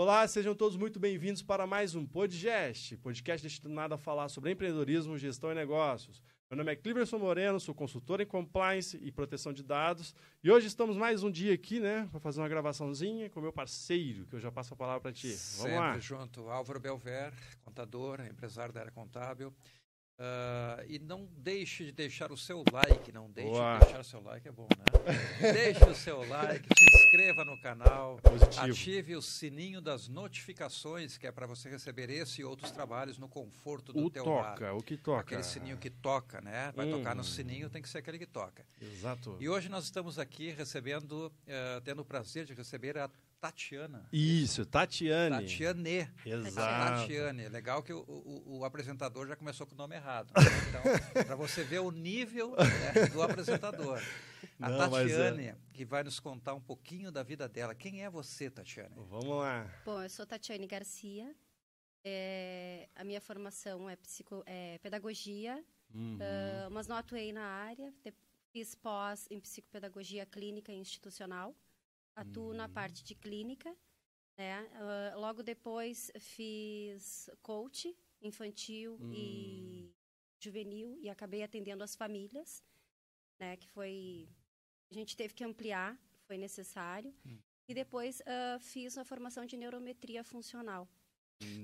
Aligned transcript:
Olá, 0.00 0.28
sejam 0.28 0.54
todos 0.54 0.76
muito 0.76 1.00
bem-vindos 1.00 1.42
para 1.42 1.66
mais 1.66 1.96
um 1.96 2.06
Podgest, 2.06 2.96
podcast 2.98 3.44
destinado 3.44 3.94
a 3.94 3.98
falar 3.98 4.28
sobre 4.28 4.52
empreendedorismo, 4.52 5.18
gestão 5.18 5.50
e 5.50 5.56
negócios. 5.56 6.22
Meu 6.48 6.56
nome 6.56 6.70
é 6.70 6.76
Cliverson 6.76 7.18
Moreno, 7.18 7.58
sou 7.58 7.74
consultor 7.74 8.20
em 8.20 8.24
compliance 8.24 8.96
e 9.02 9.10
proteção 9.10 9.52
de 9.52 9.64
dados. 9.64 10.14
E 10.40 10.52
hoje 10.52 10.68
estamos 10.68 10.96
mais 10.96 11.24
um 11.24 11.30
dia 11.32 11.52
aqui, 11.52 11.80
né, 11.80 12.08
para 12.12 12.20
fazer 12.20 12.40
uma 12.40 12.48
gravaçãozinha 12.48 13.28
com 13.28 13.40
meu 13.40 13.52
parceiro, 13.52 14.24
que 14.26 14.36
eu 14.36 14.40
já 14.40 14.52
passo 14.52 14.72
a 14.72 14.76
palavra 14.76 15.00
para 15.00 15.12
ti. 15.12 15.26
Vamos 15.30 15.36
Sempre 15.36 15.74
lá. 15.74 15.98
junto, 15.98 16.48
Álvaro 16.48 16.78
Belver, 16.78 17.32
contador, 17.64 18.20
empresário 18.20 18.72
da 18.72 18.78
área 18.78 18.92
contábil. 18.92 19.52
Ah, 20.20 20.82
e 20.88 20.98
não 20.98 21.28
deixe 21.36 21.84
de 21.84 21.92
deixar 21.92 22.32
o 22.32 22.36
seu 22.36 22.64
like, 22.72 23.12
não 23.12 23.30
deixe 23.30 23.50
Boa. 23.50 23.74
de 23.78 23.84
deixar 23.84 24.00
o 24.00 24.04
seu 24.04 24.20
like, 24.20 24.48
é 24.48 24.50
bom, 24.50 24.66
né? 24.76 24.84
deixe 25.54 25.84
o 25.84 25.94
seu 25.94 26.26
like, 26.28 26.66
se 26.76 26.84
inscreva 27.04 27.44
no 27.44 27.60
canal, 27.62 28.16
Positivo. 28.20 28.64
ative 28.72 29.14
o 29.14 29.22
sininho 29.22 29.80
das 29.80 30.08
notificações, 30.08 31.16
que 31.16 31.26
é 31.26 31.30
para 31.30 31.46
você 31.46 31.68
receber 31.70 32.10
esse 32.10 32.40
e 32.40 32.44
outros 32.44 32.72
trabalhos 32.72 33.16
no 33.16 33.28
conforto 33.28 33.92
do 33.92 34.04
O 34.06 34.10
teu 34.10 34.24
toca, 34.24 34.64
lar. 34.64 34.74
o 34.74 34.82
que 34.82 34.96
toca. 34.96 35.20
Aquele 35.20 35.44
sininho 35.44 35.76
que 35.78 35.88
toca, 35.88 36.40
né? 36.40 36.72
Vai 36.74 36.90
tocar 36.90 37.14
no 37.14 37.20
Hum. 37.20 37.24
sininho, 37.24 37.70
tem 37.70 37.80
que 37.80 37.88
ser 37.88 37.98
aquele 37.98 38.18
que 38.18 38.26
toca. 38.26 38.66
Exato. 38.80 39.36
E 39.38 39.48
hoje 39.48 39.68
nós 39.68 39.84
estamos 39.84 40.18
aqui 40.18 40.50
recebendo, 40.50 41.32
eh, 41.46 41.80
tendo 41.84 42.02
o 42.02 42.04
prazer 42.04 42.44
de 42.44 42.54
receber 42.54 42.98
a 42.98 43.08
Tatiana. 43.40 44.08
Isso, 44.12 44.66
Tatiane. 44.66 45.42
Tatiane. 45.46 46.10
Exato. 46.26 47.00
Tatiane. 47.02 47.48
Legal 47.48 47.82
que 47.82 47.92
o, 47.92 48.00
o- 48.00 48.58
o 48.58 48.64
apresentador 48.64 49.26
já 49.28 49.36
começou 49.36 49.66
com 49.66 49.74
o 49.74 49.78
nome 49.78 49.94
errado. 49.94 50.32
Então, 50.68 50.82
para 51.26 51.36
você 51.36 51.62
ver 51.62 51.78
o 51.80 51.90
nível 51.90 52.56
né, 52.56 53.06
do 53.12 53.22
apresentador. 53.22 54.02
A 54.60 54.68
Não, 54.68 54.96
é- 54.98 55.02
Tatiane, 55.04 55.54
que 55.72 55.84
vai 55.84 56.02
nos 56.02 56.18
contar 56.18 56.54
um 56.54 56.60
pouquinho 56.60 57.12
da 57.12 57.22
vida 57.22 57.48
dela. 57.48 57.74
Quem 57.74 58.02
é 58.04 58.10
você, 58.10 58.50
Tatiane? 58.50 58.94
Vamos 58.96 59.38
lá. 59.38 59.70
Bom, 59.84 60.02
eu 60.02 60.10
sou 60.10 60.26
Tatiane 60.26 60.66
Garcia. 60.66 61.34
É, 62.04 62.88
a 62.94 63.04
minha 63.04 63.20
formação 63.20 63.88
é, 63.90 63.96
psico, 63.96 64.42
é 64.46 64.78
pedagogia, 64.78 65.62
Uhum. 65.94 66.18
ah, 66.20 66.68
mas 66.70 66.86
não 66.86 66.96
atuei 66.96 67.32
na 67.32 67.42
área. 67.44 67.92
De- 68.04 68.12
fiz 68.52 68.74
pós 68.74 69.26
em 69.30 69.38
psicopedagogia 69.40 70.24
clínica 70.26 70.72
e 70.72 70.76
institucional. 70.76 71.54
Atuo 72.20 72.52
na 72.52 72.66
Uhum. 72.66 72.72
parte 72.72 73.04
de 73.04 73.14
clínica. 73.14 73.70
Né? 74.36 74.68
Ah, 74.74 75.14
logo 75.16 75.42
depois 75.42 76.10
fiz 76.18 77.28
coach 77.42 77.96
infantil 78.22 78.96
Hum. 79.00 79.12
e 79.12 79.92
juvenil 80.40 80.96
e 81.00 81.08
acabei 81.08 81.42
atendendo 81.42 81.82
as 81.82 81.94
famílias, 81.96 82.62
né? 83.40 83.56
Que 83.56 83.68
foi 83.68 84.28
a 84.90 84.94
gente 84.94 85.16
teve 85.16 85.34
que 85.34 85.44
ampliar, 85.44 85.98
foi 86.26 86.38
necessário. 86.38 87.12
Hum. 87.26 87.38
E 87.68 87.74
depois 87.74 88.22
ah, 88.26 88.58
fiz 88.60 88.96
a 88.96 89.04
formação 89.04 89.44
de 89.44 89.56
neurometria 89.56 90.22
funcional. 90.24 90.88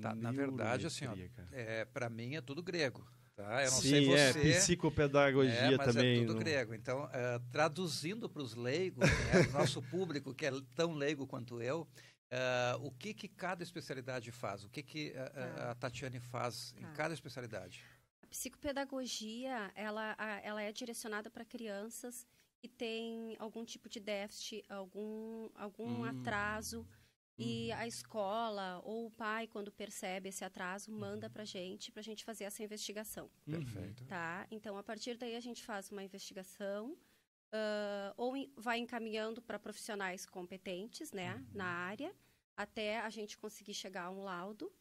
Tá, 0.01 0.15
na 0.15 0.31
verdade, 0.31 0.87
assim, 0.87 1.07
ó. 1.07 1.15
É, 1.53 1.85
para 1.87 2.09
mim 2.09 2.37
é 2.37 2.41
tudo 2.41 2.63
grego. 2.63 3.05
Tá? 3.37 3.65
Eu 3.65 3.71
não 3.73 3.79
Sim, 3.81 3.89
sei 3.91 4.15
é, 4.15 4.33
você. 4.33 4.41
psicopedagogia 4.61 5.53
É, 5.53 5.77
mas 5.77 5.87
também. 5.95 6.17
é 6.17 6.21
tudo 6.21 6.35
no- 6.35 6.39
grego. 6.39 6.73
Então, 6.75 7.09
eh, 7.13 7.41
traduzindo 7.51 8.29
para 8.29 8.41
os 8.43 8.55
leigos, 8.55 9.05
né, 9.09 9.47
o 9.49 9.53
nosso 9.53 9.83
público, 9.83 10.33
que 10.33 10.47
é 10.47 10.53
tão 10.77 10.93
leigo 10.95 11.27
quanto 11.27 11.61
eu, 11.61 11.87
eh, 12.31 12.77
o 12.81 12.93
que, 12.93 13.13
que 13.13 13.27
cada 13.27 13.63
especialidade 13.65 14.31
faz? 14.31 14.63
O 14.63 14.69
que, 14.71 14.83
que 14.85 15.09
eh, 15.17 15.33
eh, 15.35 15.47
Tá. 15.57 15.71
a 15.73 15.75
Tatiane 15.75 16.21
faz 16.21 16.73
em 16.79 16.83
Tá. 16.83 16.93
cada 16.93 17.13
especialidade? 17.15 17.83
A 18.23 18.27
psicopedagogia, 18.29 19.73
ela, 19.75 20.15
a- 20.17 20.41
ela 20.41 20.63
é 20.63 20.71
direcionada 20.71 21.29
para 21.29 21.45
crianças 21.45 22.25
que 22.61 22.69
têm 22.69 23.37
algum 23.41 23.65
tipo 23.65 23.89
de 23.89 23.99
déficit, 23.99 24.65
algum, 24.69 25.51
algum 25.57 26.03
Hum. 26.03 26.05
atraso. 26.05 26.87
E 27.37 27.71
Uhum. 27.73 27.79
a 27.79 27.87
escola 27.87 28.81
ou 28.85 29.07
o 29.07 29.11
pai, 29.11 29.47
quando 29.49 29.73
percebe 29.73 30.29
esse 30.29 30.45
atraso, 30.45 30.91
Uhum. 30.93 30.99
manda 30.99 31.29
para 31.29 31.43
a 31.43 31.47
gente, 31.47 31.91
para 31.91 32.01
a 32.01 32.05
gente 32.05 32.25
fazer 32.25 32.45
essa 32.45 32.63
investigação. 32.63 33.29
Perfeito. 33.45 34.05
Tá? 34.07 34.47
Então, 34.51 34.77
a 34.79 34.83
partir 34.85 35.17
daí, 35.17 35.35
a 35.35 35.41
gente 35.41 35.65
faz 35.65 35.91
uma 35.91 36.03
investigação 36.05 36.97
ah, 37.53 38.13
ou 38.17 38.35
vai 38.57 38.79
encaminhando 38.79 39.41
para 39.43 39.59
profissionais 39.59 40.27
competentes 40.27 41.13
né, 41.13 41.35
Uhum. 41.37 41.47
na 41.55 41.67
área, 41.67 42.13
até 42.57 42.99
a 43.01 43.11
gente 43.11 43.37
conseguir 43.39 43.75
chegar 43.75 44.05
a 44.07 44.11
um 44.11 44.23
laudo 44.25 44.73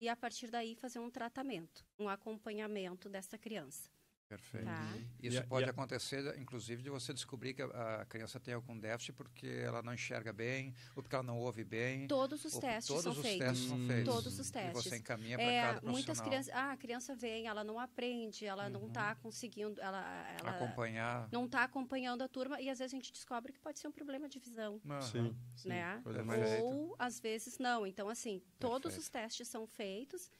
e, 0.00 0.08
a 0.08 0.16
partir 0.16 0.48
daí, 0.50 0.74
fazer 0.74 0.98
um 1.00 1.10
tratamento, 1.10 1.84
um 1.98 2.08
acompanhamento 2.08 3.08
dessa 3.08 3.36
criança. 3.38 3.90
Perfeito. 4.28 4.66
Tá? 4.66 4.94
Isso 5.22 5.36
E 5.36 5.38
a- 5.40 5.44
pode 5.46 5.64
e 5.64 5.68
a- 5.68 5.70
acontecer, 5.70 6.38
inclusive, 6.38 6.82
de 6.82 6.90
você 6.90 7.14
descobrir 7.14 7.54
que 7.54 7.62
a, 7.62 8.02
a 8.02 8.04
criança 8.04 8.38
tem 8.38 8.52
algum 8.52 8.78
déficit 8.78 9.14
porque 9.14 9.46
ela 9.46 9.80
não 9.82 9.94
enxerga 9.94 10.32
bem, 10.34 10.74
ou 10.94 11.02
porque 11.02 11.14
ela 11.14 11.24
não 11.24 11.38
ouve 11.38 11.64
bem. 11.64 12.06
Todos 12.06 12.44
os 12.44 12.58
testes 12.58 12.88
todos 12.88 13.02
são 13.04 13.12
os 13.12 13.18
feitos. 13.22 13.46
testes 13.46 13.68
são 13.68 13.86
feitos. 13.86 14.14
Todos 14.14 14.38
os 14.38 14.48
E 14.48 14.52
testes. 14.52 14.84
você 14.84 14.96
encaminha 14.98 15.38
para 15.38 15.46
É, 15.46 15.60
cada 15.60 15.68
profissional. 15.80 15.92
muitas 15.94 16.20
crianças, 16.20 16.54
ah, 16.54 16.72
a 16.72 16.76
criança 16.76 17.14
vem, 17.14 17.46
ela 17.46 17.64
não 17.64 17.78
aprende, 17.80 18.44
ela 18.44 18.68
não 18.68 18.82
Uhum. 18.82 18.88
está 18.88 19.14
conseguindo, 19.14 19.80
ela, 19.80 20.36
ela 20.38 20.50
Acompanhar. 20.50 21.28
não 21.32 21.46
está 21.46 21.64
acompanhando 21.64 22.22
a 22.22 22.28
turma 22.28 22.60
e 22.60 22.68
às 22.68 22.78
vezes 22.78 22.92
a 22.92 22.96
gente 22.96 23.10
descobre 23.10 23.50
que 23.52 23.58
pode 23.58 23.78
ser 23.78 23.88
um 23.88 23.92
problema 23.92 24.28
de 24.28 24.38
visão. 24.38 24.78
Sim, 25.10 25.34
sim. 25.56 25.68
né? 25.70 26.02
Mais... 26.26 26.60
Ou 26.62 26.94
às 26.98 27.18
vezes 27.18 27.58
não. 27.58 27.86
Então, 27.86 28.10
assim, 28.10 28.42
todos 28.58 28.92
Perfeito. 28.92 29.00
os 29.00 29.08
testes 29.08 29.48
são 29.48 29.66
feitos 29.66 30.30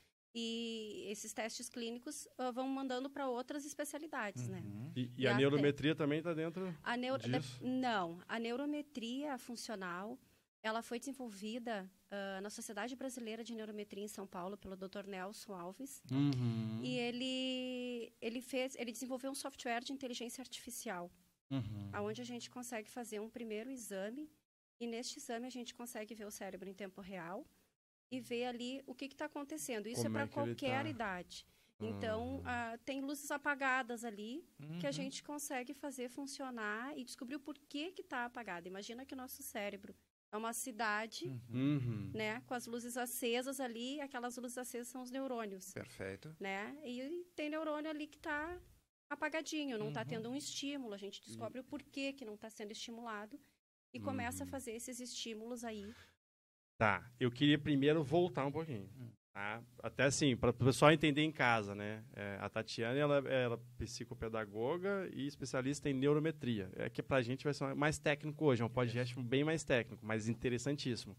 e 0.41 1.11
esses 1.11 1.33
testes 1.33 1.69
clínicos 1.69 2.29
ah, 2.39 2.51
vão 2.51 2.69
mandando 2.69 3.09
para 3.11 3.29
outras 3.29 3.65
especialidades, 3.65 4.47
né? 4.49 4.61
Uhum. 4.65 4.93
E, 4.95 5.01
e 5.17 5.23
E 5.23 5.27
a 5.27 5.31
até- 5.31 5.39
neurometria 5.41 5.95
também 5.95 6.19
está 6.19 6.33
dentro. 6.35 6.63
A 6.83 6.97
neuro... 6.97 7.23
Disso? 7.23 7.61
Não, 7.63 8.07
a 8.29 8.39
neurometria 8.39 9.37
funcional, 9.39 10.19
ela 10.63 10.83
foi 10.83 10.99
desenvolvida 10.99 11.91
ah, 12.11 12.41
na 12.41 12.51
Sociedade 12.51 12.95
Brasileira 12.95 13.43
de 13.43 13.55
Neurometria 13.55 14.05
em 14.05 14.09
São 14.19 14.27
Paulo 14.27 14.57
pelo 14.57 14.77
Dr. 14.77 15.05
Nelson 15.07 15.53
Alves. 15.55 16.03
Uhum. 16.11 16.81
E 16.83 16.97
ele, 16.97 18.13
ele 18.21 18.41
fez, 18.41 18.75
ele 18.77 18.93
desenvolveu 18.93 19.31
um 19.31 19.35
software 19.35 19.81
de 19.83 19.93
inteligência 19.93 20.41
artificial, 20.43 21.11
Uhum. 21.51 21.91
onde 22.09 22.21
a 22.21 22.25
gente 22.27 22.51
consegue 22.51 22.91
fazer 22.91 23.21
um 23.21 23.31
primeiro 23.31 23.71
exame 23.71 24.31
e 24.79 24.87
neste 24.87 25.19
exame 25.19 25.47
a 25.47 25.51
gente 25.51 25.75
consegue 25.75 26.15
ver 26.15 26.27
o 26.27 26.31
cérebro 26.31 26.69
em 26.69 26.75
tempo 26.75 27.01
real 27.01 27.39
e 28.11 28.21
ver 28.21 28.47
ali 28.47 28.83
o 28.87 28.95
que 28.95 29.07
está 29.07 29.27
acontecendo. 29.27 29.87
Isso 29.87 30.03
Como 30.03 30.19
é 30.19 30.23
é 30.23 30.27
para 30.27 30.43
ele 30.43 30.51
qualquer 30.55 30.83
tá. 30.85 30.89
idade. 30.91 31.47
Então, 31.81 32.43
ah, 32.45 32.77
tem 32.85 33.01
luzes 33.01 33.31
apagadas 33.31 34.05
ali 34.05 34.45
que 34.81 34.87
a 34.87 34.89
Uhum. 34.89 34.93
gente 34.93 35.23
consegue 35.23 35.73
fazer 35.75 36.09
funcionar 36.09 36.97
e 36.99 37.05
descobrir 37.05 37.37
o 37.37 37.41
porquê 37.41 37.93
que 37.93 38.01
está 38.03 38.25
apagada. 38.25 38.67
Imagina 38.67 39.07
que 39.07 39.15
o 39.15 39.17
nosso 39.17 39.43
cérebro 39.45 39.95
é 40.33 40.37
uma 40.37 40.53
cidade, 40.53 41.27
Uhum. 41.27 41.41
Uhum. 41.79 42.11
né, 42.13 42.41
com 42.47 42.55
as 42.55 42.67
luzes 42.67 42.97
acesas 42.97 43.61
ali, 43.61 44.01
aquelas 44.01 44.37
luzes 44.37 44.59
acesas 44.59 44.89
são 44.89 45.03
os 45.03 45.11
neurônios, 45.13 45.73
Perfeito. 45.73 46.35
né? 46.41 46.77
E 46.85 47.25
tem 47.37 47.49
neurônio 47.49 47.89
ali 47.91 48.09
que 48.09 48.17
está 48.17 48.61
apagadinho, 49.09 49.79
não 49.79 49.89
está 49.89 50.01
Uhum. 50.01 50.07
tendo 50.09 50.31
um 50.31 50.35
estímulo. 50.35 50.95
A 50.95 50.99
gente 50.99 51.23
descobre 51.23 51.61
o 51.61 51.65
porquê 51.65 52.13
que 52.13 52.25
não 52.25 52.35
está 52.35 52.51
sendo 52.51 52.73
estimulado 52.73 53.39
e 53.93 54.01
começa 54.01 54.43
a 54.43 54.47
Uhum. 54.47 54.51
fazer 54.51 54.73
esses 54.73 54.99
estímulos 55.01 55.65
aí. 55.65 55.95
Tá, 56.79 57.05
eu 57.19 57.29
queria 57.29 57.59
primeiro 57.59 58.05
voltar 58.05 58.47
um 58.47 58.53
pouquinho. 58.53 58.89
Hum. 58.97 59.09
Tá? 59.35 59.61
Até 59.83 60.05
assim, 60.05 60.37
para 60.37 60.51
o 60.51 60.55
pessoal 60.55 60.93
entender 60.93 61.23
em 61.23 61.31
casa, 61.31 61.75
né? 61.75 62.03
É, 62.15 62.39
a 62.41 62.49
Tatiana, 62.49 62.99
ela, 62.99 63.19
ela 63.29 63.55
é 63.57 63.59
psicopedagoga 63.79 65.09
e 65.13 65.27
especialista 65.27 65.91
em 65.91 65.93
neurometria. 65.93 66.71
É 66.77 66.89
que 66.89 67.03
pra 67.03 67.21
gente 67.21 67.45
vai 67.45 67.53
ser 67.53 67.75
mais 67.75 67.99
técnico 67.99 68.45
hoje, 68.45 68.63
é 68.63 68.65
um 68.65 68.69
podcast 68.69 69.17
bem 69.21 69.45
mais 69.45 69.63
técnico, 69.65 70.05
mas 70.05 70.29
interessantíssimo. 70.29 71.17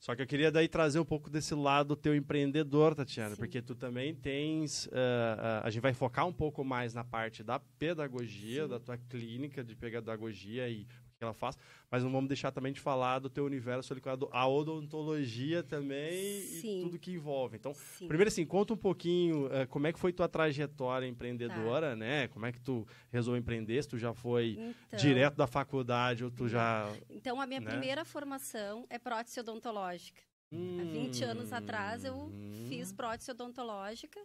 Só 0.00 0.14
que 0.14 0.22
eu 0.22 0.26
queria 0.26 0.52
daí 0.52 0.68
trazer 0.68 1.00
um 1.00 1.04
pouco 1.04 1.28
desse 1.28 1.54
lado 1.54 1.96
teu 1.96 2.14
empreendedor, 2.14 2.94
Tatiana, 2.94 3.30
Sim. 3.30 3.36
porque 3.36 3.60
tu 3.60 3.74
também 3.74 4.14
tens. 4.14 4.88
ah, 4.92 5.62
a 5.64 5.70
gente 5.70 5.82
vai 5.82 5.92
focar 5.92 6.26
um 6.26 6.32
pouco 6.32 6.62
mais 6.64 6.94
na 6.94 7.02
parte 7.02 7.42
da 7.42 7.58
pedagogia, 7.58 8.64
Sim. 8.64 8.68
da 8.68 8.78
tua 8.78 8.96
clínica 8.96 9.64
de 9.64 9.74
pedagogia 9.74 10.68
e 10.68 10.86
ela 11.24 11.34
faz, 11.34 11.56
mas 11.90 12.02
não 12.04 12.10
vamos 12.12 12.28
deixar 12.28 12.52
também 12.52 12.72
de 12.72 12.80
falar 12.80 13.18
do 13.18 13.28
teu 13.28 13.44
universo 13.44 13.92
ligado 13.92 14.28
à 14.30 14.46
odontologia 14.46 15.62
também 15.62 16.42
Sim. 16.42 16.78
e 16.78 16.82
tudo 16.82 16.98
que 16.98 17.10
envolve. 17.12 17.56
Então, 17.56 17.74
Sim. 17.74 18.06
primeiro 18.06 18.28
assim, 18.28 18.46
conta 18.46 18.72
um 18.74 18.76
pouquinho 18.76 19.52
eh, 19.52 19.66
como 19.66 19.86
é 19.86 19.92
que 19.92 19.98
foi 19.98 20.12
tua 20.12 20.28
trajetória 20.28 21.06
empreendedora, 21.06 21.96
né? 21.96 22.28
Como 22.28 22.46
é 22.46 22.52
que 22.52 22.60
tu 22.60 22.86
resolveu 23.10 23.40
empreender? 23.40 23.82
Se 23.82 23.88
tu 23.88 23.98
já 23.98 24.14
foi 24.14 24.58
Então, 24.86 24.98
direto 24.98 25.34
da 25.36 25.46
faculdade 25.46 26.24
ou 26.24 26.30
tu 26.30 26.48
já... 26.48 26.88
Então, 27.10 27.40
a 27.40 27.46
minha 27.46 27.60
né? 27.60 27.66
primeira 27.68 28.04
formação 28.04 28.86
é 28.88 28.98
prótese 28.98 29.40
odontológica. 29.40 30.22
Há 30.52 30.84
20 30.84 31.24
anos 31.24 31.52
atrás 31.52 32.04
eu 32.04 32.14
Hum. 32.14 32.64
fiz 32.68 32.90
prótese 32.92 33.30
odontológica 33.30 34.18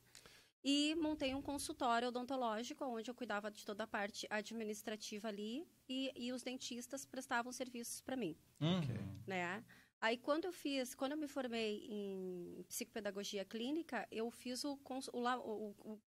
e 0.64 0.96
montei 0.96 1.34
um 1.36 1.42
consultório 1.42 2.08
odontológico 2.08 2.86
onde 2.86 3.10
eu 3.12 3.16
cuidava 3.16 3.52
de 3.52 3.66
toda 3.66 3.84
a 3.84 3.88
parte 3.88 4.26
administrativa 4.30 5.28
ali 5.28 5.68
e, 5.90 6.12
e 6.16 6.32
os 6.32 6.42
dentistas 6.44 7.06
prestavam 7.06 7.52
serviços 7.52 8.00
para 8.02 8.16
mim, 8.16 8.38
Ok. 8.62 8.96
né? 9.28 9.64
Aí 10.00 10.18
quando 10.18 10.46
eu 10.46 10.54
fiz, 10.54 10.94
quando 10.96 11.14
eu 11.14 11.18
me 11.18 11.28
formei 11.28 11.86
em 11.90 12.64
psicopedagogia 12.68 13.44
clínica, 13.46 14.08
eu 14.12 14.30
fiz 14.32 14.64
o, 14.64 14.78
cons- 14.78 15.10
o, 15.14 15.20
la- 15.20 15.40
o- 15.40 15.76
o 15.80 16.02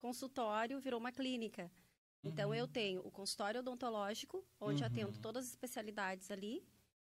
consultório 0.00 0.78
virou 0.80 0.98
uma 0.98 1.12
clínica. 1.12 1.70
Então 2.22 2.54
eu 2.54 2.68
tenho 2.68 3.00
o 3.06 3.10
consultório 3.10 3.60
odontológico, 3.60 4.44
onde 4.60 4.82
Uhum. 4.82 4.86
atendo 4.88 5.18
todas 5.18 5.44
as 5.44 5.50
especialidades 5.50 6.30
ali, 6.30 6.62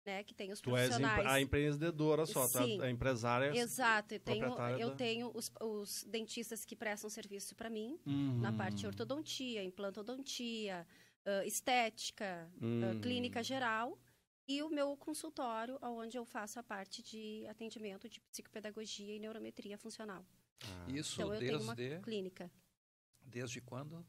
né, 0.05 0.23
que 0.23 0.35
tem 0.35 0.53
os 0.53 0.61
Tu 0.61 0.71
és 0.77 0.89
profissionais. 0.89 1.19
empre- 1.19 1.33
a 1.33 1.41
empreendedora 1.41 2.27
só, 2.27 2.47
tu 2.49 2.59
é 2.59 2.87
a 2.87 2.91
empresária. 2.91 3.57
Exato, 3.57 4.15
eu 4.15 4.21
tenho, 4.21 4.45
eu 4.79 4.91
da- 4.91 4.97
tenho 4.97 5.31
os, 5.35 5.51
os 5.61 6.05
dentistas 6.05 6.65
que 6.65 6.77
prestam 6.77 7.09
serviço 7.09 7.55
para 7.55 7.71
mim, 7.71 7.99
Uhum. 8.07 8.41
na 8.41 8.53
parte 8.53 8.77
de 8.79 8.87
ortodontia, 8.87 9.63
implantodontia, 9.65 10.87
ãh, 11.27 11.45
estética, 11.47 12.51
ãh, 12.61 12.93
Hum. 12.97 13.01
clínica 13.01 13.43
geral, 13.43 13.99
e 14.47 14.63
o 14.63 14.69
meu 14.69 14.95
consultório, 14.97 15.79
onde 15.81 16.19
eu 16.19 16.25
faço 16.27 16.59
a 16.59 16.63
parte 16.63 17.03
de 17.03 17.47
atendimento 17.47 18.09
de 18.09 18.21
psicopedagogia 18.21 19.15
e 19.17 19.19
neurometria 19.19 19.79
funcional. 19.79 20.25
Ah. 20.63 20.87
Isso 20.89 21.21
Então, 21.21 21.33
eu 21.33 21.41
tenho 21.41 21.61
uma 21.63 21.75
desde, 21.75 22.03
clínica. 22.03 22.51
desde 23.23 23.61
quando? 23.63 24.05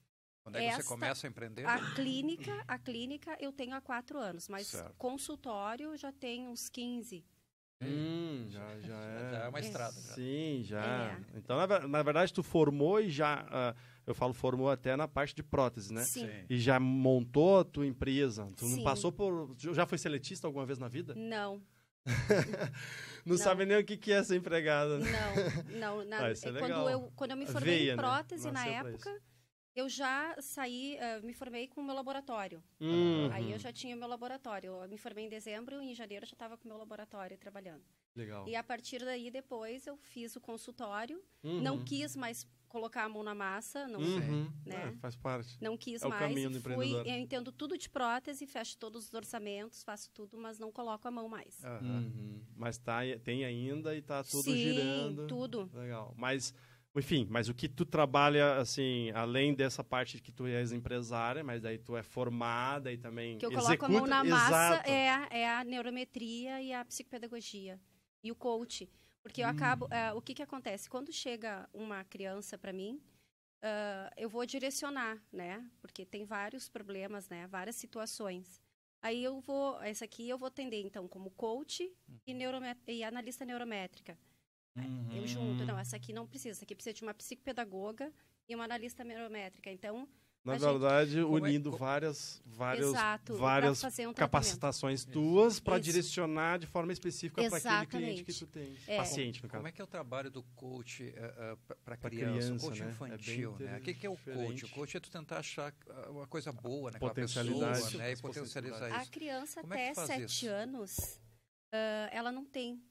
Quando 0.45 0.57
é 0.57 0.69
que 0.69 0.75
você 0.75 0.83
começa 0.83 1.25
a 1.25 1.29
empreender? 1.29 1.65
A 1.65 1.79
clínica, 1.95 2.63
a 2.67 2.77
clínica 2.77 3.35
eu 3.39 3.51
tenho 3.51 3.73
há 3.73 3.81
quatro 3.81 4.19
anos, 4.19 4.47
mas 4.47 4.67
Certo. 4.67 4.93
consultório 4.95 5.97
já 5.97 6.11
tem 6.11 6.47
uns 6.47 6.69
15. 6.69 7.25
Hum, 7.81 8.45
já, 8.47 8.79
já 8.79 8.95
é. 8.95 9.29
Já 9.31 9.37
é 9.45 9.47
uma 9.49 9.57
É. 9.57 9.61
estrada. 9.61 9.93
já. 9.99 10.13
Sim, 10.13 10.61
já. 10.63 10.85
É. 11.33 11.37
Então, 11.37 11.57
na, 11.57 11.87
na 11.87 12.03
verdade, 12.03 12.31
tu 12.31 12.43
formou 12.43 13.01
e 13.01 13.09
já. 13.09 13.43
ah, 13.49 13.75
eu 14.05 14.13
falo 14.13 14.35
formou 14.35 14.69
até 14.69 14.95
na 14.95 15.07
parte 15.07 15.33
de 15.33 15.41
prótese, 15.41 15.91
né? 15.91 16.03
Sim. 16.03 16.29
E 16.47 16.59
já 16.59 16.79
montou 16.79 17.61
a 17.61 17.63
tua 17.65 17.87
empresa. 17.87 18.47
Tu 18.55 18.65
não 18.65 18.75
Sim. 18.77 18.83
passou 18.83 19.11
por. 19.11 19.55
Já 19.57 19.87
foi 19.87 19.97
seletista 19.97 20.45
alguma 20.45 20.63
vez 20.65 20.77
na 20.77 20.87
vida? 20.87 21.15
Não, 21.15 21.59
Não, 22.05 22.05
Não. 23.25 23.37
sabe 23.37 23.65
nem 23.65 23.77
o 23.79 23.83
que 23.83 23.97
que 23.97 24.11
é 24.11 24.23
ser 24.23 24.35
empregada. 24.35 24.99
né? 24.99 25.09
não, 25.71 25.79
não. 25.79 26.05
Na, 26.05 26.19
Ah, 26.27 26.31
isso 26.31 26.47
é 26.47 26.51
quando, 26.51 26.61
legal. 26.61 26.89
eu, 26.91 27.11
quando 27.15 27.31
eu 27.31 27.37
me 27.37 27.47
formei 27.47 27.79
Veia, 27.79 27.93
em 27.93 27.95
né? 27.95 28.01
prótese 28.03 28.45
na 28.45 28.51
Nasceu 28.63 28.79
pra 28.79 28.89
época, 28.91 29.21
eu 29.75 29.89
já 29.89 30.35
saí, 30.39 30.95
eh, 30.97 31.19
me 31.21 31.33
formei 31.33 31.67
com 31.67 31.81
o 31.81 31.83
meu 31.83 31.93
laboratório. 31.95 32.63
Uhum. 32.79 33.29
Aí 33.33 33.51
eu 33.51 33.59
já 33.59 33.71
tinha 33.73 33.95
o 33.95 33.99
meu 33.99 34.07
laboratório. 34.07 34.81
Eu 34.81 34.87
me 34.87 34.97
formei 34.97 35.25
em 35.25 35.29
dezembro 35.29 35.81
e 35.81 35.91
em 35.91 35.95
janeiro 35.95 36.23
eu 36.23 36.29
já 36.29 36.33
estava 36.33 36.57
com 36.57 36.65
o 36.65 36.67
meu 36.69 36.77
laboratório 36.77 37.37
trabalhando. 37.37 37.83
Legal. 38.15 38.47
E 38.47 38.55
a 38.55 38.63
partir 38.63 38.99
daí, 39.03 39.29
depois, 39.29 39.85
eu 39.85 39.97
fiz 39.97 40.35
o 40.35 40.39
consultório. 40.41 41.21
Uhum. 41.43 41.61
Não 41.61 41.83
quis 41.83 42.15
mais 42.15 42.47
colocar 42.69 43.03
a 43.03 43.09
mão 43.09 43.23
na 43.23 43.33
massa, 43.35 43.87
não, 43.87 43.99
Uhum. 44.01 44.51
né? 44.65 44.89
É, 44.93 44.99
faz 44.99 45.15
parte. 45.15 45.57
não 45.61 45.77
quis 45.77 46.01
É 46.01 46.07
o 46.07 46.09
mais. 46.09 46.21
caminho 46.21 46.49
do 46.49 46.59
Fui, 46.59 46.73
empreendedor. 46.73 47.07
eu 47.07 47.19
entendo 47.19 47.51
tudo 47.51 47.77
de 47.77 47.89
prótese, 47.89 48.45
fecho 48.45 48.77
todos 48.77 49.07
os 49.07 49.13
orçamentos, 49.13 49.81
faço 49.83 50.09
tudo, 50.11 50.37
mas 50.37 50.59
não 50.59 50.71
coloco 50.73 51.07
a 51.07 51.11
mão 51.11 51.29
mais. 51.29 51.61
Uhum. 51.63 52.41
Mas 52.55 52.77
tá, 52.77 52.99
tem 53.23 53.45
ainda 53.45 53.95
e 53.95 54.01
tá 54.01 54.23
tudo 54.23 54.43
Sim, 54.43 54.55
girando. 54.57 55.27
tudo. 55.27 55.69
Legal. 55.73 56.13
Mas, 56.17 56.53
enfim, 56.95 57.27
mas 57.29 57.49
o 57.49 57.53
que 57.53 57.67
tu 57.67 57.85
trabalha, 57.85 58.55
assim, 58.57 59.11
além 59.11 59.53
dessa 59.53 59.83
parte 59.83 60.19
que 60.21 60.31
tu 60.31 60.45
és 60.47 60.71
empresária, 60.71 61.43
mas 61.43 61.61
daí 61.61 61.77
tu 61.77 61.95
é 61.97 62.03
formada 62.03 62.91
e 62.91 62.97
também 62.97 63.37
que 63.37 63.45
eu 63.45 63.51
coloco 63.51 63.67
executa... 63.71 63.85
a 63.91 63.99
mão 63.99 64.07
na 64.07 64.23
massa 64.23 64.73
Exato. 64.75 64.89
é, 64.89 65.09
a- 65.09 65.27
é 65.31 65.49
a 65.49 65.63
neurometria 65.63 66.61
e 66.61 66.71
a 66.73 66.83
psicopedagogia 66.85 67.79
e 68.23 68.31
o 68.31 68.35
coach. 68.35 68.89
Porque 69.21 69.41
Hum. 69.41 69.45
eu 69.45 69.49
acabo 69.49 69.87
ah, 69.91 70.13
o 70.15 70.21
que 70.21 70.33
que 70.33 70.41
acontece? 70.43 70.89
Quando 70.89 71.11
chega 71.11 71.67
uma 71.73 72.03
criança 72.03 72.57
para 72.57 72.71
mim 72.71 73.01
ah, 73.61 74.11
eu 74.15 74.29
vou 74.29 74.45
direcionar 74.45 75.17
né? 75.33 75.63
Porque 75.81 76.05
tem 76.05 76.23
vários 76.25 76.69
problemas 76.69 77.27
né? 77.29 77.47
Várias 77.47 77.75
situações. 77.75 78.61
Aí 79.01 79.23
eu 79.23 79.39
vou 79.41 79.81
essa 79.81 80.05
aqui 80.05 80.29
eu 80.29 80.37
vou 80.37 80.47
atender 80.47 80.81
então 80.81 81.07
como 81.07 81.29
coach 81.31 81.91
e, 82.25 82.33
neurome- 82.33 82.75
e 82.87 83.03
analista 83.03 83.43
neurométrica 83.45 84.17
eu 85.15 85.25
junto 85.27 85.65
não 85.65 85.77
essa 85.79 85.95
aqui 85.95 86.11
não 86.13 86.27
precisa 86.27 86.51
essa 86.51 86.63
aqui 86.65 86.75
precisa 86.75 86.93
de 86.93 87.01
uma 87.03 87.13
psicopedagoga 87.13 88.11
e 88.47 88.55
uma 88.55 88.65
analista 88.65 89.03
neurométrica 89.03 89.71
então 89.71 90.07
Na 90.43 90.53
a 90.53 90.57
gente- 90.59 90.67
verdade, 90.69 91.21
Como 91.23 91.37
é- 91.39 91.41
unindo 91.41 91.71
co- 91.71 91.77
várias, 91.77 92.39
várias, 92.45 92.89
exato 92.89 93.35
várias 93.37 93.81
fazer 93.81 94.05
um 94.07 94.13
capacitações 94.13 95.03
tuas 95.03 95.59
para 95.59 95.79
direcionar 95.79 96.59
de 96.59 96.67
forma 96.67 96.93
específica 96.93 97.41
para 97.49 97.57
aquele 97.57 97.87
cliente 98.05 98.23
que 98.23 98.31
tu 98.33 98.45
tem. 98.45 98.77
É. 98.85 98.97
Paciente, 98.97 99.41
no 99.41 99.49
caso. 99.49 99.59
Como 99.61 99.67
é 99.67 99.71
que 99.71 99.81
é 99.81 99.83
o 99.83 99.87
trabalho 99.87 100.29
do 100.29 100.43
coach 100.55 101.11
para 101.83 101.97
Pra 101.97 102.09
criança, 102.09 102.31
criança, 102.47 102.53
o 102.53 102.59
coach 102.69 102.79
né? 102.81 102.85
É 102.85 102.91
infantil, 102.91 103.51
bem 103.53 103.67
né? 103.67 103.77
O 103.77 103.81
que, 103.81 103.93
que 103.95 104.05
é 104.05 104.09
o 104.09 104.17
coach? 104.17 104.65
O 104.65 104.69
coach 104.69 104.97
é 104.97 104.99
tu 104.99 105.09
tentar 105.09 105.39
achar 105.39 105.73
ah, 105.89 106.11
uma 106.11 106.27
coisa 106.27 106.51
boa 106.51 106.91
naquela 106.91 107.09
Potencialidade. 107.09 107.81
pessoa, 107.81 108.03
né? 108.03 108.09
E 108.09 108.13
Isso. 108.13 108.21
potencializar 108.21 108.93
A 108.93 109.01
isso. 109.01 109.11
criança 109.11 109.61
Como 109.61 109.73
é 109.73 109.77
até 109.77 109.89
que 109.89 109.95
faz 109.95 110.07
7 110.07 110.25
isso? 110.25 110.47
anos, 110.47 111.19
ah, 111.73 112.09
ela 112.11 112.31
não 112.31 112.45
tem. 112.45 112.83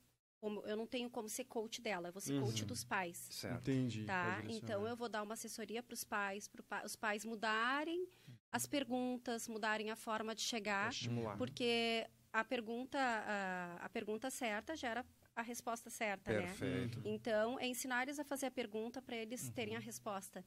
Como, 0.45 0.61
eu 0.67 0.77
não 0.77 0.87
tenho 0.87 1.09
como 1.09 1.27
ser 1.27 1.45
coach 1.45 1.81
dela, 1.81 2.09
eu 2.09 2.13
vou 2.13 2.21
ser 2.21 2.39
coach 2.39 2.61
Uhum. 2.61 2.67
dos 2.67 2.85
pais. 2.85 3.17
Certo. 3.31 3.71
Entendi. 3.71 4.05
Tá? 4.05 4.43
Então 4.47 4.87
eu 4.87 4.95
vou 4.95 5.09
dar 5.09 5.23
uma 5.23 5.33
assessoria 5.33 5.83
para 5.83 5.95
os 5.95 6.05
pais, 6.05 6.47
para 6.49 6.85
os 6.85 6.95
pais 6.95 7.25
mudarem 7.25 8.07
as 8.53 8.67
perguntas, 8.67 9.49
mudarem 9.49 9.91
a 9.91 9.97
forma 9.97 10.35
de 10.35 10.43
chegar, 10.43 10.91
estimular. 10.91 11.39
porque 11.39 12.07
a 12.31 12.45
pergunta, 12.45 12.99
a, 12.99 13.87
a 13.87 13.89
pergunta 13.89 14.29
certa 14.29 14.77
gera 14.77 15.03
a 15.35 15.41
resposta 15.41 15.89
certa, 15.89 16.31
né? 16.31 16.43
Perfeito. 16.43 17.01
Então, 17.07 17.59
é 17.59 17.67
ensinar 17.67 18.03
eles 18.03 18.19
a 18.19 18.25
fazer 18.25 18.45
a 18.45 18.51
pergunta 18.51 19.01
para 19.01 19.17
eles 19.17 19.49
terem 19.51 19.77
a 19.77 19.81
resposta, 19.81 20.45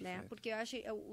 né? 0.00 0.22
Porque 0.28 0.50
a, 0.50 0.62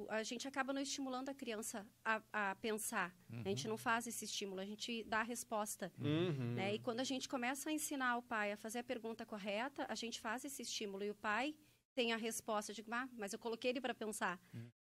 a 0.09 0.23
gente 0.23 0.47
acaba 0.47 0.73
não 0.73 0.81
estimulando 0.81 1.29
a 1.29 1.33
criança 1.33 1.85
a, 2.03 2.21
a 2.31 2.56
pensar. 2.56 3.13
A 3.45 3.47
gente 3.50 3.68
não 3.68 3.77
faz 3.77 4.07
esse 4.07 4.25
estímulo, 4.25 4.59
a 4.62 4.65
gente 4.65 5.03
dá 5.03 5.19
a 5.19 5.23
resposta. 5.23 5.91
Uhum. 6.00 6.53
Né? 6.56 6.75
E 6.75 6.79
quando 6.79 7.00
a 7.00 7.03
gente 7.03 7.27
começa 7.29 7.69
a 7.69 7.73
ensinar 7.73 8.18
o 8.18 8.21
pai 8.21 8.51
a 8.53 8.57
fazer 8.57 8.79
a 8.79 8.83
pergunta 8.83 9.25
correta, 9.25 9.85
a 9.89 9.95
gente 9.95 10.19
faz 10.19 10.44
esse 10.45 10.62
estímulo 10.62 11.03
e 11.03 11.09
o 11.12 11.15
pai 11.15 11.56
tem 11.94 12.13
a 12.13 12.18
resposta. 12.18 12.71
Eu 12.71 12.75
digo, 12.75 12.94
ah, 12.94 13.07
mas 13.18 13.33
eu 13.33 13.39
coloquei 13.39 13.69
ele 13.71 13.81
para 13.81 13.94
pensar. 13.94 14.39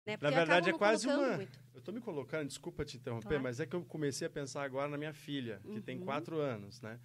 Né? 0.05 0.17
Porque 0.17 0.33
verdade, 0.35 0.69
é 0.69 0.73
quase 0.73 1.07
uma- 1.07 1.35
muito. 1.38 1.59
Eu 1.73 1.81
tô 1.81 1.91
me 1.91 2.01
colocando, 2.01 2.47
desculpa 2.47 2.83
te 2.83 2.97
interromper, 2.97 3.27
Claro. 3.27 3.43
mas 3.43 3.59
é 3.59 3.65
que 3.65 3.75
eu 3.75 3.83
comecei 3.85 4.25
a 4.27 4.29
pensar 4.29 4.63
agora 4.63 4.88
na 4.89 4.97
minha 4.97 5.13
filha, 5.13 5.61
que 5.63 5.81
tem 5.81 5.99
Uhum. 5.99 6.05
quatro 6.05 6.39
anos, 6.39 6.81
né? 6.81 6.99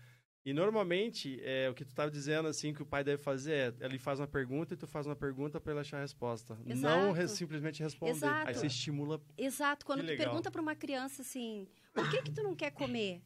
E 0.51 0.53
normalmente, 0.53 1.41
é, 1.45 1.71
o 1.71 1.75
que 1.75 1.85
tu 1.85 1.91
estava 1.91 2.11
dizendo, 2.11 2.49
assim, 2.49 2.75
que 2.75 2.83
o 2.83 2.87
pai 2.87 3.05
deve 3.05 3.23
fazer 3.23 3.53
é, 3.81 3.85
ele 3.87 3.99
faz 4.01 4.19
uma 4.19 4.27
pergunta 4.27 4.75
e 4.75 4.77
tu 4.77 4.87
faz 4.87 5.07
uma 5.07 5.15
pergunta 5.15 5.61
para 5.61 5.71
ele 5.73 5.81
achar 5.81 5.99
a 5.99 6.01
resposta. 6.01 6.57
Não 6.65 7.13
re- 7.13 7.23
Exato. 7.23 7.39
simplesmente 7.39 7.81
responder. 7.83 8.11
Exato. 8.13 8.49
Aí 8.49 8.55
você 8.55 8.67
estimula. 8.67 9.23
Exato. 9.39 9.87
Quando 9.87 10.01
Que 10.01 10.07
tu 10.07 10.11
legal. 10.11 10.27
pergunta 10.27 10.51
para 10.51 10.61
uma 10.61 10.75
criança 10.75 11.23
assim, 11.23 11.69
por 11.93 12.11
que 12.11 12.23
que 12.23 12.33
tu 12.33 12.43
não 12.43 12.57
quer 12.57 12.73
comer? 12.73 13.23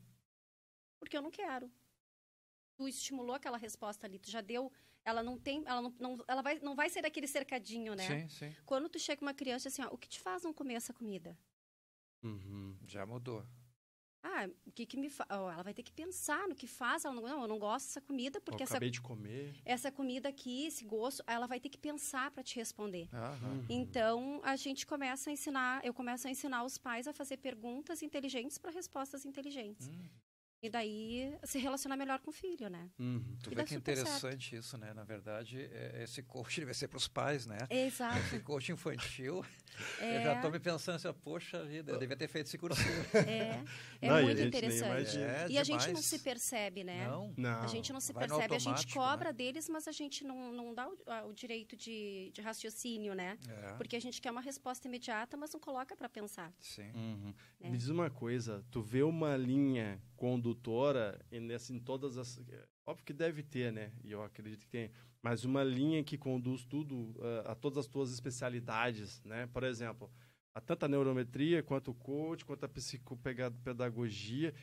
Porque 1.01 1.17
eu 1.17 1.23
não 1.23 1.31
quero. 1.31 1.71
Tu 2.77 2.89
estimulou 2.89 3.35
aquela 3.35 3.57
resposta 3.57 4.07
ali, 4.07 4.19
tu 4.19 4.31
já 4.31 4.43
deu, 4.43 4.71
ela 5.03 5.23
não 5.23 5.39
tem, 5.39 5.63
ela 5.65 5.81
não, 5.81 5.95
não- 5.99 6.25
ela 6.29 6.43
vai, 6.43 6.59
não 6.59 6.75
vai 6.75 6.91
ser 6.91 7.01
daquele 7.01 7.27
cercadinho, 7.27 7.95
né? 7.95 8.07
Sim, 8.07 8.29
sim. 8.29 8.57
Quando 8.67 8.89
tu 8.91 8.99
chega 8.99 9.23
uma 9.23 9.33
criança 9.33 9.69
assim, 9.69 9.83
ó, 9.83 9.89
o 9.91 9.97
que 9.97 10.09
te 10.09 10.21
faz 10.21 10.43
não 10.43 10.53
comer 10.53 10.75
essa 10.75 10.93
comida? 10.93 11.39
Uhum. 12.23 12.77
Já 12.87 13.07
mudou. 13.07 13.47
Ah, 14.27 14.49
o 14.67 14.73
que 14.73 14.87
que 14.87 14.97
me 14.97 15.11
faz? 15.11 15.29
ela 15.29 15.63
vai 15.63 15.75
ter 15.75 15.83
que 15.83 15.93
pensar 15.93 16.49
no 16.49 16.55
que 16.55 16.67
faz. 16.67 17.05
Ela 17.05 17.15
não, 17.15 17.23
não, 17.23 17.43
eu 17.43 17.49
não 17.49 17.59
gosto 17.59 17.87
dessa 17.89 18.01
comida 18.01 18.41
porque 18.41 18.63
Eu 18.63 18.65
essa, 18.65 18.73
acabei 18.75 18.91
de 18.91 19.01
comer. 19.03 19.55
essa 19.67 19.93
comida 19.93 20.31
aqui, 20.31 20.67
esse 20.67 20.83
gosto, 20.83 21.23
ela 21.27 21.47
vai 21.47 21.61
ter 21.61 21.69
que 21.69 21.77
pensar 21.77 22.31
para 22.31 22.43
te 22.43 22.57
responder. 22.57 23.07
Aham. 23.13 23.49
Uhum. 23.51 23.67
Então, 23.69 24.41
a 24.43 24.57
gente 24.57 24.87
começa 24.87 25.29
a 25.29 25.33
ensinar, 25.33 25.85
eu 25.85 25.93
começo 25.93 26.27
a 26.27 26.31
ensinar 26.31 26.65
os 26.65 26.79
pais 26.79 27.07
a 27.07 27.13
fazer 27.13 27.37
perguntas 27.37 28.03
inteligentes 28.03 28.57
para 28.57 28.71
respostas 28.71 29.27
inteligentes. 29.27 29.89
Hum. 29.89 30.09
E 30.65 30.71
daí 30.71 31.37
se 31.45 31.59
relacionar 31.59 31.95
melhor 31.95 32.19
com 32.21 32.31
o 32.31 32.33
filho, 32.33 32.71
né? 32.71 32.89
Uhum. 32.99 33.37
Tu 33.43 33.53
E 33.53 33.55
vê 33.55 33.65
que 33.65 33.75
super 33.75 33.93
interessante 33.93 34.57
isso, 34.57 34.79
né? 34.79 34.95
Na 34.95 35.05
verdade, 35.05 35.61
é- 35.61 36.03
esse 36.05 36.23
coach 36.23 36.59
deve 36.61 36.73
ser 36.73 36.89
para 36.89 36.97
os 36.97 37.07
pais, 37.07 37.47
né? 37.47 37.59
Exato. 37.69 38.17
Esse 38.19 38.41
coach 38.41 38.73
infantil, 38.73 39.45
É, 40.01 40.17
eu 40.19 40.23
já 40.23 40.35
estou 40.37 40.51
me 40.51 40.59
pensando 40.59 40.95
assim, 40.97 41.13
poxa 41.23 41.63
vida, 41.65 41.93
eu 41.93 41.99
devia 41.99 42.17
ter 42.17 42.29
feito 42.29 42.47
esse 42.47 42.57
cursinho. 42.57 42.89
é, 43.27 43.63
é 44.01 44.09
Não, 44.09 44.17
a 44.17 44.23
muito 44.23 44.41
interessante. 44.41 45.19
É 45.19 45.47
e 45.51 45.59
a 45.59 45.65
gente 45.65 45.93
não 45.93 46.01
se 46.01 46.19
percebe, 46.21 46.83
né? 46.83 47.07
Não, 47.09 47.35
Não. 47.37 47.63
A 47.63 47.67
gente 47.67 47.93
não 47.93 48.01
se 48.01 48.15
vai 48.15 48.27
percebe, 48.27 48.55
a 48.55 48.59
gente 48.59 48.69
automático, 48.69 48.93
cobra 48.95 49.29
né? 49.31 49.33
deles, 49.35 49.69
mas 49.69 49.87
a 49.87 49.93
gente 49.93 50.25
não, 50.25 50.51
não 50.51 50.73
dá 50.75 50.89
o, 50.89 50.97
o 51.29 51.33
direito 51.35 51.77
de, 51.77 52.31
de 52.33 52.41
raciocínio, 52.41 53.15
né? 53.15 53.37
É, 53.49 53.73
Porque 53.75 53.97
a 53.97 54.01
gente 54.01 54.19
quer 54.23 54.31
uma 54.31 54.41
resposta 54.41 54.89
imediata, 54.89 55.37
mas 55.37 55.53
não 55.53 55.61
coloca 55.61 55.95
para 55.95 56.09
pensar. 56.09 56.51
sim. 56.59 56.91
Uhum. 56.95 57.35
É. 57.61 57.69
Me 57.69 57.77
diz 57.77 57.89
uma 57.89 58.09
coisa, 58.09 58.65
tu 58.71 58.81
vê 58.81 59.03
uma 59.03 59.37
linha 59.37 60.01
condutora 60.17 61.21
e 61.31 61.41
nessa, 61.41 61.73
em 61.73 61.79
todas 61.79 62.17
as. 62.17 62.41
Óbvio 62.87 63.05
que 63.05 63.13
deve 63.13 63.43
ter, 63.43 63.73
né? 63.73 63.93
E 64.03 64.13
eu 64.13 64.23
acredito 64.23 64.61
que 64.61 64.69
tem. 64.69 64.91
Mas 65.23 65.45
uma 65.45 65.65
linha 65.65 66.05
que 66.05 66.19
conduz 66.19 66.65
tudo 66.65 67.15
ah, 67.21 67.53
a 67.53 67.55
todas 67.55 67.79
as 67.79 67.87
tuas 67.87 68.13
especialidades, 68.13 69.23
né? 69.25 69.47
Por 69.47 69.65
exemplo, 69.65 70.11
a 70.55 70.61
tanto 70.61 70.85
a 70.85 70.89
neurometria 70.89 71.63
quanto 71.63 71.91
o 71.91 71.95
coach, 71.95 72.45
quanto 72.45 72.65
a 72.65 72.69
psicopedagogia, 72.69 74.55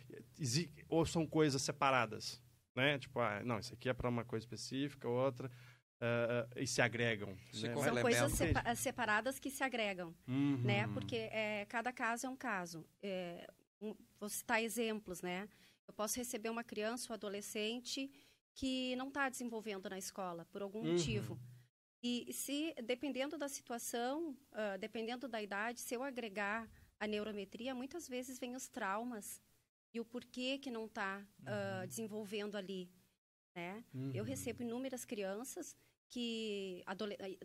ou 0.88 1.05
são 1.05 1.25
coisas 1.25 1.62
separadas, 1.62 2.41
né? 2.75 2.98
Tipo, 3.00 3.20
ah, 3.20 3.41
não, 3.43 3.60
isso 3.60 3.74
aqui 3.74 3.89
é 3.89 3.93
para 3.93 4.10
uma 4.10 4.24
coisa 4.24 4.43
específica, 4.43 5.08
outra, 5.10 5.51
ah, 6.00 6.48
e 6.55 6.65
se 6.65 6.81
agregam. 6.81 7.36
Se 7.51 7.67
né? 7.67 7.75
São 7.75 8.01
coisas 8.01 8.31
sepa- 8.31 8.75
separadas 8.75 9.39
que 9.39 9.50
se 9.50 9.63
agregam. 9.63 10.15
Uhum. 10.27 10.62
né? 10.63 10.88
Porque 10.88 11.15
é, 11.15 11.65
cada 11.65 11.91
caso 11.91 12.27
é 12.27 12.29
um 12.29 12.38
caso. 12.38 12.86
É, 13.01 13.48
um, 13.82 13.96
vou 14.20 14.30
citar 14.30 14.62
exemplos, 14.64 15.22
né? 15.22 15.50
Eu 15.88 15.94
posso 15.94 16.18
receber 16.18 16.50
uma 16.50 16.64
criança 16.64 17.12
ou 17.12 17.14
adolescente 17.16 18.10
que 18.54 18.96
não 18.96 19.08
está 19.08 19.30
desenvolvendo 19.30 19.90
na 19.90 19.98
escola 19.98 20.46
por 20.46 20.62
algum 20.62 20.80
Uhum. 20.82 20.92
motivo. 20.92 21.40
E 22.04 22.32
se, 22.34 22.74
dependendo 22.84 23.38
da 23.38 23.48
situação, 23.48 24.38
ah, 24.52 24.78
dependendo 24.78 25.28
da 25.28 25.42
idade, 25.42 25.82
se 25.82 25.94
eu 25.96 26.04
agregar 26.04 26.70
a 27.00 27.08
neurometria, 27.08 27.76
muitas 27.76 28.08
vezes 28.08 28.40
vem 28.40 28.56
os 28.56 28.68
traumas 28.68 29.42
e 29.94 30.00
o 30.00 30.06
porquê 30.06 30.58
que 30.58 30.72
não 30.72 30.86
está 30.86 31.26
Uhum. 31.40 31.88
desenvolvendo 31.88 32.56
ali, 32.56 32.90
né? 33.56 33.84
Eu 34.14 34.24
Uhum. 34.24 34.30
recebo 34.30 34.64
inúmeras 34.64 35.06
crianças 35.06 35.76
que 36.10 36.84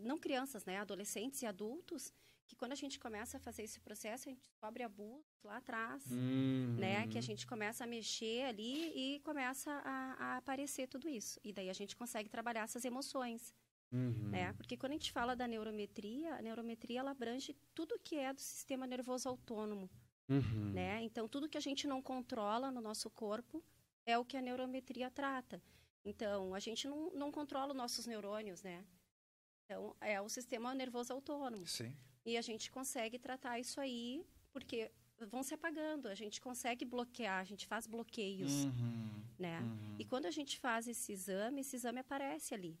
não 0.01 0.17
crianças, 0.17 0.65
né, 0.65 0.77
adolescentes 0.77 1.41
e 1.41 1.45
adultos, 1.45 2.13
que 2.47 2.55
quando 2.55 2.71
a 2.71 2.75
gente 2.83 2.97
começa 2.99 3.37
a 3.37 3.39
fazer 3.39 3.63
esse 3.63 3.79
processo, 3.79 4.27
a 4.27 4.31
gente 4.31 4.41
descobre 4.41 4.81
abusos 4.81 5.43
lá 5.43 5.57
atrás, 5.57 6.03
Uhum. 6.09 6.75
né, 6.79 7.05
que 7.07 7.17
a 7.17 7.21
gente 7.21 7.45
começa 7.45 7.83
a 7.83 7.87
mexer 7.87 8.43
ali 8.45 8.75
e 8.95 9.19
começa 9.19 9.69
a, 9.83 10.13
a 10.23 10.37
aparecer 10.37 10.87
tudo 10.87 11.09
isso. 11.09 11.39
E 11.43 11.51
daí 11.51 11.69
a 11.69 11.73
gente 11.73 11.95
consegue 11.95 12.29
trabalhar 12.29 12.61
essas 12.63 12.85
emoções, 12.85 13.53
Uhum. 13.91 14.29
né? 14.29 14.53
Porque 14.53 14.75
quando 14.77 14.91
a 14.93 14.95
gente 14.95 15.11
fala 15.11 15.35
da 15.35 15.47
neurometria, 15.47 16.35
a 16.35 16.41
neurometria 16.41 16.99
ela 17.01 17.11
abrange 17.11 17.53
tudo 17.75 17.99
que 17.99 18.15
é 18.17 18.33
do 18.33 18.41
sistema 18.41 18.87
nervoso 18.87 19.27
autônomo, 19.29 19.89
Uhum. 20.29 20.71
né? 20.73 21.01
Então 21.03 21.27
tudo 21.27 21.47
que 21.49 21.57
a 21.57 21.61
gente 21.61 21.85
não 21.87 22.01
controla 22.01 22.71
no 22.71 22.81
nosso 22.81 23.09
corpo 23.09 23.63
é 24.05 24.17
o 24.17 24.25
que 24.25 24.35
a 24.37 24.41
neurometria 24.41 25.09
trata. 25.11 25.61
Então 26.03 26.53
a 26.55 26.59
gente 26.59 26.87
não, 26.87 27.11
não 27.13 27.29
controla 27.31 27.71
os 27.71 27.77
nossos 27.77 28.05
neurônios, 28.05 28.61
né? 28.63 28.85
Então 29.65 29.95
é 29.99 30.19
o 30.21 30.29
sistema 30.29 30.73
nervoso 30.73 31.11
autônomo 31.13 31.65
Sim. 31.67 31.93
E 32.27 32.37
a 32.37 32.41
gente 32.41 32.69
consegue 32.77 33.17
tratar 33.17 33.57
isso 33.59 33.79
aí 33.79 34.23
porque 34.53 34.91
vão 35.33 35.41
se 35.43 35.53
apagando. 35.53 36.07
A 36.07 36.15
gente 36.21 36.39
consegue 36.47 36.83
bloquear, 36.85 37.39
a 37.39 37.43
gente 37.51 37.65
faz 37.65 37.87
bloqueios, 37.87 38.65
Uhum. 38.65 39.23
né? 39.39 39.59
Uhum. 39.61 39.95
E 39.97 40.05
quando 40.05 40.25
a 40.27 40.31
gente 40.31 40.59
faz 40.59 40.87
esse 40.87 41.11
exame, 41.17 41.61
esse 41.61 41.75
exame 41.75 41.99
aparece 41.99 42.53
ali. 42.53 42.77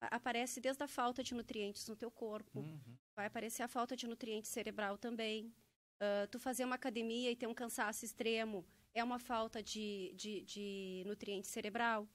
Aparece 0.00 0.60
desde 0.60 0.82
a 0.82 0.88
falta 0.88 1.22
de 1.22 1.34
nutrientes 1.34 1.86
no 1.88 1.96
teu 1.96 2.10
corpo, 2.10 2.60
Uhum. 2.60 2.96
vai 3.16 3.26
aparecer 3.26 3.62
a 3.62 3.68
falta 3.68 3.96
de 3.96 4.06
nutriente 4.06 4.48
cerebral 4.48 4.96
também. 4.96 5.52
Ah, 6.00 6.26
tu 6.30 6.38
fazer 6.38 6.64
uma 6.64 6.74
academia 6.74 7.30
e 7.30 7.36
ter 7.36 7.46
um 7.46 7.54
cansaço 7.54 8.04
extremo 8.04 8.64
é 8.94 9.02
uma 9.02 9.18
falta 9.18 9.62
de, 9.62 10.12
de, 10.14 10.42
de 10.42 11.02
nutriente 11.06 11.48
cerebral. 11.48 12.06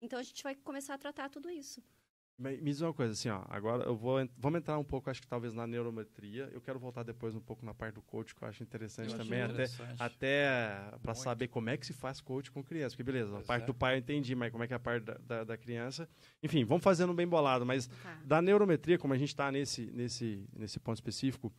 Então 0.00 0.18
a 0.18 0.22
gente 0.22 0.42
vai 0.42 0.54
começar 0.56 0.94
a 0.94 0.98
tratar 0.98 1.28
tudo 1.30 1.48
isso. 1.48 1.82
Me 2.38 2.56
me 2.56 2.70
diz 2.70 2.80
uma 2.80 2.92
coisa, 2.94 3.12
assim, 3.12 3.28
ó, 3.28 3.42
agora 3.48 3.84
eu 3.84 3.94
vou, 3.94 4.16
vamos 4.36 4.58
entrar 4.58 4.76
um 4.78 4.82
pouco, 4.84 5.08
acho 5.10 5.20
que 5.20 5.28
talvez 5.28 5.52
na 5.52 5.66
neurometria. 5.66 6.48
Eu 6.52 6.60
quero 6.60 6.78
voltar 6.78 7.02
depois 7.02 7.34
um 7.34 7.40
pouco 7.40 7.64
na 7.64 7.72
parte 7.74 7.94
do 7.96 8.02
coach, 8.02 8.34
que 8.34 8.42
eu 8.42 8.48
acho 8.48 8.62
interessante 8.62 9.12
Eu 9.12 9.18
também, 9.18 9.40
até, 9.42 9.52
interessante. 9.52 10.02
até 10.02 10.48
para 11.02 11.12
Muito. 11.12 11.22
saber 11.22 11.48
como 11.48 11.70
é 11.70 11.76
que 11.76 11.86
se 11.86 11.92
faz 11.92 12.20
coach 12.20 12.50
com 12.50 12.64
criança. 12.64 12.96
Porque 12.96 13.04
beleza, 13.04 13.30
a 13.30 13.34
Pois 13.34 13.46
parte 13.46 13.62
é. 13.64 13.66
do 13.66 13.74
pai 13.74 13.94
eu 13.94 13.98
entendi, 13.98 14.34
mas 14.34 14.50
como 14.50 14.64
é 14.64 14.66
que 14.66 14.72
é 14.72 14.76
a 14.76 14.80
parte 14.80 15.04
da, 15.04 15.14
da, 15.18 15.44
da 15.44 15.56
criança. 15.56 16.08
Enfim, 16.42 16.64
vamos 16.64 16.82
fazendo 16.82 17.12
bem 17.14 17.28
bolado, 17.28 17.64
mas 17.66 17.86
Tá. 17.86 18.18
da 18.24 18.42
neurometria, 18.42 18.98
como 18.98 19.12
a 19.14 19.18
gente 19.18 19.28
está 19.28 19.52
nesse, 19.52 19.90
nesse, 19.92 20.48
nesse 20.56 20.80
ponto 20.80 20.96
específico, 20.96 21.52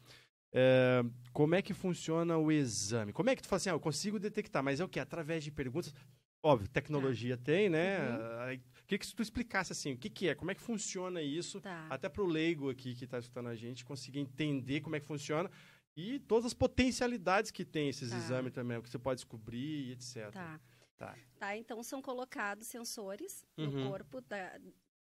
é, 0.52 1.04
como 1.32 1.56
é 1.56 1.62
que 1.62 1.74
funciona 1.74 2.38
o 2.38 2.52
exame? 2.52 3.14
Como 3.14 3.30
é 3.30 3.36
que 3.36 3.42
tu 3.42 3.48
fala 3.48 3.58
assim, 3.58 3.70
ah, 3.70 3.74
eu 3.74 3.80
consigo 3.80 4.20
detectar, 4.20 4.64
mas 4.64 4.80
é 4.80 4.84
o 4.84 4.90
que? 4.90 5.00
Através 5.00 5.44
de 5.44 5.52
perguntas? 5.52 5.94
Óbvio, 6.46 6.68
tecnologia 6.68 7.38
tem, 7.38 7.70
né? 7.70 8.00
Uhum. 8.12 8.60
Queria 8.86 9.00
que 9.00 9.16
tu 9.16 9.22
explicasse 9.22 9.72
assim, 9.72 9.94
o 9.94 9.98
que, 9.98 10.10
que 10.10 10.28
é, 10.28 10.36
como 10.36 10.52
é 10.52 10.56
que 10.56 10.60
funciona 10.62 11.22
isso, 11.22 11.62
Tá. 11.62 11.88
até 11.90 12.10
para 12.10 12.22
o 12.22 12.26
leigo 12.28 12.70
aqui 12.70 12.94
que 12.94 13.06
está 13.06 13.18
escutando 13.18 13.48
a 13.48 13.56
gente 13.56 13.86
conseguir 13.86 14.20
entender 14.20 14.82
como 14.82 14.96
é 14.98 15.00
que 15.00 15.06
funciona 15.06 15.50
e 15.96 16.20
todas 16.20 16.46
as 16.48 16.54
potencialidades 16.54 17.50
que 17.50 17.64
tem 17.64 17.88
esses 17.88 18.10
Tá. 18.10 18.18
exames 18.18 18.52
também, 18.52 18.78
o 18.78 18.84
que 18.84 18.90
você 18.90 19.00
pode 19.00 19.20
descobrir 19.22 19.88
e 19.88 19.92
etc. 19.94 20.32
Tá. 20.32 20.60
Tá. 20.98 21.16
Tá, 21.40 21.58
então 21.58 21.82
são 21.82 22.02
colocados 22.02 22.68
sensores 22.68 23.46
Uhum. 23.58 23.66
no 23.84 23.90
corpo, 23.90 24.20
da, 24.22 24.60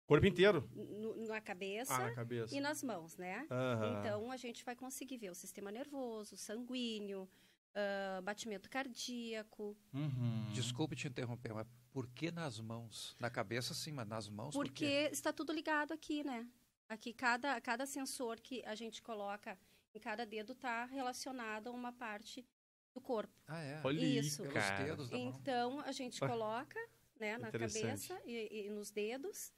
Corpo 0.05 0.25
inteiro? 0.27 0.69
no- 0.75 1.25
na 1.27 1.41
cabeça 1.41 1.93
Ah, 1.95 2.07
na 2.09 2.11
cabeça. 2.13 2.55
e 2.55 2.59
nas 2.59 2.83
mãos, 2.83 3.17
né? 3.17 3.47
Aham. 3.49 3.99
Então 3.99 4.31
a 4.31 4.37
gente 4.37 4.63
vai 4.63 4.75
conseguir 4.75 5.17
ver 5.17 5.31
o 5.31 5.35
sistema 5.35 5.71
nervoso, 5.71 6.37
sanguíneo, 6.37 7.27
ah, 7.75 8.21
batimento 8.21 8.69
cardíaco. 8.69 9.75
Uhum. 9.93 10.51
Desculpe 10.53 10.95
te 10.95 11.07
interromper, 11.07 11.53
mas 11.53 11.67
por 11.91 12.07
que 12.07 12.31
nas 12.31 12.59
mãos? 12.59 13.15
Na 13.19 13.29
cabeça 13.29 13.73
sim, 13.73 13.91
mas 13.91 14.07
nas 14.07 14.29
mãos 14.29 14.53
por 14.53 14.65
Porque 14.65 14.85
quê? 14.85 15.09
está 15.11 15.33
tudo 15.33 15.51
ligado 15.51 15.91
aqui, 15.91 16.23
né? 16.23 16.47
Aqui 16.87 17.13
cada, 17.13 17.59
cada 17.61 17.85
sensor 17.85 18.39
que 18.39 18.63
a 18.65 18.75
gente 18.75 19.01
coloca 19.01 19.57
em 19.93 19.99
cada 19.99 20.25
dedo 20.25 20.53
está 20.53 20.85
relacionado 20.85 21.67
a 21.67 21.71
uma 21.71 21.91
parte 21.91 22.45
do 22.93 23.01
corpo. 23.01 23.33
Ah, 23.47 23.61
é. 23.61 23.81
Olha 23.83 24.05
Isso. 24.05 24.43
Pelos 24.43 24.53
cara. 24.53 24.83
dedos 24.83 25.09
da 25.09 25.17
mão. 25.17 25.27
Então 25.27 25.79
a 25.81 25.91
gente 25.91 26.19
coloca 26.19 26.79
né, 27.19 27.37
na 27.37 27.51
cabeça 27.51 28.21
e, 28.25 28.65
e 28.65 28.69
nos 28.69 28.91
dedos 28.91 29.51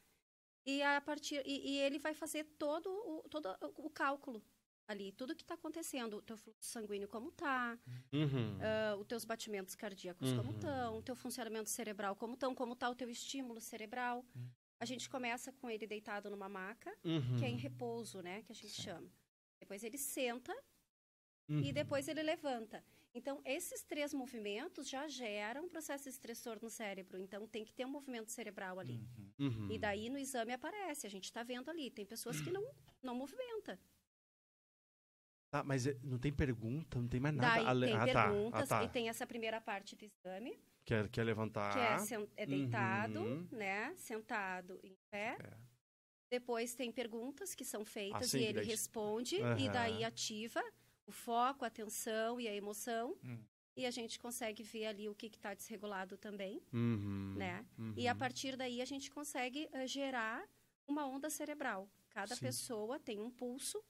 e 0.66 0.82
a 0.82 1.02
partir 1.02 1.42
e, 1.46 1.74
e 1.74 1.78
ele 1.80 2.00
vai 2.00 2.14
fazer 2.14 2.46
todo 2.58 2.90
o, 2.90 3.28
todo 3.30 3.50
o 3.78 3.90
cálculo 3.90 4.42
ali, 4.88 5.12
tudo 5.12 5.36
que 5.36 5.42
está 5.42 5.56
acontecendo, 5.56 6.18
o 6.18 6.22
teu 6.22 6.38
fluxo 6.38 6.70
sanguíneo 6.70 7.08
como 7.08 7.32
tá, 7.32 7.78
Uhum. 8.14 8.58
ah, 8.62 8.96
os 8.98 9.06
teus 9.08 9.26
batimentos 9.26 9.76
cardíacos 9.76 10.32
como 10.34 10.50
Uhum. 10.50 10.56
estão, 10.56 10.98
o 10.98 11.02
teu 11.02 11.16
funcionamento 11.16 11.70
cerebral 11.70 12.16
como 12.16 12.34
estão, 12.36 12.54
como 12.54 12.74
está 12.74 12.90
o 12.90 12.96
teu 12.96 13.10
estímulo 13.10 13.60
cerebral. 13.60 14.26
Uhum. 14.36 14.50
A 14.80 14.86
gente 14.86 15.10
começa 15.10 15.52
com 15.54 15.70
ele 15.70 15.88
deitado 15.88 16.30
numa 16.30 16.50
maca, 16.50 16.96
Uhum. 17.04 17.38
que 17.40 17.46
é 17.46 17.50
em 17.50 17.58
repouso, 17.58 18.22
né, 18.22 18.44
que 18.44 18.52
a 18.52 18.56
gente 18.56 18.74
chama. 18.82 19.10
Depois 19.60 19.84
ele 19.84 19.98
senta 19.98 20.54
Uhum. 21.50 21.62
e 21.62 21.72
depois 21.74 22.08
ele 22.08 22.22
levanta. 22.24 22.84
Então, 23.14 23.42
esses 23.46 23.82
três 23.82 24.14
movimentos 24.14 24.90
já 24.90 25.08
geram 25.08 25.64
um 25.66 25.70
processo 25.70 26.10
estressor 26.10 26.60
no 26.62 26.70
cérebro. 26.70 27.18
Então, 27.18 27.48
tem 27.48 27.64
que 27.64 27.72
ter 27.74 27.86
um 27.86 27.90
movimento 27.90 28.30
cerebral 28.30 28.78
ali. 28.78 29.00
Uhum. 29.40 29.48
Uhum. 29.48 29.72
E 29.72 29.80
daí, 29.80 30.10
no 30.10 30.18
exame, 30.18 30.52
aparece. 30.52 31.08
A 31.08 31.10
gente 31.10 31.24
está 31.24 31.42
vendo 31.42 31.70
ali. 31.70 31.90
Tem 31.90 32.06
pessoas 32.06 32.42
que 32.42 32.52
não, 32.52 32.68
não 33.02 33.16
movimenta. 33.16 33.80
Tá, 35.52 35.64
mas 35.64 35.88
é- 35.88 35.98
não 36.04 36.18
tem 36.18 36.34
pergunta, 36.34 37.00
não 37.00 37.08
tem 37.08 37.20
mais 37.20 37.36
nada. 37.36 37.56
Daí, 37.56 37.66
ale- 37.66 37.86
tem 37.88 37.96
ah, 37.96 38.08
tá. 38.14 38.24
perguntas. 38.30 38.72
Ah, 38.72 38.80
tá. 38.80 38.84
E 38.84 38.90
tem 38.90 39.10
essa 39.10 39.26
primeira 39.26 39.62
parte 39.62 39.96
do 39.96 40.04
exame, 40.04 40.60
Quer, 40.84 41.08
quer 41.10 41.24
levantar? 41.24 41.74
que 41.74 41.80
é, 41.80 41.98
sen- 42.00 42.28
é 42.36 42.46
deitado, 42.46 43.20
Uhum. 43.22 43.48
né? 43.52 43.94
Sentado 43.96 44.80
em 44.84 44.96
pé. 45.10 45.38
É. 45.40 45.54
Depois 46.30 46.76
tem 46.76 46.92
perguntas 46.92 47.54
que 47.56 47.64
são 47.64 47.86
feitas 47.86 48.24
Assim, 48.24 48.38
e 48.38 48.42
que 48.42 48.46
ele 48.48 48.54
daí- 48.60 48.68
responde. 48.68 49.36
E 49.38 49.42
Aham. 49.42 49.72
daí 49.72 50.04
ativa 50.04 50.62
o 51.06 51.12
foco, 51.12 51.64
a 51.64 51.68
atenção 51.68 52.40
e 52.42 52.48
a 52.48 52.54
emoção. 52.54 53.16
Hum. 53.24 53.38
E 53.78 53.86
a 53.86 53.92
gente 53.92 54.18
consegue 54.20 54.64
ver 54.64 54.88
ali 54.88 55.08
o 55.08 55.14
que 55.16 55.28
está 55.28 55.54
desregulado 55.54 56.18
também. 56.18 56.62
Uhum. 56.74 57.36
né? 57.38 57.66
E 57.96 58.08
a 58.08 58.14
Uhum. 58.14 58.18
partir 58.18 58.56
daí 58.58 58.82
a 58.82 58.86
gente 58.86 59.10
consegue 59.12 59.70
eh, 59.72 59.86
gerar 59.88 60.44
uma 60.88 61.06
onda 61.06 61.30
cerebral. 61.30 61.88
Cada 62.10 62.36
Sim. 62.36 62.42
pessoa 62.46 63.00
tem 63.00 63.20
um 63.20 63.30
pulso 63.30 63.84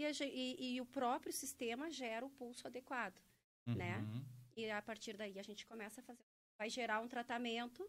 e, 0.00 0.06
a 0.06 0.26
e- 0.26 0.74
e 0.76 0.80
o 0.80 0.86
próprio 0.86 1.32
sistema 1.32 1.90
gera 1.90 2.24
o 2.24 2.30
pulso 2.30 2.66
adequado, 2.66 3.20
né? 3.66 3.98
Uhum. 3.98 4.24
E 4.56 4.70
a 4.70 4.82
partir 4.82 5.16
daí 5.16 5.38
a 5.38 5.42
gente 5.42 5.66
começa 5.66 6.00
a 6.00 6.04
fazer, 6.04 6.24
vai 6.58 6.68
gerar 6.70 7.00
um 7.00 7.08
tratamento. 7.08 7.88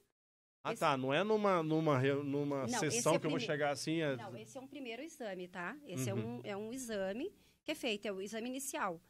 Ah, 0.64 0.74
esse- 0.74 0.80
tá. 0.80 0.96
Não 0.96 1.12
é 1.14 1.24
numa, 1.24 1.64
numa, 1.64 2.00
numa 2.24 2.68
Não, 2.68 2.80
sessão 2.80 3.16
é 3.16 3.20
que 3.20 3.26
eu 3.26 3.32
vou 3.32 3.40
chegar 3.40 3.72
assim. 3.72 4.02
É... 4.02 4.16
Não, 4.16 4.36
esse 4.38 4.58
é 4.58 4.62
um 4.62 4.68
primeiro 4.68 5.02
exame, 5.02 5.48
tá? 5.48 5.76
Esse 5.86 6.10
é, 6.10 6.14
Uhum. 6.14 6.38
um, 6.38 6.42
é 6.44 6.56
um 6.56 6.72
exame 6.72 7.34
que 7.64 7.72
é 7.72 7.76
feito, 7.76 8.06
é 8.06 8.12
o 8.12 8.22
exame 8.22 8.48
inicial. 8.50 9.02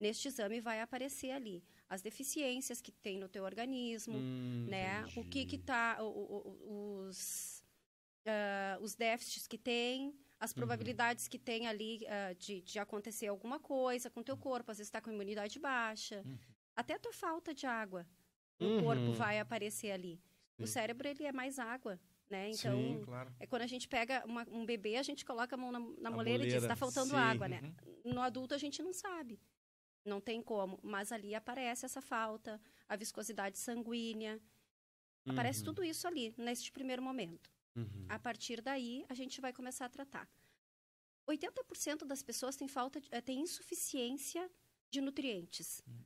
Neste 0.00 0.28
exame 0.28 0.60
vai 0.60 0.80
aparecer 0.80 1.30
ali 1.30 1.62
as 1.88 2.00
deficiências 2.02 2.80
que 2.80 2.90
tem 2.90 3.18
no 3.18 3.28
teu 3.28 3.44
organismo, 3.44 4.16
Hum, 4.16 4.66
né? 4.68 5.04
O 5.16 5.22
que 5.24 5.44
que 5.44 5.56
entendi. 5.56 5.58
tá, 5.58 5.98
o- 6.02 6.06
o- 6.08 7.04
os, 7.06 7.62
ah, 8.26 8.78
os 8.80 8.94
déficits 8.94 9.46
que 9.46 9.58
tem, 9.58 10.14
as 10.44 10.50
Uhum. 10.52 10.56
probabilidades 10.56 11.26
que 11.26 11.38
tem 11.38 11.66
ali 11.66 12.00
ah, 12.06 12.32
de, 12.34 12.60
de 12.62 12.78
acontecer 12.78 13.26
alguma 13.28 13.58
coisa 13.58 14.08
com 14.10 14.20
o 14.20 14.24
teu 14.24 14.36
corpo, 14.36 14.70
às 14.70 14.78
vezes 14.78 14.88
está 14.88 15.00
com 15.00 15.10
imunidade 15.10 15.58
baixa, 15.58 16.22
Uhum. 16.24 16.38
até 16.76 16.94
a 16.94 16.98
tua 16.98 17.12
falta 17.12 17.52
de 17.54 17.66
água, 17.66 18.06
o 18.60 18.64
Uhum. 18.64 18.82
corpo 18.82 19.12
vai 19.14 19.38
aparecer 19.40 19.90
ali. 19.90 20.20
O 20.58 20.66
Sim. 20.66 20.72
cérebro 20.74 21.08
ele 21.08 21.24
é 21.24 21.32
mais 21.32 21.58
água, 21.58 21.98
né? 22.30 22.50
Então 22.50 22.76
Sim. 22.78 23.02
Claro. 23.04 23.34
é 23.40 23.46
quando 23.46 23.62
a 23.62 23.66
gente 23.66 23.88
pega 23.88 24.22
uma- 24.26 24.46
um 24.50 24.64
bebê, 24.64 24.96
a 24.96 25.02
gente 25.02 25.24
coloca 25.24 25.56
a 25.56 25.58
mão 25.58 25.72
na, 25.72 25.80
na 25.80 26.08
A 26.10 26.12
moleira 26.12 26.42
e 26.44 26.46
diz, 26.46 26.54
moleira, 26.54 26.74
está 26.74 26.76
faltando 26.76 27.10
sim. 27.10 27.16
água, 27.16 27.48
né? 27.48 27.60
Uhum. 28.04 28.12
No 28.14 28.20
adulto 28.20 28.54
a 28.54 28.58
gente 28.58 28.82
não 28.82 28.92
sabe. 28.92 29.40
Não 30.04 30.20
tem 30.20 30.42
como. 30.42 30.78
Mas 30.82 31.10
ali 31.10 31.34
aparece 31.34 31.86
essa 31.86 32.00
falta, 32.02 32.60
a 32.88 32.94
viscosidade 32.94 33.58
sanguínea. 33.58 34.38
Aparece 35.26 35.60
Uhum. 35.60 35.64
tudo 35.66 35.82
isso 35.82 36.06
ali, 36.06 36.34
neste 36.36 36.70
primeiro 36.70 37.02
momento. 37.02 37.50
Uhum. 37.76 38.06
A 38.08 38.18
partir 38.18 38.60
daí, 38.60 39.04
a 39.08 39.14
gente 39.14 39.40
vai 39.40 39.52
começar 39.52 39.86
a 39.86 39.88
tratar. 39.88 40.28
80% 41.26 42.04
das 42.04 42.22
pessoas 42.22 42.56
têm 42.56 42.68
falta, 42.68 43.00
de, 43.00 43.08
eh, 43.10 43.20
têm 43.20 43.40
insuficiência 43.40 44.50
de 44.90 45.00
nutrientes, 45.00 45.82
Hum. 45.88 46.02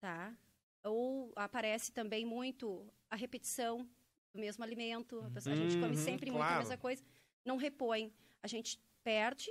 tá? 0.00 0.36
Ou 0.84 1.32
aparece 1.36 1.92
também 1.92 2.24
muito 2.24 2.86
a 3.10 3.16
repetição 3.16 3.88
do 4.32 4.40
mesmo 4.40 4.62
alimento. 4.64 5.20
A, 5.24 5.30
pessoa- 5.30 5.54
a 5.54 5.56
gente 5.56 5.74
come 5.74 5.96
Uhum, 5.96 6.04
sempre 6.04 6.30
muito 6.30 6.40
claro. 6.42 6.56
a 6.56 6.58
mesma 6.58 6.78
coisa, 6.78 7.02
não 7.44 7.56
repõe. 7.56 8.12
A 8.42 8.46
gente 8.46 8.78
perde 9.02 9.50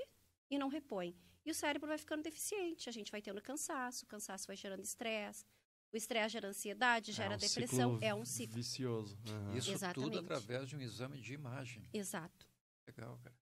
e 0.50 0.58
não 0.58 0.68
repõe. 0.70 1.16
E 1.46 1.52
o 1.52 1.54
cérebro 1.54 1.88
vai 1.88 1.98
ficando 1.98 2.24
deficiente, 2.24 2.88
a 2.88 2.92
gente 2.92 3.12
vai 3.12 3.22
tendo 3.22 3.42
cansaço, 3.42 4.06
o 4.06 4.08
cansaço 4.08 4.48
vai 4.48 4.56
gerando 4.56 4.84
estresse, 4.84 5.46
o 5.94 5.98
estresse 5.98 6.34
gera 6.34 6.48
ansiedade, 6.48 7.12
gera 7.12 7.34
é 7.34 7.38
um 7.38 7.40
depressão, 7.40 7.92
ciclo 7.94 8.00
é 8.02 8.16
um 8.16 8.26
ciclo. 8.26 8.56
vicioso. 8.56 9.18
Aham. 9.28 9.56
Isso 9.56 9.72
Exatamente. 9.72 10.12
tudo 10.12 10.20
através 10.20 10.68
de 10.68 10.76
um 10.76 10.82
exame 10.82 11.20
de 11.22 11.34
imagem. 11.34 11.88
Exato. 11.94 12.48
Legal, 12.88 13.18
cara. 13.24 13.36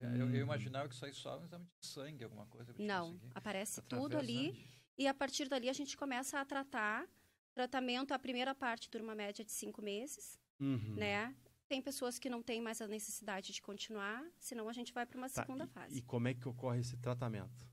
É, 0.00 0.06
eu, 0.20 0.26
Uhum. 0.26 0.34
eu 0.34 0.40
imaginava 0.42 0.88
que 0.88 0.94
isso 0.94 1.04
aí 1.06 1.14
só 1.14 1.38
um 1.40 1.44
exame 1.44 1.64
de 1.80 1.86
sangue, 1.86 2.24
alguma 2.24 2.46
coisa. 2.46 2.74
Não, 2.78 3.06
conseguido. 3.12 3.32
aparece 3.34 3.80
tudo 3.82 4.04
Através, 4.16 4.28
ali 4.28 4.46
né, 4.48 4.52
de- 4.52 4.68
e 4.98 5.06
a 5.06 5.14
partir 5.14 5.48
dali 5.48 5.68
a 5.68 5.72
gente 5.72 5.96
começa 5.96 6.38
a 6.40 6.44
tratar 6.44 7.08
Tratamento, 7.54 8.12
a 8.12 8.18
primeira 8.18 8.52
parte 8.52 8.90
dura 8.90 9.04
uma 9.04 9.14
média 9.14 9.44
de 9.44 9.52
cinco 9.52 9.80
meses, 9.80 10.36
Uhum. 10.58 10.96
né? 10.96 11.32
Tem 11.68 11.80
pessoas 11.80 12.18
que 12.18 12.28
não 12.28 12.42
têm 12.42 12.60
mais 12.60 12.80
a 12.82 12.88
necessidade 12.88 13.52
de 13.52 13.62
continuar, 13.62 14.24
senão 14.40 14.68
a 14.68 14.72
gente 14.72 14.92
vai 14.92 15.06
para 15.06 15.16
uma 15.16 15.30
Tá, 15.30 15.40
segunda 15.42 15.62
e- 15.62 15.68
fase. 15.68 15.96
E 15.98 16.02
como 16.02 16.26
é 16.26 16.34
que 16.34 16.48
ocorre 16.48 16.80
esse 16.80 16.96
tratamento? 16.96 17.64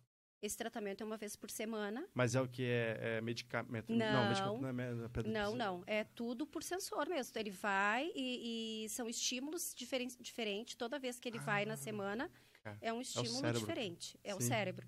Esse 0.41 0.57
tratamento 0.57 1.01
é 1.01 1.05
uma 1.05 1.17
vez 1.17 1.35
por 1.35 1.51
semana. 1.51 2.07
Mas 2.15 2.33
é 2.33 2.41
o 2.41 2.47
que 2.47 2.63
é, 2.63 2.97
é 3.17 3.21
medicamento? 3.21 3.89
Não. 3.93 4.27
medicamento 4.29 4.61
não 4.61 4.69
é, 4.69 4.73
me- 4.73 4.83
é 4.83 5.23
Não, 5.27 5.55
não. 5.55 5.83
É 5.85 6.03
tudo 6.03 6.47
por 6.47 6.63
sensor 6.63 7.07
mesmo. 7.07 7.37
Ele 7.37 7.51
vai 7.51 8.11
e, 8.15 8.85
e 8.85 8.89
são 8.89 9.07
estímulos 9.07 9.73
diferentes 9.75 10.17
diferente. 10.19 10.75
Toda 10.75 10.97
vez 10.97 11.19
que 11.19 11.29
ele 11.29 11.37
vai 11.39 11.63
na 11.65 11.75
Ah, 11.75 11.77
semana, 11.77 12.31
cara. 12.63 12.77
é 12.81 12.91
um 12.91 13.01
estímulo 13.01 13.29
cérebro. 13.39 13.59
diferente. 13.59 14.19
É 14.23 14.33
o 14.33 14.41
Sim. 14.41 14.47
cérebro. 14.47 14.87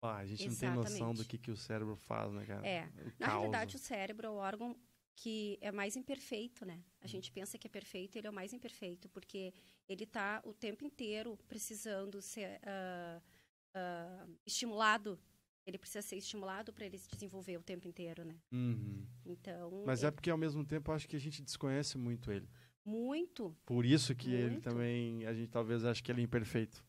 Ah, 0.00 0.18
a 0.18 0.26
gente 0.26 0.46
não 0.48 0.54
tem 0.56 0.68
noção 0.70 0.82
Exatamente. 0.92 1.16
do 1.16 1.24
que, 1.24 1.38
que 1.38 1.50
o 1.50 1.56
cérebro 1.56 1.96
faz, 1.96 2.30
né, 2.32 2.44
cara? 2.44 2.66
É. 2.66 2.84
O 2.84 3.12
Na 3.18 3.26
realidade, 3.28 3.74
o 3.76 3.78
cérebro 3.78 4.26
é 4.26 4.30
o 4.30 4.34
órgão 4.34 4.76
que 5.16 5.58
é 5.62 5.72
mais 5.72 5.96
imperfeito, 5.96 6.64
né? 6.66 6.80
A 7.00 7.06
gente 7.06 7.32
pensa 7.32 7.56
que 7.56 7.66
é 7.66 7.70
perfeito, 7.70 8.16
ele 8.16 8.26
é 8.26 8.30
o 8.30 8.32
mais 8.32 8.52
imperfeito, 8.52 9.08
porque 9.08 9.54
ele 9.88 10.04
está 10.04 10.42
o 10.44 10.52
tempo 10.52 10.84
inteiro 10.84 11.38
precisando 11.48 12.20
ser 12.20 12.60
ah, 12.64 13.20
ah, 13.74 14.26
estimulado. 14.46 15.18
Ele 15.66 15.78
precisa 15.78 16.02
ser 16.02 16.16
estimulado 16.16 16.72
para 16.74 16.84
ele 16.84 16.98
se 16.98 17.08
desenvolver 17.10 17.56
o 17.56 17.62
tempo 17.62 17.88
inteiro, 17.88 18.22
né? 18.24 18.36
Uhum. 18.52 19.06
Então, 19.24 19.82
Mas 19.86 20.04
é 20.04 20.10
porque, 20.10 20.28
ao 20.30 20.36
mesmo 20.36 20.62
tempo, 20.64 20.92
acho 20.92 21.08
que 21.08 21.16
a 21.16 21.20
gente 21.20 21.42
desconhece 21.42 21.96
muito 21.96 22.30
ele. 22.30 22.48
muito. 22.84 23.56
Por 23.64 23.86
isso 23.86 24.14
que 24.14 24.30
ele 24.32 24.50
Muito. 24.50 24.62
também, 24.62 25.24
a 25.26 25.32
gente 25.32 25.48
talvez 25.50 25.82
ache 25.86 26.02
que 26.02 26.12
ele 26.12 26.20
é 26.20 26.24
imperfeito. 26.24 26.84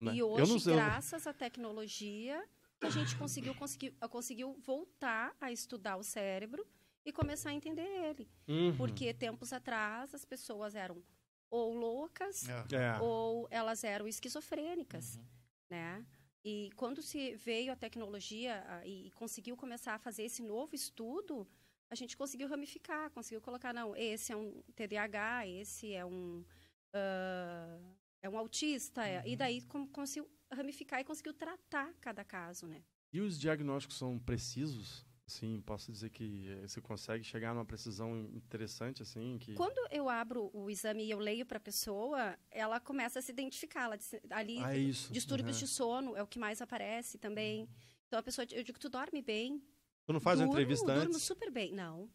né? 0.00 0.14
E 0.14 0.18
eu 0.20 0.28
hoje, 0.30 0.50
não 0.52 0.58
sei, 0.58 0.72
eu- 0.72 0.76
graças 0.76 1.26
à 1.26 1.32
tecnologia, 1.34 2.42
a 2.80 2.88
gente 2.90 3.14
conseguiu, 3.16 3.54
conseguiu, 3.54 3.92
conseguiu 4.10 4.54
voltar 4.60 5.34
a 5.40 5.52
estudar 5.52 5.96
o 5.96 6.02
cérebro 6.02 6.66
e 7.04 7.12
começar 7.12 7.50
a 7.50 7.54
entender 7.54 7.82
ele. 7.86 8.26
Uhum. 8.48 8.74
Porque 8.76 9.12
tempos 9.12 9.52
atrás 9.52 10.14
as 10.14 10.24
pessoas 10.24 10.74
eram 10.74 11.02
ou 11.50 11.74
loucas 11.74 12.48
É. 12.48 12.74
É. 12.76 12.98
ou 13.00 13.46
elas 13.50 13.84
eram 13.84 14.08
esquizofrênicas, 14.08 15.16
Uhum. 15.16 15.24
né? 15.70 16.06
E 16.44 16.70
quando 16.76 17.00
se 17.00 17.34
veio 17.36 17.72
a 17.72 17.76
tecnologia 17.76 18.62
e 18.84 19.10
conseguiu 19.12 19.56
começar 19.56 19.94
a 19.94 19.98
fazer 19.98 20.24
esse 20.24 20.42
novo 20.42 20.74
estudo, 20.74 21.48
a 21.88 21.94
gente 21.94 22.16
conseguiu 22.16 22.48
ramificar, 22.48 23.10
conseguiu 23.10 23.40
colocar, 23.40 23.72
não, 23.72 23.96
esse 23.96 24.30
é 24.32 24.36
um 24.36 24.62
TDAH, 24.74 25.46
esse 25.46 25.92
é 25.94 26.04
um 26.04 26.44
ah, 26.92 27.78
é 28.22 28.28
um 28.28 28.38
autista, 28.38 29.06
é- 29.06 29.22
e 29.26 29.30
Uhum. 29.32 29.36
daí 29.36 29.60
com- 29.62 29.86
conseguiu 29.88 30.30
ramificar 30.52 31.00
e 31.00 31.04
conseguiu 31.04 31.34
tratar 31.34 31.92
cada 32.00 32.24
caso, 32.24 32.66
né? 32.66 32.82
E 33.12 33.20
os 33.20 33.38
diagnósticos 33.38 33.96
são 33.98 34.18
precisos? 34.18 35.04
Sim, 35.26 35.62
posso 35.64 35.90
dizer 35.90 36.10
que 36.10 36.46
eh, 36.50 36.68
você 36.68 36.82
consegue 36.82 37.24
chegar 37.24 37.54
numa 37.54 37.64
precisão 37.64 38.14
interessante, 38.34 39.00
assim, 39.02 39.38
que... 39.38 39.54
Quando 39.54 39.78
eu 39.90 40.08
abro 40.10 40.50
o 40.52 40.68
exame 40.70 41.02
e 41.04 41.10
eu 41.10 41.18
leio 41.18 41.46
para 41.46 41.56
a 41.56 41.60
pessoa, 41.60 42.38
ela 42.50 42.78
começa 42.78 43.18
a 43.20 43.22
se 43.22 43.32
identificar. 43.32 43.84
Ela 43.84 43.96
diz- 43.96 44.14
ali, 44.28 44.58
Ah, 44.62 44.74
é 44.76 44.78
isso. 44.78 45.10
distúrbios 45.10 45.56
Uhum. 45.56 45.64
de 45.64 45.68
sono 45.68 46.16
é 46.16 46.22
o 46.22 46.26
que 46.26 46.38
mais 46.38 46.60
aparece 46.60 47.16
também. 47.16 47.66
Então 48.06 48.18
a 48.18 48.22
pessoa, 48.22 48.46
eu 48.52 48.62
digo, 48.62 48.78
tu 48.78 48.90
dorme 48.90 49.22
bem? 49.22 49.62
Tu 50.04 50.12
não 50.12 50.20
faz 50.20 50.38
uma 50.38 50.46
durmo, 50.46 50.60
entrevista 50.60 50.92
durmo 50.92 51.14
antes? 51.14 51.22
super 51.22 51.50
bem. 51.50 51.72
Não, 51.72 52.10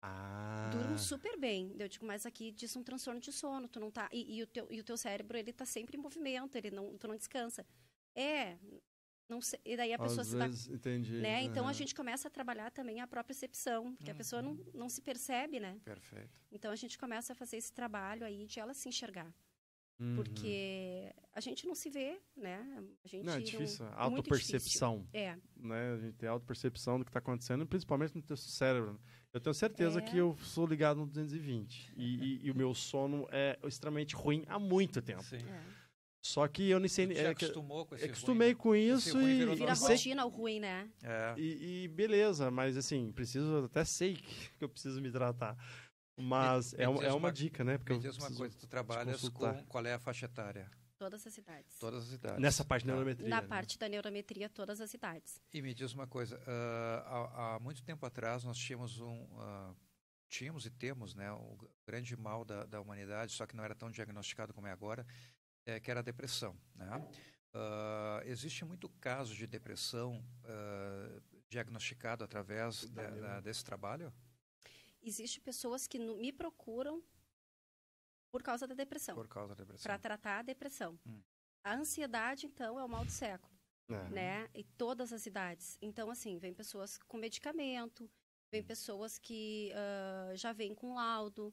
Ah. 0.00 0.70
durmo 0.72 0.98
super 0.98 1.38
bem. 1.38 1.76
Eu 1.78 1.86
digo, 1.86 2.06
mas 2.06 2.24
aqui 2.24 2.50
diz 2.50 2.74
um 2.76 2.82
transtorno 2.82 3.20
de 3.20 3.30
sono, 3.30 3.68
tu 3.68 3.78
não 3.78 3.90
tá. 3.90 4.08
E, 4.10 4.38
e 4.38 4.42
o, 4.42 4.46
teu, 4.46 4.66
e 4.70 4.80
o 4.80 4.84
teu 4.84 4.96
cérebro, 4.96 5.36
ele 5.36 5.52
tá 5.52 5.66
sempre 5.66 5.98
em 5.98 6.00
movimento, 6.00 6.56
ele 6.56 6.70
não, 6.70 6.96
tu 6.96 7.06
não 7.06 7.14
descansa. 7.16 7.66
É, 8.14 8.56
não 9.32 9.40
sei. 9.40 9.58
E 9.64 9.76
daí 9.76 9.92
a 9.92 9.98
pessoa 9.98 10.20
Às 10.22 10.28
se 10.28 10.36
dá 10.36 10.46
vezes, 10.46 10.68
entendi. 10.68 11.14
né? 11.20 11.42
Então 11.42 11.66
a 11.66 11.72
gente 11.72 11.94
começa 11.94 12.28
a 12.28 12.30
trabalhar 12.30 12.70
também 12.70 13.00
a 13.00 13.06
própria 13.06 13.24
percepção, 13.32 13.94
porque 13.96 14.10
a 14.10 14.14
pessoa 14.14 14.40
não, 14.42 14.54
não 14.74 14.88
se 14.88 15.00
percebe, 15.02 15.58
né? 15.58 15.76
Perfeito. 15.84 16.30
Então 16.50 16.70
a 16.70 16.76
gente 16.76 16.98
começa 16.98 17.32
a 17.32 17.36
fazer 17.36 17.56
esse 17.56 17.72
trabalho 17.72 18.24
aí 18.24 18.46
de 18.46 18.60
ela 18.60 18.74
se 18.74 18.88
enxergar, 18.88 19.32
Uhum. 20.00 20.16
porque 20.16 21.12
a 21.32 21.40
gente 21.40 21.66
não 21.66 21.74
se 21.74 21.88
vê, 21.88 22.18
né? 22.36 22.58
A 23.04 23.08
gente 23.08 23.24
Não, 23.24 23.34
é 23.34 23.40
difícil. 23.40 23.84
muito 23.84 23.98
Autopercepção. 23.98 25.06
É, 25.12 25.36
Né? 25.56 25.92
A 25.94 25.98
gente 25.98 26.14
tem 26.16 26.28
autopercepção 26.28 26.98
do 26.98 27.04
que 27.04 27.10
está 27.10 27.20
acontecendo, 27.20 27.64
principalmente 27.66 28.14
no 28.16 28.22
teu 28.22 28.36
cérebro. 28.36 29.00
Eu 29.32 29.40
tenho 29.40 29.54
certeza 29.54 29.98
É. 30.00 30.02
que 30.02 30.16
eu 30.18 30.36
sou 30.42 30.66
ligado 30.66 30.98
no 30.98 31.06
220. 31.06 31.92
E, 31.96 32.04
e- 32.16 32.46
e 32.46 32.50
o 32.50 32.54
meu 32.54 32.74
sono 32.74 33.26
é 33.30 33.58
extremamente 33.64 34.14
ruim 34.16 34.44
há 34.48 34.58
muito 34.58 35.00
tempo. 35.00 35.22
Sim. 35.22 35.36
é. 35.36 35.81
Só 36.24 36.46
que 36.46 36.70
eu 36.70 36.78
não 36.78 36.88
sei. 36.88 37.08
Tu 37.08 37.14
te 37.14 37.20
É, 37.20 37.28
acostumou 37.30 37.84
com 37.84 37.94
esse 37.96 38.04
acostumei 38.04 38.48
ruim, 38.52 38.56
com 38.56 38.76
isso 38.76 39.18
ruim 39.18 39.40
e, 39.40 39.54
Vira 39.56 39.74
rotina 39.74 40.24
o 40.24 40.28
ruim, 40.28 40.60
né? 40.60 40.88
né? 41.02 41.34
É. 41.34 41.34
E, 41.40 41.84
e 41.84 41.88
beleza, 41.88 42.48
mas 42.50 42.76
assim, 42.76 43.10
preciso, 43.12 43.64
até 43.64 43.84
sei 43.84 44.14
que, 44.22 44.52
eu 44.60 44.68
preciso 44.68 45.00
me 45.02 45.10
tratar. 45.10 45.56
Mas 46.16 46.72
Me- 46.72 46.78
me 46.78 46.84
é, 46.84 46.88
uma- 46.88 46.98
diz 46.98 47.06
é 47.06 47.10
uma 47.10 47.16
uma- 47.18 47.32
dica, 47.32 47.64
né? 47.64 47.78
Porque 47.78 47.92
Me 47.94 47.98
diz 47.98 48.16
uma 48.18 48.30
coisa, 48.32 48.56
tu 48.56 48.66
trabalhas 48.66 49.20
consultar. 49.20 49.54
com 49.56 49.64
qual 49.66 49.84
é 49.86 49.94
a 49.94 49.98
faixa 49.98 50.26
etária? 50.26 50.70
Todas 50.96 51.26
as 51.26 51.36
idades. 51.36 51.76
Todas 51.80 52.04
as 52.04 52.12
idades. 52.12 52.38
Nessa 52.38 52.64
parte 52.64 52.82
de 52.82 52.88
Tá. 52.88 52.92
neurometria. 52.94 53.28
Na 53.28 53.40
né? 53.42 53.48
parte 53.48 53.76
da 53.76 53.88
neurometria, 53.88 54.48
todas 54.48 54.80
as 54.80 54.94
idades. 54.94 55.40
E 55.52 55.60
me 55.60 55.74
diz 55.74 55.92
uma 55.92 56.06
coisa, 56.06 56.40
ah, 56.46 57.02
há, 57.34 57.54
há 57.56 57.58
muito 57.58 57.82
tempo 57.82 58.06
atrás 58.06 58.44
nós 58.44 58.56
tínhamos 58.56 59.00
um, 59.00 59.26
ah, 59.40 59.74
tínhamos 60.28 60.64
e 60.66 60.70
temos, 60.70 61.14
né, 61.14 61.32
o 61.32 61.58
grande 61.84 62.16
mal 62.16 62.44
da, 62.44 62.64
da 62.66 62.80
humanidade, 62.80 63.32
só 63.32 63.44
que 63.46 63.56
não 63.56 63.64
era 63.64 63.74
tão 63.74 63.90
diagnosticado 63.90 64.54
como 64.54 64.66
é 64.68 64.70
agora, 64.70 65.04
é, 65.66 65.80
que 65.80 65.90
era 65.90 66.00
a 66.00 66.02
depressão, 66.02 66.56
né? 66.74 66.88
Ah, 67.54 68.20
existe 68.24 68.64
muito 68.64 68.88
caso 69.00 69.34
de 69.34 69.46
depressão 69.46 70.24
ah, 70.44 71.20
diagnosticado 71.48 72.24
através 72.24 72.88
Da 72.90 73.40
desse 73.40 73.64
trabalho? 73.64 74.12
Existem 75.02 75.42
pessoas 75.42 75.86
que 75.86 75.98
no- 75.98 76.16
me 76.16 76.32
procuram 76.32 77.02
por 78.32 78.42
causa 78.42 78.66
da 78.66 78.74
depressão, 78.74 79.14
Por 79.14 79.28
causa 79.28 79.54
da 79.54 79.62
depressão. 79.64 79.82
para 79.82 79.98
tratar 79.98 80.38
a 80.38 80.42
depressão. 80.42 80.98
Hum. 81.06 81.20
A 81.64 81.74
ansiedade, 81.74 82.46
então, 82.46 82.78
é 82.78 82.84
o 82.84 82.88
mal 82.88 83.04
do 83.04 83.10
século. 83.10 83.52
É. 83.90 84.08
né? 84.08 84.48
E 84.54 84.64
todas 84.64 85.12
as 85.12 85.26
idades. 85.26 85.76
Então, 85.82 86.08
assim, 86.08 86.38
vem 86.38 86.54
pessoas 86.54 86.96
com 86.96 87.18
medicamento, 87.18 88.08
vem 88.50 88.62
pessoas 88.62 89.18
que 89.18 89.70
ah, 89.74 90.32
já 90.34 90.52
vêm 90.52 90.74
com 90.74 90.94
laudo. 90.94 91.52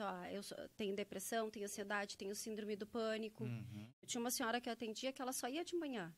Só, 0.00 0.08
ah, 0.08 0.32
eu 0.32 0.40
tenho 0.78 0.96
depressão, 0.96 1.50
tenho 1.50 1.66
ansiedade, 1.66 2.16
tenho 2.16 2.34
síndrome 2.34 2.74
do 2.74 2.86
pânico. 2.86 3.44
Uhum. 3.44 3.86
Eu 4.00 4.08
tinha 4.08 4.18
uma 4.18 4.30
senhora 4.30 4.58
que 4.58 4.66
eu 4.66 4.72
atendia 4.72 5.12
que 5.12 5.20
ela 5.20 5.30
só 5.30 5.46
ia 5.46 5.62
de 5.62 5.76
manhã. 5.76 6.10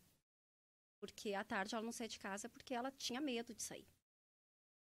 Porque 1.01 1.35
à 1.35 1.42
tarde 1.42 1.75
ela 1.75 1.83
não 1.83 1.90
saía 1.90 2.09
de 2.09 2.21
casa 2.21 2.49
porque 2.49 2.73
ela 2.73 2.92
tinha 2.92 3.21
medo 3.21 3.53
de 3.53 3.61
sair. 3.61 3.88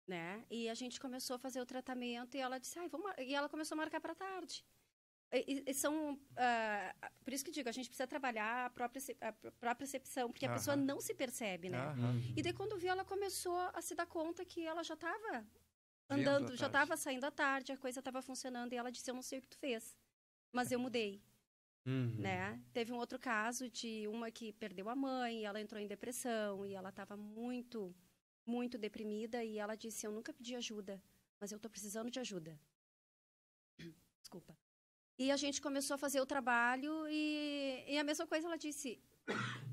Né? 0.05 0.45
E 0.49 0.67
a 0.67 0.73
gente 0.73 0.99
começou 0.99 1.37
a 1.37 1.39
fazer 1.39 1.61
o 1.61 1.65
tratamento 1.65 2.35
e 2.35 2.41
ela 2.41 2.57
disse, 2.59 2.77
Ai, 2.79 2.89
vamos 2.89 3.07
mar-" 3.07 3.17
e 3.17 3.33
ela 3.33 3.47
começou 3.47 3.75
a 3.75 3.77
marcar 3.77 4.01
para 4.01 4.13
tarde. 4.13 4.65
E, 5.31 5.63
e- 5.65 5.73
são, 5.73 6.19
ah, 6.35 6.93
por 7.23 7.31
isso 7.31 7.45
que 7.45 7.51
digo, 7.51 7.69
a 7.69 7.71
gente 7.71 7.87
precisa 7.87 8.05
trabalhar 8.05 8.65
a 8.65 8.69
própria, 8.69 9.01
a 9.21 9.31
própria 9.31 9.75
percepção, 9.75 10.29
porque 10.29 10.45
a 10.45 10.51
pessoa 10.51 10.75
Aham. 10.75 10.83
não 10.83 10.99
se 10.99 11.13
percebe, 11.13 11.69
né? 11.69 11.77
Aham. 11.77 12.21
E 12.35 12.43
daí 12.43 12.51
quando 12.51 12.77
viu, 12.77 12.89
ela 12.89 13.05
começou 13.05 13.55
a 13.57 13.81
se 13.81 13.95
dar 13.95 14.05
conta 14.05 14.43
que 14.43 14.65
ela 14.65 14.83
já 14.83 14.95
estava 14.95 15.47
andando, 16.15 16.55
já 16.55 16.67
estava 16.67 16.97
saindo 16.97 17.25
à 17.25 17.31
tarde, 17.31 17.71
a 17.71 17.77
coisa 17.77 17.99
estava 17.99 18.21
funcionando 18.21 18.73
e 18.73 18.77
ela 18.77 18.91
disse, 18.91 19.09
eu 19.09 19.15
não 19.15 19.21
sei 19.21 19.39
o 19.39 19.41
que 19.41 19.47
tu 19.47 19.57
fez, 19.57 19.97
mas 20.51 20.71
eu 20.71 20.79
mudei, 20.79 21.21
Uhum. 21.85 22.15
né? 22.21 22.61
Teve 22.73 22.91
um 22.93 22.97
outro 22.97 23.17
caso 23.17 23.69
de 23.69 24.07
uma 24.07 24.29
que 24.29 24.53
perdeu 24.53 24.87
a 24.89 24.95
mãe, 24.95 25.41
e 25.41 25.45
ela 25.45 25.59
entrou 25.59 25.81
em 25.81 25.87
depressão 25.87 26.65
e 26.65 26.73
ela 26.73 26.89
estava 26.89 27.17
muito, 27.17 27.95
muito 28.45 28.77
deprimida 28.77 29.43
e 29.43 29.57
ela 29.57 29.75
disse, 29.75 30.05
eu 30.05 30.11
nunca 30.11 30.31
pedi 30.33 30.55
ajuda, 30.55 31.01
mas 31.39 31.51
eu 31.51 31.55
estou 31.55 31.71
precisando 31.71 32.11
de 32.11 32.19
ajuda. 32.19 32.59
Desculpa. 34.21 34.55
E 35.17 35.31
a 35.31 35.37
gente 35.37 35.61
começou 35.61 35.95
a 35.95 35.97
fazer 35.97 36.19
o 36.21 36.25
trabalho 36.25 37.07
e, 37.09 37.83
e 37.87 37.97
a 37.97 38.03
mesma 38.03 38.25
coisa 38.27 38.47
ela 38.47 38.57
disse, 38.57 38.99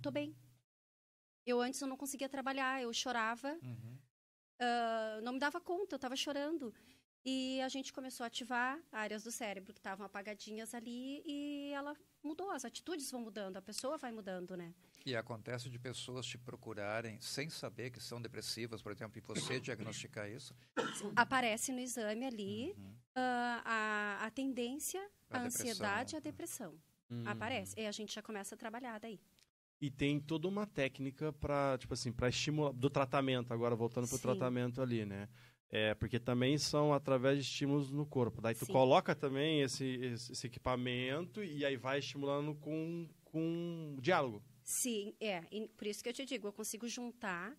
tô 0.02 0.10
bem. 0.10 0.34
Eu 1.46 1.60
antes 1.60 1.80
eu 1.80 1.88
não 1.88 1.96
conseguia 1.96 2.28
trabalhar, 2.28 2.82
eu 2.82 2.92
chorava, 2.92 3.58
Uhum. 3.62 3.97
Ah, 4.60 5.20
não 5.22 5.32
me 5.32 5.38
dava 5.38 5.60
conta, 5.60 5.94
eu 5.94 5.98
estava 5.98 6.16
chorando. 6.16 6.72
E 7.24 7.60
a 7.60 7.68
gente 7.68 7.92
começou 7.92 8.24
a 8.24 8.28
ativar 8.28 8.80
áreas 8.92 9.24
do 9.24 9.30
cérebro 9.30 9.72
que 9.72 9.80
estavam 9.80 10.06
apagadinhas 10.06 10.72
ali 10.72 11.22
e 11.26 11.72
ela 11.74 11.94
mudou, 12.22 12.50
as 12.50 12.64
atitudes 12.64 13.10
vão 13.10 13.20
mudando, 13.20 13.56
a 13.56 13.62
pessoa 13.62 13.98
vai 13.98 14.12
mudando, 14.12 14.56
né? 14.56 14.72
E 15.04 15.16
acontece 15.16 15.68
de 15.68 15.78
pessoas 15.78 16.26
te 16.26 16.38
procurarem 16.38 17.20
sem 17.20 17.50
saber 17.50 17.90
que 17.90 18.00
são 18.00 18.20
depressivas, 18.20 18.80
por 18.80 18.92
exemplo, 18.92 19.18
e 19.18 19.20
você 19.20 19.58
diagnosticar 19.60 20.30
isso? 20.30 20.54
Aparece 21.16 21.72
no 21.72 21.80
exame 21.80 22.24
ali 22.24 22.74
Uhum. 22.76 22.94
ah, 23.14 23.62
a, 24.22 24.26
a 24.26 24.30
tendência, 24.30 25.00
A 25.30 25.38
a, 25.38 25.42
ansiedade 25.42 26.14
e 26.14 26.16
a 26.16 26.20
depressão. 26.20 26.78
Uhum. 27.10 27.24
Aparece. 27.26 27.74
E 27.78 27.86
a 27.86 27.92
gente 27.92 28.14
já 28.14 28.22
começa 28.22 28.54
a 28.54 28.58
trabalhar 28.58 28.98
daí. 29.00 29.20
E 29.80 29.90
tem 29.90 30.18
toda 30.18 30.48
uma 30.48 30.66
técnica 30.66 31.32
para, 31.32 31.78
tipo 31.78 31.94
assim, 31.94 32.10
para 32.12 32.28
estimular 32.28 32.72
do 32.72 32.90
tratamento, 32.90 33.52
agora 33.52 33.76
voltando 33.76 34.08
pro 34.08 34.16
Sim. 34.16 34.22
tratamento 34.22 34.82
ali, 34.82 35.04
né? 35.04 35.28
É, 35.70 35.94
porque 35.94 36.18
também 36.18 36.56
são 36.58 36.92
através 36.92 37.36
de 37.38 37.44
estímulos 37.44 37.90
no 37.92 38.04
corpo. 38.06 38.40
Daí 38.40 38.54
tu 38.54 38.66
Sim. 38.66 38.72
coloca 38.72 39.14
também 39.14 39.60
esse, 39.60 39.84
esse, 39.84 40.32
esse 40.32 40.46
equipamento 40.46 41.44
e 41.44 41.64
aí 41.64 41.76
vai 41.76 41.98
estimulando 42.00 42.54
com, 42.56 43.08
com 43.24 43.96
diálogo. 44.00 44.42
Sim, 44.64 45.14
é. 45.20 45.44
E 45.52 45.68
por 45.68 45.86
isso 45.86 46.02
que 46.02 46.08
eu 46.08 46.12
te 46.12 46.24
digo, 46.24 46.48
eu 46.48 46.52
consigo 46.52 46.88
juntar 46.88 47.56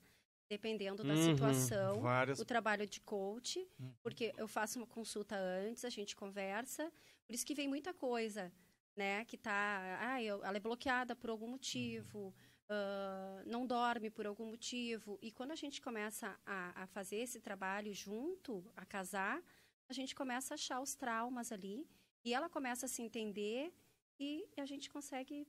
dependendo 0.50 1.04
da 1.04 1.14
Uhum, 1.14 1.24
situação. 1.24 2.02
várias- 2.02 2.40
O 2.40 2.46
trabalho 2.46 2.86
de 2.88 3.00
coach, 3.00 3.60
Uhum. 3.80 3.94
porque 4.02 4.34
eu 4.38 4.48
faço 4.48 4.80
uma 4.80 4.88
consulta 4.88 5.38
antes, 5.38 5.86
a 5.86 5.90
gente 5.90 6.16
conversa. 6.16 6.92
Por 7.28 7.34
isso 7.36 7.46
que 7.46 7.54
vem 7.54 7.68
muita 7.68 7.94
coisa, 7.94 8.52
né? 8.96 9.26
Que 9.26 9.38
tá. 9.38 9.98
Ah, 10.02 10.22
eu- 10.22 10.44
ela 10.44 10.58
é 10.58 10.60
bloqueada 10.60 11.16
por 11.16 11.30
algum 11.30 11.48
motivo, 11.48 12.34
ah, 12.70 13.44
não 13.46 13.66
dorme 13.66 14.10
por 14.10 14.26
algum 14.28 14.46
motivo. 14.48 15.18
E 15.22 15.32
quando 15.32 15.52
a 15.52 15.56
gente 15.56 15.82
começa 15.82 16.38
a, 16.46 16.84
a 16.84 16.88
fazer 16.88 17.18
esse 17.18 17.40
trabalho 17.40 17.94
junto, 17.94 18.64
a 18.76 18.86
casar, 18.86 19.42
a 19.90 19.94
gente 19.94 20.14
começa 20.16 20.54
a 20.54 20.56
achar 20.56 20.80
os 20.82 20.96
traumas 20.96 21.52
ali. 21.52 21.88
E 22.24 22.34
ela 22.34 22.50
começa 22.50 22.86
a 22.86 22.90
se 22.90 23.02
entender 23.02 23.74
e 24.20 24.46
a 24.58 24.66
gente 24.66 24.90
consegue 24.90 25.48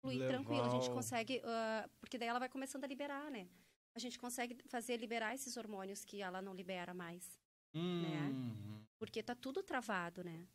fluir 0.00 0.18
tranquilo. 0.28 0.62
A 0.64 0.70
gente 0.70 0.90
consegue. 0.90 1.40
ah, 1.44 1.88
porque 2.00 2.18
daí 2.18 2.28
ela 2.28 2.38
vai 2.38 2.48
começando 2.48 2.84
a 2.84 2.86
liberar, 2.86 3.30
né? 3.30 3.48
A 3.94 3.98
gente 4.00 4.18
consegue 4.18 4.56
fazer 4.66 4.96
liberar 4.96 5.34
esses 5.34 5.56
hormônios 5.56 6.04
que 6.04 6.20
ela 6.20 6.42
não 6.42 6.52
libera 6.54 6.92
mais. 6.92 7.38
Uhum. 8.30 8.84
Porque 8.98 9.22
tá 9.22 9.34
tudo 9.36 9.62
travado, 9.62 10.24
né? 10.24 10.48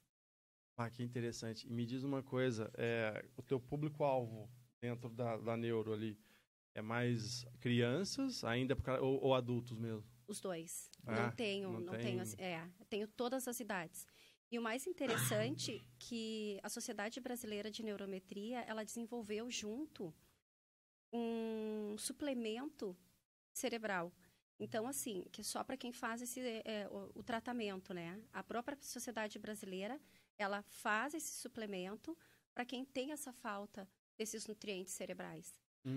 Ah, 0.81 0.89
que 0.89 1.03
interessante. 1.03 1.67
E 1.67 1.73
me 1.73 1.85
diz 1.85 2.05
uma 2.05 2.23
coisa, 2.23 2.71
é, 2.77 3.25
o 3.35 3.41
teu 3.41 3.59
público-alvo 3.59 4.49
dentro 4.81 5.09
da, 5.09 5.35
da 5.35 5.57
neuro 5.57 5.91
ali 5.91 6.17
é 6.73 6.81
mais 6.81 7.45
crianças 7.59 8.45
ainda 8.45 8.77
ou, 9.01 9.21
ou 9.21 9.35
adultos 9.35 9.77
mesmo? 9.77 10.09
Os 10.25 10.39
dois. 10.39 10.89
Ah, 11.05 11.23
não 11.23 11.31
tenho, 11.31 11.73
não 11.73 11.81
não, 11.81 11.97
tenho, 11.97 12.23
é, 12.37 12.65
tenho 12.89 13.09
todas 13.09 13.45
as 13.45 13.59
idades. 13.59 14.07
E 14.49 14.57
o 14.57 14.61
mais 14.61 14.87
interessante 14.87 15.85
que 15.99 16.57
a 16.63 16.69
Sociedade 16.69 17.19
Brasileira 17.19 17.69
de 17.69 17.83
Neurometria, 17.83 18.61
ela 18.61 18.85
desenvolveu 18.85 19.51
junto 19.51 20.15
um 21.11 21.97
suplemento 21.97 22.95
cerebral. 23.51 24.13
Então, 24.57 24.87
assim, 24.87 25.25
que 25.29 25.41
é 25.41 25.43
só 25.43 25.61
para 25.61 25.75
quem 25.75 25.91
faz 25.91 26.21
esse, 26.21 26.39
é, 26.39 26.87
o, 26.89 27.19
o 27.19 27.23
tratamento, 27.23 27.93
né? 27.93 28.17
A 28.31 28.41
própria 28.41 28.77
Sociedade 28.79 29.37
Brasileira, 29.37 29.99
ela 30.39 30.63
faz 30.63 31.13
esse 31.13 31.33
suplemento 31.33 32.17
para 32.53 32.65
quem 32.65 32.83
tem 32.83 33.11
essa 33.11 33.31
falta 33.31 33.87
desses 34.17 34.47
nutrientes 34.47 34.93
cerebrais. 34.93 35.53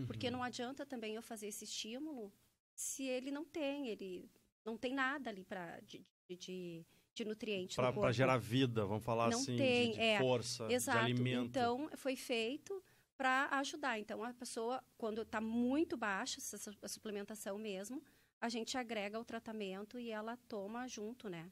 Porque 0.07 0.27
Uhum. 0.27 0.35
não 0.35 0.43
adianta 0.43 0.85
também 0.87 1.15
eu 1.15 1.23
fazer 1.23 1.49
esse 1.49 1.65
estímulo 1.65 2.33
se 2.75 3.05
ele 3.05 3.31
não 3.31 3.45
tem, 3.45 3.89
ele 3.89 4.31
não 4.65 4.77
tem 4.77 4.95
nada 4.95 5.31
ali 5.31 5.45
para 5.45 5.81
de, 5.81 6.05
de, 6.29 6.37
de, 6.37 6.87
de 7.15 7.25
nutriente 7.25 7.77
no 7.81 7.93
Para 7.93 8.13
gerar 8.13 8.39
vida, 8.39 8.85
vamos 8.85 9.05
falar 9.05 9.31
Não 9.31 9.39
assim, 9.39 9.57
tem, 9.57 9.91
de, 9.91 9.95
de 9.95 10.01
é, 10.01 10.19
força, 10.19 10.71
Exato. 10.73 10.99
de 10.99 11.05
alimento. 11.13 11.47
Então, 11.47 11.91
foi 11.97 12.17
feito 12.17 12.83
para 13.17 13.49
ajudar. 13.59 13.99
Então, 13.99 14.23
a 14.23 14.33
pessoa, 14.33 14.83
quando 14.97 15.23
está 15.23 15.41
muito 15.41 15.97
baixa, 15.97 16.39
essa 16.39 16.75
a 16.81 16.89
suplementação 16.89 17.59
mesmo, 17.59 18.03
a 18.41 18.49
gente 18.49 18.77
agrega 18.77 19.19
o 19.21 19.25
tratamento 19.25 19.99
e 19.99 20.11
ela 20.11 20.37
toma 20.49 20.89
junto, 20.89 21.29
né? 21.29 21.51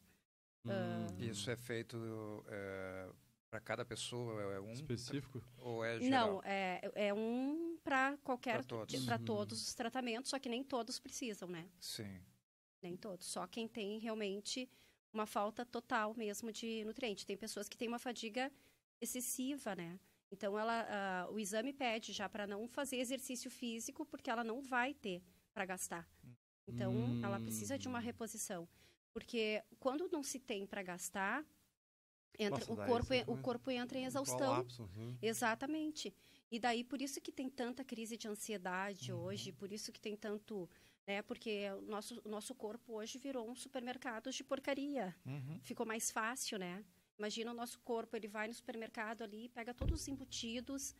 Hum, 0.64 1.06
Isso 1.18 1.50
é 1.50 1.56
feito 1.56 1.96
para 3.50 3.60
cada 3.60 3.84
pessoa? 3.84 4.40
É 4.54 4.60
um 4.60 4.72
específico? 4.72 5.42
ou 5.58 5.84
é 5.84 6.00
geral? 6.00 6.38
Não, 6.38 6.40
é, 6.44 6.80
é 6.94 7.14
um 7.14 7.78
para 7.84 8.16
qualquer, 8.18 8.58
Pra 8.58 8.64
todos. 8.64 9.06
para 9.06 9.18
Uhum. 9.18 9.24
todos 9.26 9.62
os 9.62 9.74
tratamentos, 9.74 10.30
só 10.30 10.38
que 10.38 10.48
nem 10.48 10.62
todos 10.64 10.98
precisam, 10.98 11.48
né? 11.48 11.68
Sim. 11.80 12.20
Nem 12.82 12.96
todos. 12.96 13.26
Só 13.26 13.46
quem 13.46 13.68
tem 13.68 13.98
realmente 13.98 14.68
uma 15.12 15.26
falta 15.26 15.64
total 15.66 16.14
mesmo 16.14 16.50
de 16.52 16.84
nutriente. 16.84 17.26
Tem 17.26 17.36
pessoas 17.36 17.68
que 17.68 17.76
têm 17.76 17.88
uma 17.88 17.98
fadiga 17.98 18.50
excessiva, 19.00 19.74
né? 19.74 19.98
Então, 20.32 20.58
ela, 20.58 20.86
ah, 21.26 21.30
o 21.30 21.38
exame 21.38 21.72
pede 21.72 22.12
já 22.12 22.28
para 22.28 22.46
não 22.46 22.68
fazer 22.68 22.96
exercício 22.96 23.50
físico, 23.50 24.06
porque 24.06 24.30
ela 24.30 24.44
não 24.44 24.60
vai 24.62 24.94
ter 24.94 25.22
para 25.52 25.66
gastar. 25.66 26.08
Então, 26.66 27.16
ela 27.22 27.40
precisa 27.40 27.78
de 27.78 27.88
uma 27.88 27.98
Hum. 27.98 28.00
reposição. 28.00 28.68
Porque 29.12 29.62
quando 29.78 30.08
não 30.08 30.22
se 30.22 30.38
tem 30.38 30.66
para 30.66 30.82
gastar, 30.82 31.44
entra, 32.38 32.60
Nossa, 32.60 32.72
o, 32.72 32.76
corpo, 32.76 33.14
o 33.26 33.36
corpo 33.42 33.70
entra 33.70 33.98
em 33.98 34.04
Um 34.04 34.06
exaustão. 34.06 34.38
colapso, 34.38 34.82
uhum. 34.96 35.16
Exatamente. 35.20 36.14
E 36.50 36.58
daí, 36.58 36.82
por 36.84 37.00
isso 37.02 37.20
que 37.20 37.30
tem 37.32 37.48
tanta 37.48 37.84
crise 37.84 38.16
de 38.16 38.28
ansiedade 38.28 39.12
Uhum. 39.12 39.20
hoje, 39.20 39.52
por 39.52 39.72
isso 39.72 39.92
que 39.92 40.00
tem 40.00 40.16
tanto, 40.16 40.68
né? 41.06 41.22
Porque 41.22 41.70
o 41.78 41.82
nosso, 41.82 42.20
o 42.24 42.28
nosso 42.28 42.54
corpo 42.54 42.94
hoje 42.94 43.18
virou 43.18 43.48
um 43.48 43.54
supermercado 43.54 44.30
de 44.30 44.42
porcaria. 44.44 45.14
Uhum. 45.26 45.60
Ficou 45.62 45.84
mais 45.86 46.10
fácil, 46.10 46.58
né? 46.58 46.84
Imagina 47.18 47.50
o 47.50 47.54
nosso 47.54 47.78
corpo, 47.80 48.16
ele 48.16 48.26
vai 48.28 48.48
no 48.48 48.54
supermercado 48.54 49.22
ali, 49.22 49.48
pega 49.50 49.74
todos 49.74 50.00
os 50.00 50.08
embutidos 50.08 50.94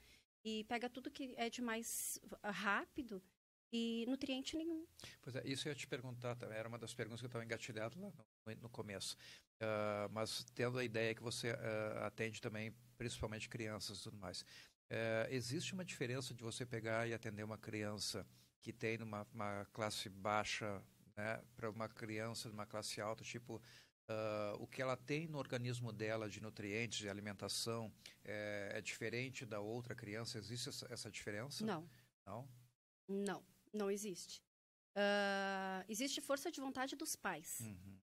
e 0.45 0.65
pega 0.65 0.89
tudo 0.89 1.11
que 1.11 1.33
é 1.37 1.49
de 1.49 1.63
mais 1.63 2.21
rápido 2.45 3.23
e 3.73 4.05
nutriente 4.09 4.57
nenhum. 4.57 4.87
Pois 5.23 5.37
é, 5.37 5.43
isso 5.47 5.69
eu 5.69 5.73
ia 5.73 5.77
te 5.77 5.87
perguntar, 5.87 6.35
também, 6.37 6.59
era 6.59 6.69
uma 6.69 6.79
das 6.79 6.95
perguntas 6.95 7.21
que 7.21 7.27
eu 7.27 7.29
estava 7.29 7.45
engatilhado 7.45 8.01
lá 8.01 8.13
no, 8.47 8.57
no 8.63 8.69
começo. 8.69 9.17
Ah, 9.61 10.09
mas 10.11 10.45
tendo 10.55 10.79
a 10.79 10.85
ideia 10.85 11.15
que 11.15 11.23
você 11.23 11.51
ah, 11.51 12.07
atende 12.07 12.41
também, 12.41 12.75
principalmente 12.97 13.49
crianças 13.49 14.01
e 14.01 14.03
tudo 14.03 14.17
mais. 14.17 14.45
Eh, 14.93 15.29
existe 15.31 15.73
uma 15.73 15.85
diferença 15.85 16.35
de 16.35 16.43
você 16.43 16.67
pegar 16.67 17.07
e 17.07 17.15
atender 17.15 17.45
uma 17.45 17.57
criança 17.57 18.27
que 18.61 18.73
tem 18.73 18.99
numa 18.99 19.27
uma 19.33 19.65
classe 19.67 20.09
baixa 20.09 20.83
né, 21.17 21.41
para 21.55 21.71
uma 21.71 21.89
criança 21.89 22.49
de 22.49 22.55
uma 22.55 22.67
classe 22.67 23.01
alta, 23.01 23.23
tipo, 23.23 23.63
ah, 24.09 24.57
o 24.59 24.67
que 24.67 24.83
ela 24.83 24.97
tem 24.97 25.29
no 25.29 25.39
organismo 25.39 25.93
dela 25.93 26.29
de 26.29 26.43
nutrientes, 26.43 26.99
de 26.99 27.09
alimentação, 27.09 27.93
é, 28.25 28.73
é 28.75 28.81
diferente 28.81 29.47
da 29.47 29.61
outra 29.61 29.95
criança? 29.95 30.39
Existe 30.39 30.69
essa, 30.71 30.93
essa 30.93 31.11
diferença? 31.11 31.65
Não, 31.65 31.89
Não? 32.27 32.49
não, 33.09 33.45
não 33.73 33.91
existe. 33.91 34.43
Ah, 34.97 35.85
existe 35.89 36.21
força 36.21 36.51
de 36.51 36.61
vontade 36.61 36.97
dos 36.97 37.15
pais. 37.17 37.61
Uhum. 37.61 37.99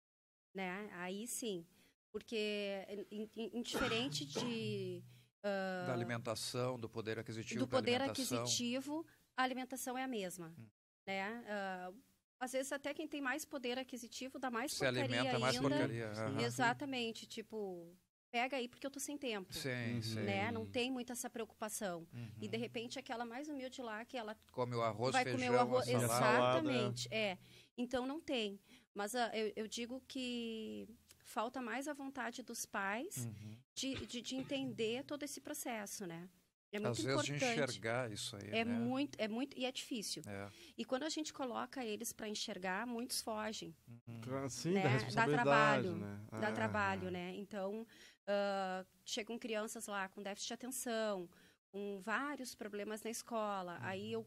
né? 0.54 0.90
Aí 0.94 1.26
sim, 1.26 1.66
porque 2.10 2.84
in- 3.10 3.30
in- 3.34 3.50
indiferente 3.58 4.24
de 4.26 5.02
ah, 5.42 5.84
Da 5.86 5.92
alimentação, 5.94 6.78
do 6.78 6.88
poder 6.88 7.18
aquisitivo 7.18 7.60
do 7.60 7.68
poder 7.68 8.02
aquisitivo, 8.02 9.06
a 9.36 9.42
alimentação 9.42 9.96
é 9.96 10.02
a 10.04 10.08
mesma, 10.08 10.54
Hum. 10.58 10.68
né? 11.06 11.22
Ah, 11.48 11.92
às 12.40 12.52
vezes 12.52 12.70
até 12.72 12.92
quem 12.92 13.08
tem 13.08 13.20
mais 13.22 13.44
poder 13.44 13.78
aquisitivo 13.78 14.38
dá 14.38 14.50
mais 14.50 14.72
Se 14.72 14.78
porcaria 14.80 15.02
alimenta 15.04 15.38
mais 15.38 15.56
ainda. 15.56 15.68
porcaria. 15.70 16.08
aham. 16.10 16.40
Exatamente, 16.42 17.26
tipo, 17.26 17.96
pega 18.32 18.56
aí 18.56 18.66
porque 18.66 18.86
eu 18.86 18.90
tô 18.90 18.98
sem 18.98 19.16
tempo, 19.18 19.52
Sim, 19.52 19.68
Uhum. 19.96 20.02
sim. 20.02 20.20
né? 20.20 20.50
Não 20.50 20.64
tem 20.66 20.90
muita 20.90 21.12
essa 21.12 21.28
preocupação. 21.28 22.06
Uhum. 22.12 22.28
E 22.40 22.48
de 22.48 22.56
repente 22.56 22.98
aquela 22.98 23.24
mais 23.26 23.48
humilde 23.48 23.82
lá 23.82 24.04
que 24.04 24.16
ela 24.16 24.34
Come 24.50 24.74
o 24.74 24.82
arroz, 24.82 25.12
vai 25.12 25.22
feijão, 25.24 25.38
comer 25.40 25.56
o 25.56 25.60
arroz. 25.60 25.86
Exatamente, 25.86 27.08
é. 27.12 27.38
Então 27.76 28.06
não 28.06 28.20
tem. 28.20 28.58
Mas 28.94 29.14
ah, 29.14 29.30
eu, 29.34 29.52
eu 29.54 29.68
digo 29.68 30.02
que 30.08 30.88
falta 31.24 31.60
mais 31.62 31.86
a 31.86 31.92
vontade 31.92 32.42
dos 32.42 32.64
pais 32.66 33.16
Uhum. 33.26 33.56
de, 33.74 33.94
de, 34.06 34.22
de 34.22 34.34
entender 34.36 35.04
todo 35.04 35.22
esse 35.22 35.40
processo, 35.40 36.06
né? 36.06 36.28
É 36.74 36.78
muito 36.78 36.92
Às 36.92 37.04
vezes 37.04 37.28
importante. 37.28 37.44
enxergar 37.60 38.10
isso 38.10 38.34
aí, 38.34 38.48
é 38.50 38.64
né? 38.64 38.72
muito, 38.78 39.14
é 39.20 39.28
muito 39.28 39.58
e 39.58 39.66
é 39.66 39.70
difícil. 39.70 40.22
É. 40.26 40.48
E 40.78 40.86
quando 40.86 41.02
a 41.02 41.10
gente 41.10 41.30
coloca 41.30 41.84
eles 41.84 42.14
para 42.14 42.26
enxergar, 42.30 42.86
muitos 42.86 43.20
fogem. 43.20 43.76
Uhum. 44.08 44.48
Sim, 44.48 44.70
Né? 44.72 44.82
da 44.82 44.88
Dá 44.88 44.94
responsabilidade, 44.94 45.42
trabalho, 45.42 45.96
né? 45.96 46.20
Dá 46.40 46.48
Ah, 46.48 46.52
trabalho, 46.52 47.10
né? 47.10 47.34
Então 47.36 47.86
ah, 48.26 48.84
chegam 49.04 49.38
crianças 49.38 49.86
lá 49.86 50.08
com 50.08 50.22
déficit 50.22 50.48
de 50.48 50.54
atenção, 50.54 51.28
com 51.70 52.00
vários 52.00 52.54
problemas 52.54 53.02
na 53.02 53.10
escola. 53.10 53.78
Aí 53.80 54.12
eu 54.12 54.26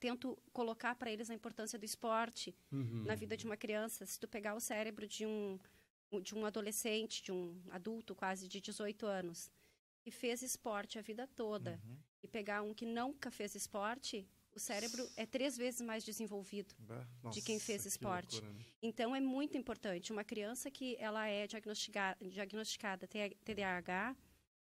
tento 0.00 0.36
colocar 0.52 0.94
para 0.94 1.10
eles 1.10 1.28
a 1.30 1.34
importância 1.34 1.78
do 1.78 1.84
esporte 1.84 2.56
uhum. 2.72 3.04
na 3.04 3.14
vida 3.14 3.36
de 3.36 3.44
uma 3.44 3.56
criança. 3.56 4.06
Se 4.06 4.18
tu 4.18 4.26
pegar 4.26 4.54
o 4.54 4.60
cérebro 4.60 5.06
de 5.06 5.26
um 5.26 5.58
de 6.22 6.34
um 6.34 6.46
adolescente, 6.46 7.22
de 7.22 7.30
um 7.30 7.62
adulto 7.70 8.14
quase 8.14 8.48
de 8.48 8.62
18 8.62 9.04
anos, 9.04 9.50
que 10.00 10.10
fez 10.10 10.40
esporte 10.40 10.98
a 10.98 11.02
vida 11.02 11.26
toda, 11.26 11.78
Uhum. 11.84 11.98
e 12.22 12.26
pegar 12.26 12.62
um 12.62 12.72
que 12.72 12.86
nunca 12.86 13.30
fez 13.30 13.54
esporte, 13.54 14.26
o 14.54 14.58
cérebro 14.58 15.08
é 15.16 15.24
três 15.26 15.56
vezes 15.56 15.80
mais 15.80 16.04
desenvolvido. 16.04 16.74
Bah. 16.78 17.06
de 17.30 17.42
quem 17.42 17.58
fez 17.60 17.78
Nossa, 17.84 17.88
que 17.90 17.94
esporte. 17.94 18.32
loucura, 18.36 18.52
né? 18.54 18.64
Então 18.82 19.14
é 19.14 19.20
muito 19.20 19.56
importante. 19.56 20.12
Uma 20.12 20.24
criança 20.24 20.70
que 20.70 20.96
ela 20.98 21.26
é 21.28 21.46
diagnostica- 21.46 22.16
diagnosticada 22.20 23.06
T- 23.06 23.36
TDAH, 23.44 24.16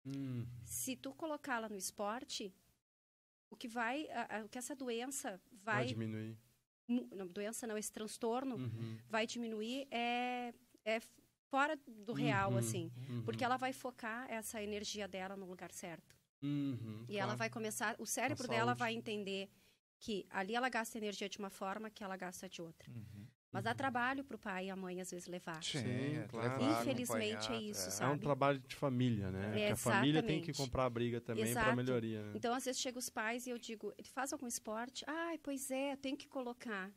Hum, 0.08 0.46
se 0.64 0.96
tu 0.96 1.14
colocá-la 1.14 1.68
no 1.70 1.76
esporte, 1.78 2.54
o 3.50 3.56
que 3.56 3.68
vai, 3.68 4.08
a- 4.10 4.38
a- 4.40 4.46
o 4.46 4.50
que 4.50 4.58
essa 4.58 4.76
doença 4.76 5.40
vai 5.52 5.76
vai, 5.78 5.86
diminuir. 5.86 6.38
não, 6.88 7.28
doença 7.28 7.66
não, 7.68 7.78
esse 7.78 7.92
transtorno 7.92 8.56
Uhum, 8.56 8.98
vai 9.08 9.26
diminuir 9.28 9.88
é, 9.92 10.54
é 10.84 11.00
fora 11.50 11.76
do 11.88 12.14
real, 12.14 12.52
Uhum. 12.52 12.58
assim. 12.58 12.92
uhum, 13.10 13.24
Porque 13.24 13.44
ela 13.44 13.58
vai 13.58 13.74
focar 13.74 14.30
essa 14.32 14.62
energia 14.62 15.08
dela 15.08 15.36
no 15.36 15.46
lugar 15.46 15.72
certo. 15.72 16.16
uhum, 16.42 17.06
E 17.10 17.18
ela 17.18 17.28
claro. 17.28 17.38
vai 17.40 17.50
começar, 17.50 17.96
o 18.00 18.06
cérebro 18.06 18.48
dela 18.48 18.74
vai 18.76 18.94
entender 18.94 19.50
que 20.06 20.24
ali 20.30 20.54
ela 20.54 20.70
gasta 20.70 21.00
energia 21.00 21.28
de 21.28 21.40
uma 21.40 21.50
forma 21.50 21.90
que 21.90 22.04
ela 22.04 22.16
gasta 22.16 22.48
de 22.48 22.62
outra. 22.62 22.92
Uhum. 22.92 23.26
Mas 23.52 23.64
dá 23.64 23.72
Uhum. 23.72 23.76
trabalho 23.76 24.24
pro 24.24 24.38
pai 24.38 24.68
e 24.68 24.70
a 24.70 24.76
mãe 24.76 25.02
às 25.02 25.10
vezes 25.10 25.28
levar. 25.28 25.64
Sim, 25.64 25.80
Sim, 25.80 26.18
é 26.18 26.28
claro. 26.30 26.64
Infelizmente 26.64 27.52
é 27.52 27.60
isso, 27.60 27.88
é. 27.88 27.92
sabe? 27.92 28.12
É 28.12 28.14
um 28.14 28.20
trabalho 28.20 28.60
de 28.60 28.76
família, 28.76 29.32
né? 29.32 29.60
É, 29.62 29.72
a 29.72 29.76
família 29.76 30.22
tem 30.22 30.42
que 30.44 30.54
comprar 30.54 30.86
a 30.86 30.90
briga 30.92 31.20
também 31.20 31.52
para 31.52 31.76
melhoria. 31.76 32.22
Né? 32.22 32.34
Então, 32.36 32.54
às 32.54 32.66
vezes 32.66 32.80
chega 32.80 33.00
os 33.00 33.10
pais 33.10 33.48
e 33.48 33.50
eu 33.50 33.58
digo, 33.58 33.92
ele 33.98 34.08
faz 34.08 34.32
algum 34.32 34.46
esporte? 34.46 35.04
Ai, 35.08 35.40
pois 35.40 35.72
é, 35.72 35.96
tem 35.96 36.16
que 36.16 36.28
colocar. 36.28 36.92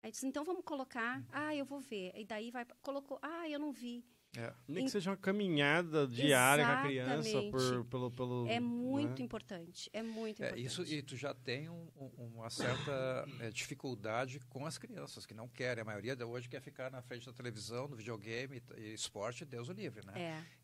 Aí 0.00 0.12
diz, 0.12 0.22
então 0.22 0.44
vamos 0.44 0.62
colocar, 0.64 1.18
Uhum. 1.18 1.24
ah, 1.32 1.56
eu 1.56 1.64
vou 1.64 1.80
ver. 1.80 2.12
E 2.14 2.24
daí 2.24 2.52
vai, 2.52 2.64
colocou, 2.80 3.18
ah, 3.22 3.48
eu 3.48 3.58
não 3.58 3.72
vi. 3.72 4.04
É. 4.36 4.52
Nem 4.66 4.82
Em- 4.82 4.86
que 4.86 4.90
seja 4.92 5.10
uma 5.10 5.16
caminhada 5.16 6.06
diária 6.08 6.64
com 6.64 6.72
a 6.72 6.82
criança 6.82 7.42
por, 7.50 7.84
pelo, 7.86 8.10
pelo. 8.10 8.46
É 8.48 8.58
muito 8.58 9.20
né? 9.20 9.24
importante, 9.24 9.88
é 9.92 10.02
muito 10.02 10.42
É, 10.42 10.46
importante. 10.46 10.66
isso, 10.66 10.82
e 10.84 11.02
tu 11.02 11.16
já 11.16 11.32
tem 11.32 11.68
um- 11.68 11.88
um- 11.96 12.26
uma 12.34 12.50
certa 12.50 13.24
é, 13.40 13.50
dificuldade 13.54 14.40
com 14.48 14.66
as 14.66 14.76
crianças, 14.78 15.24
que 15.24 15.34
não 15.34 15.48
querem. 15.48 15.82
A 15.82 15.84
maioria 15.84 16.16
de 16.16 16.24
hoje 16.24 16.48
quer 16.48 16.60
ficar 16.60 16.90
na 16.90 17.00
frente 17.00 17.26
da 17.26 17.32
televisão, 17.32 17.86
no 17.86 17.96
videogame 17.96 18.62
e, 18.76 18.92
esporte, 18.94 19.44
Deus 19.44 19.68
o 19.68 19.72
livre, 19.72 20.04
né? 20.06 20.12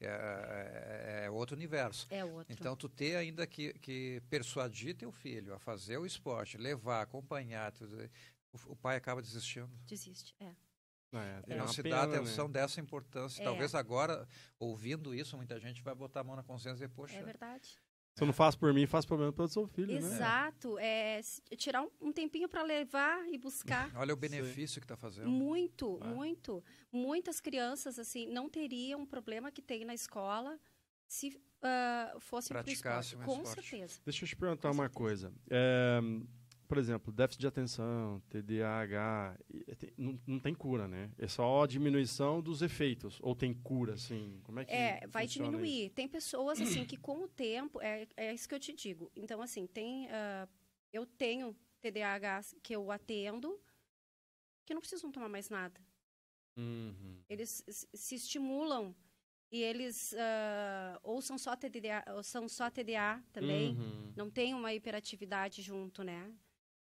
É, 0.00 0.06
É, 0.06 1.22
é- 1.22 1.24
é 1.26 1.30
outro 1.30 1.54
universo. 1.56 2.06
é 2.10 2.24
outro. 2.24 2.52
Então, 2.52 2.74
tu 2.76 2.88
ter 2.88 3.16
ainda 3.16 3.46
que, 3.46 3.72
que 3.74 4.20
persuadir 4.28 4.96
teu 4.96 5.12
filho 5.12 5.54
a 5.54 5.58
fazer 5.58 5.96
o 5.98 6.06
esporte, 6.06 6.56
levar, 6.58 7.02
acompanhar, 7.02 7.70
tudo, 7.72 7.96
o, 8.52 8.72
o 8.72 8.76
pai 8.76 8.96
acaba 8.96 9.22
desistindo. 9.22 9.70
Desiste, 9.86 10.34
é. 10.40 10.50
É, 11.12 11.42
E 11.48 11.52
é 11.52 11.56
não 11.56 11.64
uma 11.64 11.72
se 11.72 11.82
dá 11.82 12.06
né? 12.06 12.16
atenção 12.16 12.50
dessa 12.50 12.80
importância. 12.80 13.42
É. 13.42 13.44
Talvez 13.44 13.74
agora, 13.74 14.26
ouvindo 14.58 15.14
isso, 15.14 15.36
muita 15.36 15.58
gente 15.58 15.82
vai 15.82 15.94
botar 15.94 16.20
a 16.20 16.24
mão 16.24 16.36
na 16.36 16.42
consciência 16.42 16.84
e 16.84 16.86
dizer, 16.86 16.88
poxa, 16.90 17.16
É 17.16 17.22
verdade. 17.22 17.78
Se 18.16 18.22
eu 18.24 18.26
não 18.26 18.34
faço 18.34 18.58
por 18.58 18.74
mim, 18.74 18.86
faz 18.86 19.06
problema 19.06 19.32
pelo 19.32 19.48
seu 19.48 19.66
filho, 19.68 19.92
né? 19.92 19.96
Exato. 19.98 20.76
É, 20.78 21.18
s- 21.20 21.40
tirar 21.56 21.80
um, 21.82 21.90
um 22.00 22.12
tempinho 22.12 22.48
para 22.48 22.62
levar 22.62 23.24
e 23.28 23.38
buscar. 23.38 23.90
olha 23.96 24.12
o 24.12 24.16
benefício 24.16 24.80
que 24.80 24.84
está 24.84 24.96
fazendo. 24.96 25.28
Muito, 25.30 25.98
É. 26.02 26.06
muito. 26.08 26.62
Muitas 26.92 27.40
crianças, 27.40 27.98
assim, 28.00 28.26
não 28.26 28.48
teriam 28.50 29.02
o 29.02 29.06
problema 29.06 29.50
que 29.50 29.62
tem 29.62 29.84
na 29.84 29.94
escola 29.94 30.58
se 31.06 31.40
ah, 31.62 32.16
fossem 32.18 32.48
para 32.52 32.60
o 32.62 32.64
Praticasse 32.64 33.14
esporte. 33.14 33.30
um 33.30 33.34
Com 33.36 33.42
esporte. 33.42 33.68
certeza. 33.70 34.00
Deixa 34.04 34.24
eu 34.24 34.28
te 34.28 34.36
perguntar 34.36 34.68
Com 34.68 34.74
uma 34.74 34.84
certeza. 34.84 34.98
coisa. 34.98 35.32
É, 35.48 36.00
por 36.70 36.78
exemplo, 36.78 37.12
déficit 37.12 37.40
de 37.40 37.46
atenção, 37.48 38.22
TDAH, 38.30 39.36
tem- 39.76 39.92
não, 39.98 40.20
não 40.24 40.38
tem 40.38 40.54
cura, 40.54 40.86
né? 40.86 41.10
É 41.18 41.26
só 41.26 41.64
a 41.64 41.66
diminuição 41.66 42.40
dos 42.40 42.62
efeitos. 42.62 43.18
Ou 43.22 43.34
tem 43.34 43.52
cura, 43.52 43.94
assim? 43.94 44.40
Como 44.44 44.60
é 44.60 44.64
que 44.64 44.72
É, 44.72 45.04
vai 45.08 45.26
diminuir. 45.26 45.90
Tem 45.90 46.06
pessoas, 46.06 46.60
assim, 46.60 46.84
que 46.86 46.96
com 46.96 47.24
o 47.24 47.28
tempo, 47.28 47.80
é, 47.82 48.06
é 48.16 48.32
isso 48.32 48.48
que 48.48 48.54
eu 48.54 48.60
te 48.60 48.72
digo. 48.72 49.10
Então, 49.16 49.42
assim, 49.42 49.66
tem. 49.66 50.08
ah, 50.12 50.48
eu 50.92 51.04
tenho 51.04 51.56
TDAH 51.80 52.42
que 52.62 52.72
eu 52.76 52.88
atendo, 52.92 53.60
que 54.64 54.72
não 54.72 54.80
precisam 54.80 55.10
tomar 55.10 55.28
mais 55.28 55.50
nada. 55.50 55.80
isso? 55.80 56.60
Uhum. 56.60 57.20
Eles 57.28 57.64
se 57.94 58.14
estimulam 58.14 58.94
e 59.50 59.60
eles 59.60 60.14
ah, 60.16 61.00
ou 61.02 61.20
são 61.20 61.36
só 61.36 61.56
TDA, 61.56 62.04
ou 62.14 62.22
são 62.22 62.48
só 62.48 62.70
TDA 62.70 63.20
também. 63.32 63.70
Uhum. 63.76 64.12
não 64.16 64.30
tem 64.30 64.54
uma 64.54 64.72
hiperatividade 64.72 65.62
junto, 65.62 66.04
né? 66.04 66.32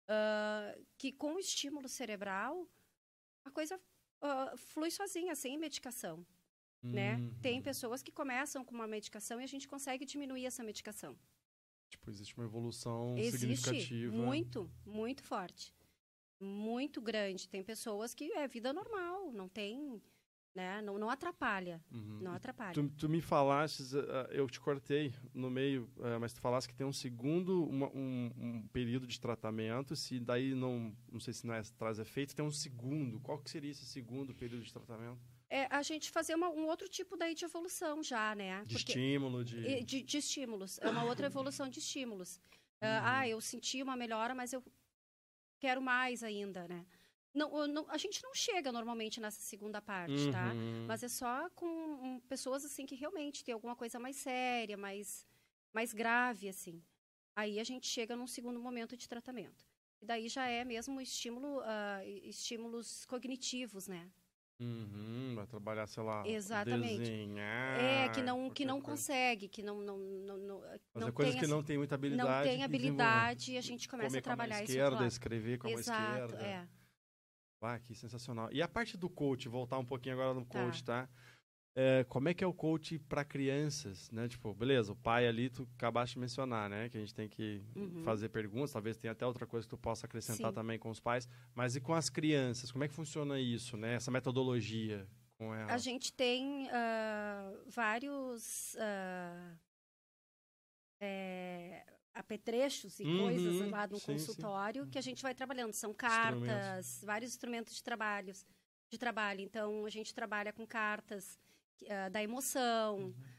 Ah, 0.08 0.76
que 0.98 1.12
com 1.12 1.36
o 1.36 1.40
estímulo 1.40 1.90
cerebral, 1.90 2.68
a 3.44 3.52
coisa 3.52 3.80
ah, 4.22 4.54
flui 4.56 4.90
sozinha, 4.90 5.36
sem 5.36 5.58
medicação, 5.58 6.26
né? 6.82 7.18
Uhum. 7.18 7.40
Tem 7.42 7.62
pessoas 7.62 8.02
que 8.02 8.12
começam 8.12 8.64
com 8.64 8.74
uma 8.74 8.88
medicação 8.88 9.42
e 9.42 9.44
a 9.44 9.48
gente 9.48 9.68
consegue 9.68 10.06
diminuir 10.06 10.46
essa 10.46 10.64
medicação. 10.64 11.18
Tipo, 11.90 12.10
existe 12.10 12.36
uma 12.38 12.46
evolução 12.46 13.18
Existe 13.18 13.40
significativa. 13.40 14.16
muito, 14.16 14.70
muito 14.86 15.24
forte. 15.24 15.74
Muito 16.40 17.02
grande. 17.02 17.48
Tem 17.48 17.64
pessoas 17.64 18.14
que 18.14 18.32
é 18.34 18.48
vida 18.48 18.72
normal, 18.74 19.32
não 19.32 19.48
tem, 19.48 20.02
né? 20.58 20.82
Não, 20.82 20.98
não 20.98 21.10
atrapalha, 21.10 21.80
Uhum. 21.92 22.20
não 22.22 22.34
atrapalha. 22.34 22.74
Tu, 22.74 22.90
tu 22.90 23.08
me 23.08 23.22
falaste, 23.22 23.84
ah, 24.10 24.28
eu 24.32 24.50
te 24.50 24.60
cortei 24.60 25.14
no 25.34 25.50
meio, 25.50 25.88
ah, 26.02 26.18
mas 26.20 26.34
tu 26.34 26.42
falaste 26.42 26.68
que 26.68 26.76
tem 26.76 26.86
um 26.86 26.92
segundo, 26.92 27.64
uma- 27.70 27.90
um, 27.96 28.32
um 28.36 28.68
período 28.74 29.06
de 29.06 29.20
tratamento, 29.20 29.96
se 29.96 30.20
daí 30.20 30.56
não, 30.56 30.94
não 31.12 31.20
sei 31.20 31.34
se 31.34 31.46
não 31.46 31.54
é, 31.54 31.62
traz 31.78 32.00
efeito, 32.00 32.36
tem 32.36 32.44
um 32.44 32.52
segundo. 32.52 33.20
Qual 33.20 33.38
que 33.38 33.50
seria 33.50 33.70
esse 33.72 33.86
segundo 33.86 34.34
período 34.34 34.64
de 34.64 34.74
tratamento? 34.74 35.20
É 35.50 35.68
a 35.74 35.82
gente 35.84 36.10
fazer 36.12 36.34
uma- 36.36 36.50
um 36.50 36.66
outro 36.66 36.90
tipo 36.90 37.16
daí 37.16 37.34
de 37.36 37.46
evolução 37.46 38.02
já, 38.04 38.34
né? 38.36 38.64
De 38.66 38.76
Porque- 38.76 38.92
estímulo, 38.94 39.46
de... 39.46 39.84
De, 39.84 40.02
de 40.04 40.18
estímulos. 40.18 40.80
É 40.80 40.90
uma 40.90 41.04
outra 41.06 41.28
evolução 41.28 41.70
de 41.70 41.80
estímulos. 41.80 42.42
Ah, 42.82 42.86
Uhum. 42.88 43.02
Ah, 43.06 43.28
eu 43.30 43.40
senti 43.42 43.82
uma 43.82 43.96
melhora, 43.96 44.36
mas 44.36 44.52
eu 44.54 44.62
quero 45.60 45.82
mais 45.82 46.22
ainda, 46.24 46.68
né? 46.68 46.86
Não, 47.38 47.68
não- 47.68 47.86
a 47.90 47.98
gente 47.98 48.22
não 48.24 48.34
chega 48.34 48.72
normalmente 48.72 49.22
nessa 49.22 49.40
segunda 49.42 49.80
parte, 49.80 50.32
tá? 50.32 50.54
Uhum. 50.54 50.86
Mas 50.88 51.04
é 51.04 51.08
só 51.08 51.50
com 51.52 51.68
um, 51.68 52.20
pessoas 52.28 52.66
assim 52.66 52.86
que 52.86 52.96
realmente 52.96 53.44
tem 53.46 53.54
alguma 53.54 53.76
coisa 53.76 54.00
mais 54.00 54.16
séria, 54.16 54.76
mais, 54.76 55.26
mais 55.72 55.94
grave, 55.94 56.50
assim. 56.50 56.82
Aí 57.36 57.60
a 57.60 57.64
gente 57.64 57.86
chega 57.88 58.16
num 58.16 58.26
segundo 58.26 58.60
momento 58.60 58.98
de 58.98 59.08
tratamento. 59.08 59.64
E 60.02 60.06
daí 60.06 60.28
já 60.30 60.48
é 60.48 60.64
mesmo 60.66 61.00
estímulo, 61.00 61.60
ah, 61.64 62.02
estímulos 62.24 63.06
cognitivos, 63.06 63.88
né? 63.88 64.10
Uhum, 64.60 65.34
vai 65.36 65.46
trabalhar, 65.46 65.86
sei 65.86 66.02
lá, 66.02 66.28
Exatamente. 66.28 66.98
desenhar... 66.98 67.80
é, 67.80 68.10
que 68.10 68.24
não, 68.24 68.50
que 68.50 68.66
não 68.66 68.82
coisa. 68.82 68.90
consegue, 68.92 69.48
que 69.48 69.62
não, 69.62 69.80
não, 69.82 69.98
não, 70.00 70.38
não, 70.38 70.60
Fazer 70.62 71.06
não 71.06 71.12
coisas 71.12 71.36
tem 71.36 71.44
que 71.44 71.48
não 71.48 71.62
tem 71.62 71.78
muita 71.78 71.94
habilidade. 71.94 72.28
não 72.50 72.56
tem 72.56 72.64
habilidade 72.64 73.52
e 73.52 73.58
a 73.58 73.62
gente 73.62 73.88
começa 73.88 74.18
a 74.18 74.22
trabalhar 74.22 74.56
com 74.56 74.62
a 74.62 74.64
isso 74.64 74.72
esquerda, 74.72 74.90
claro. 74.98 75.06
escrever 75.08 75.58
com 75.60 75.68
a 75.68 75.72
Exato, 75.72 76.34
esquerda. 76.34 76.44
é. 76.44 76.68
Ah, 77.62 77.80
que 77.80 77.96
sensacional. 77.96 78.50
E 78.52 78.62
a 78.62 78.68
parte 78.68 78.96
do 78.98 79.10
coach, 79.10 79.50
voltar 79.50 79.78
um 79.80 79.86
pouquinho 79.86 80.16
agora 80.16 80.34
no 80.34 80.46
Tá. 80.46 80.64
coach, 80.64 80.84
tá? 80.84 81.10
É, 81.76 82.04
como 82.06 82.28
é 82.28 82.34
que 82.34 82.44
é 82.44 82.48
o 82.48 82.54
coach 82.54 82.98
para 82.98 83.24
crianças, 83.24 84.10
né? 84.12 84.28
Tipo, 84.28 84.54
beleza, 84.54 84.92
o 84.92 84.96
pai 84.96 85.28
ali, 85.28 85.50
tu 85.50 85.68
acabaste 85.76 86.16
de 86.16 86.20
mencionar, 86.20 86.70
né? 86.70 86.90
Que 86.90 86.98
a 86.98 87.00
gente 87.00 87.14
tem 87.14 87.30
que 87.30 87.62
Uhum. 87.76 88.02
fazer 88.04 88.30
perguntas, 88.30 88.72
talvez 88.72 88.98
tenha 88.98 89.12
até 89.12 89.26
outra 89.26 89.46
coisa 89.46 89.66
que 89.68 89.70
tu 89.70 89.78
possa 89.78 90.06
acrescentar 90.08 90.50
Sim. 90.52 90.56
também 90.56 90.80
com 90.80 90.90
os 90.90 91.00
pais. 91.00 91.28
Mas 91.54 91.76
e 91.76 91.82
com 91.82 91.94
as 91.94 92.10
crianças? 92.10 92.72
Como 92.72 92.84
é 92.84 92.88
que 92.88 92.94
funciona 92.96 93.40
isso, 93.40 93.78
né? 93.78 93.94
Essa 93.94 94.10
metodologia 94.10 95.08
com 95.38 95.54
elas? 95.54 95.72
A 95.72 95.78
gente 95.78 96.12
tem 96.14 96.68
ah, 96.72 97.52
vários 97.68 98.76
ah, 98.80 99.56
é, 101.00 101.86
apetrechos 102.20 103.00
e 103.00 103.06
Uhum, 103.06 103.18
coisas 103.18 103.60
lá 103.72 103.88
no 103.88 103.98
sim, 103.98 104.18
sim. 104.18 104.34
consultório 104.36 104.88
que 104.88 104.98
a 104.98 105.02
gente 105.02 105.22
vai 105.22 105.34
trabalhando. 105.34 105.74
São 105.74 105.94
cartas, 105.94 107.02
vários 107.06 107.32
instrumentos 107.32 107.76
de 107.76 107.84
trabalho, 107.84 108.34
de 108.90 108.98
trabalho. 108.98 109.42
Então, 109.42 109.86
a 109.86 109.90
gente 109.90 110.14
trabalha 110.14 110.52
com 110.54 110.66
cartas 110.66 111.38
ah, 111.90 112.10
da 112.10 112.24
emoção, 112.24 113.14
ah, 113.20 113.37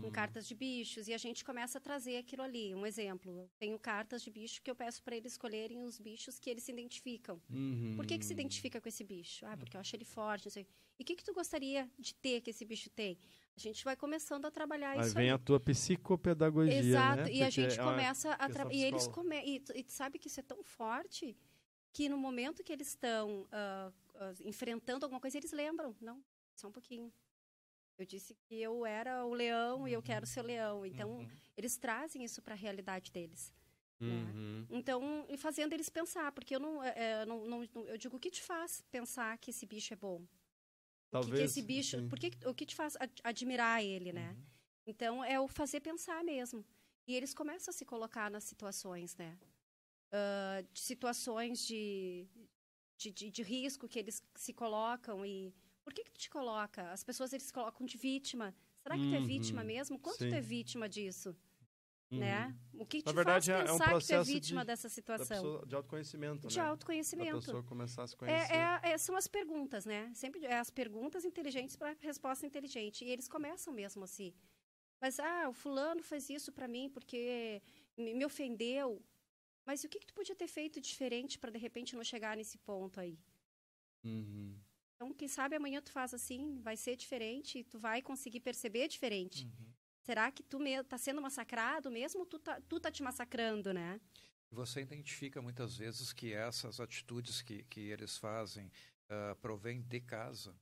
com 0.00 0.06
Uhum. 0.06 0.10
cartas 0.10 0.46
de 0.48 0.54
bichos, 0.54 1.06
e 1.06 1.12
a 1.12 1.18
gente 1.18 1.44
começa 1.44 1.76
a 1.78 1.80
trazer 1.80 2.16
aquilo 2.16 2.42
ali. 2.42 2.74
Um 2.74 2.86
exemplo, 2.86 3.30
eu 3.40 3.50
tenho 3.58 3.78
cartas 3.78 4.22
de 4.22 4.30
bicho 4.30 4.62
que 4.62 4.70
eu 4.70 4.74
peço 4.74 5.02
para 5.02 5.16
eles 5.16 5.32
escolherem 5.32 5.82
os 5.84 5.98
bichos 5.98 6.38
que 6.38 6.48
eles 6.48 6.64
se 6.64 6.72
identificam. 6.72 7.40
Uhum. 7.50 7.92
Por 7.96 8.06
que, 8.06 8.18
que 8.18 8.24
se 8.24 8.32
identifica 8.32 8.80
com 8.80 8.88
esse 8.88 9.04
bicho? 9.04 9.44
Ah, 9.46 9.56
porque 9.56 9.76
eu 9.76 9.80
acho 9.80 9.94
ele 9.94 10.04
forte, 10.04 10.46
não 10.46 10.50
sei. 10.52 10.66
E 10.98 11.02
o 11.02 11.04
que, 11.06 11.14
que 11.16 11.24
tu 11.24 11.34
gostaria 11.34 11.90
de 11.98 12.14
ter 12.14 12.40
que 12.40 12.50
esse 12.50 12.64
bicho 12.64 12.88
tem? 12.90 13.18
A 13.56 13.60
gente 13.60 13.84
vai 13.84 13.96
começando 13.96 14.46
a 14.46 14.50
trabalhar 14.50 14.92
Aí 14.92 15.00
isso 15.00 15.14
vem 15.14 15.24
aí. 15.24 15.30
a 15.30 15.38
tua 15.38 15.60
psicopedagogia, 15.60 16.74
Exato, 16.78 17.22
né? 17.24 17.30
e 17.32 17.42
a 17.42 17.50
gente 17.50 17.78
é 17.78 17.82
começa 17.82 18.32
a 18.32 18.48
trabalhar. 18.48 18.76
E 18.78 18.82
eles 18.84 19.06
come... 19.06 19.36
e, 19.44 19.60
tu- 19.60 19.72
e 19.76 19.84
sabe 19.88 20.18
que 20.18 20.28
isso 20.28 20.40
é 20.40 20.42
tão 20.42 20.62
forte 20.62 21.36
que 21.92 22.08
no 22.08 22.16
momento 22.18 22.64
que 22.64 22.72
eles 22.72 22.88
estão 22.88 23.46
ah, 23.52 23.92
ah, 24.16 24.32
enfrentando 24.44 25.04
alguma 25.04 25.20
coisa, 25.20 25.36
eles 25.38 25.52
lembram. 25.52 25.94
Não, 26.00 26.20
só 26.56 26.68
um 26.68 26.72
pouquinho. 26.72 27.12
Eu 27.98 28.04
disse 28.04 28.34
que 28.34 28.60
eu 28.60 28.84
era 28.84 29.24
o 29.24 29.32
leão 29.32 29.86
e 29.86 29.92
eu 29.92 30.02
quero 30.02 30.26
ser 30.26 30.40
o 30.40 30.42
leão. 30.42 30.84
Então, 30.84 31.18
Uhum. 31.18 31.28
eles 31.56 31.76
trazem 31.76 32.24
isso 32.24 32.42
para 32.42 32.54
a 32.54 32.56
realidade 32.56 33.10
deles. 33.12 33.52
né? 34.00 34.08
Uhum. 34.08 34.66
Então, 34.70 35.24
e 35.28 35.36
fazendo 35.36 35.72
eles 35.72 35.88
pensar, 35.88 36.32
porque 36.32 36.56
eu 36.56 36.60
não, 36.60 36.82
é, 36.82 36.92
é, 36.96 37.24
não, 37.26 37.46
não- 37.46 37.62
eu 37.86 37.96
digo 37.96 38.16
o 38.16 38.20
que 38.20 38.30
te 38.30 38.42
faz 38.42 38.82
pensar 38.90 39.38
que 39.38 39.50
esse 39.50 39.64
bicho 39.64 39.94
é 39.94 39.96
bom. 39.96 40.16
o 40.16 40.20
que 40.20 40.26
que, 40.26 41.10
Talvez, 41.10 41.40
esse 41.50 41.62
bicho, 41.62 41.98
sim. 42.00 42.08
por 42.08 42.18
que, 42.18 42.30
o 42.44 42.52
que 42.52 42.66
te 42.66 42.74
faz 42.74 42.96
ad- 42.96 43.20
admirar 43.22 43.82
ele, 43.84 44.12
né? 44.12 44.32
Uhum. 44.32 44.44
Então 44.86 45.24
é 45.24 45.38
o 45.40 45.46
fazer 45.46 45.80
pensar 45.80 46.24
mesmo. 46.24 46.64
E 47.06 47.14
eles 47.14 47.32
começam 47.32 47.70
a 47.70 47.74
se 47.74 47.84
colocar 47.84 48.28
nas 48.30 48.42
situações, 48.44 49.16
né? 49.16 49.38
Ah, 50.12 50.62
de 50.72 50.80
situações 50.80 51.64
de, 51.66 52.26
de, 52.98 53.10
de, 53.12 53.30
de 53.30 53.42
risco 53.42 53.88
que 53.88 53.98
eles 53.98 54.22
se 54.34 54.52
colocam 54.52 55.24
e 55.24 55.52
por 55.84 55.92
que 55.92 56.02
que 56.04 56.10
tu 56.12 56.18
te 56.18 56.30
coloca? 56.30 56.90
As 56.90 57.04
pessoas 57.04 57.32
eles 57.32 57.50
colocam 57.50 57.86
de 57.86 57.96
vítima. 57.96 58.54
Será 58.82 58.96
que 58.96 59.08
tu 59.08 59.14
é 59.14 59.20
vítima 59.20 59.60
Uhum, 59.60 59.66
mesmo? 59.66 59.98
Quanto 59.98 60.18
sim. 60.18 60.28
tu 60.30 60.34
é 60.34 60.40
vítima 60.40 60.88
disso, 60.88 61.36
Uhum. 62.10 62.18
né? 62.18 62.56
O 62.74 62.84
que 62.86 63.02
te 63.02 63.06
Na 63.06 63.12
verdade, 63.12 63.50
é- 63.50 63.54
é 63.54 63.58
faz 63.58 63.70
um 63.70 63.72
pensar 63.78 63.84
que 63.84 63.90
tu 63.90 63.94
é 63.94 63.98
processo 63.98 64.32
vítima 64.32 64.60
de- 64.62 64.66
dessa 64.66 64.88
situação? 64.88 65.36
pessoa- 65.36 65.66
de 65.66 65.74
autoconhecimento, 65.74 66.48
de 66.48 66.58
né? 66.58 66.64
Autoconhecimento. 66.64 67.38
pessoa 67.40 67.62
começar 67.62 68.02
a 68.02 68.06
se 68.06 68.16
conhecer. 68.16 68.52
É, 68.52 68.80
é- 68.84 68.92
é- 68.92 68.98
são 68.98 69.16
as 69.16 69.26
perguntas, 69.28 69.84
né? 69.84 70.10
Sempre 70.14 70.44
é 70.44 70.58
as 70.58 70.70
perguntas 70.70 71.24
inteligentes 71.24 71.76
para 71.76 71.96
resposta 72.00 72.46
inteligente. 72.46 73.04
E 73.04 73.08
eles 73.10 73.28
começam 73.28 73.72
mesmo 73.72 74.04
assim. 74.04 74.32
Mas, 75.00 75.18
ah, 75.20 75.48
o 75.48 75.52
fulano 75.52 76.02
fez 76.02 76.30
isso 76.30 76.50
para 76.52 76.66
mim 76.68 76.88
porque 76.90 77.62
me, 77.96 78.14
me 78.14 78.24
ofendeu. 78.24 79.02
Mas 79.66 79.82
o 79.84 79.88
que, 79.88 79.98
que 79.98 80.06
tu 80.06 80.14
podia 80.14 80.34
ter 80.36 80.46
feito 80.46 80.80
diferente 80.80 81.38
para 81.38 81.50
de 81.50 81.58
repente 81.58 81.94
não 81.96 82.04
chegar 82.04 82.36
nesse 82.36 82.58
ponto 82.58 83.00
aí? 83.00 83.18
Uhum. 84.04 84.58
Então, 84.94 85.12
quem 85.12 85.28
sabe 85.28 85.56
amanhã 85.56 85.82
tu 85.82 85.90
faz 85.90 86.14
assim, 86.14 86.60
vai 86.60 86.76
ser 86.76 86.96
diferente 86.96 87.58
e 87.58 87.64
tu 87.64 87.78
vai 87.78 88.00
conseguir 88.00 88.40
perceber 88.40 88.88
diferente. 88.88 89.44
Uhum. 89.44 89.72
Será 90.02 90.30
que 90.30 90.42
tu 90.42 90.58
me, 90.60 90.82
tá 90.84 90.98
sendo 90.98 91.20
massacrado 91.20 91.90
mesmo 91.90 92.20
ou 92.20 92.26
tu 92.26 92.38
tá, 92.38 92.60
tu 92.68 92.78
tá 92.78 92.90
te 92.90 93.02
massacrando, 93.02 93.72
né? 93.72 94.00
Você 94.50 94.82
identifica 94.82 95.42
muitas 95.42 95.76
vezes 95.76 96.12
que 96.12 96.32
essas 96.32 96.78
atitudes 96.78 97.42
que, 97.42 97.64
que 97.64 97.80
eles 97.80 98.16
fazem 98.18 98.70
uh, 99.10 99.34
provêm 99.36 99.80
de 99.80 100.00
casa. 100.00 100.54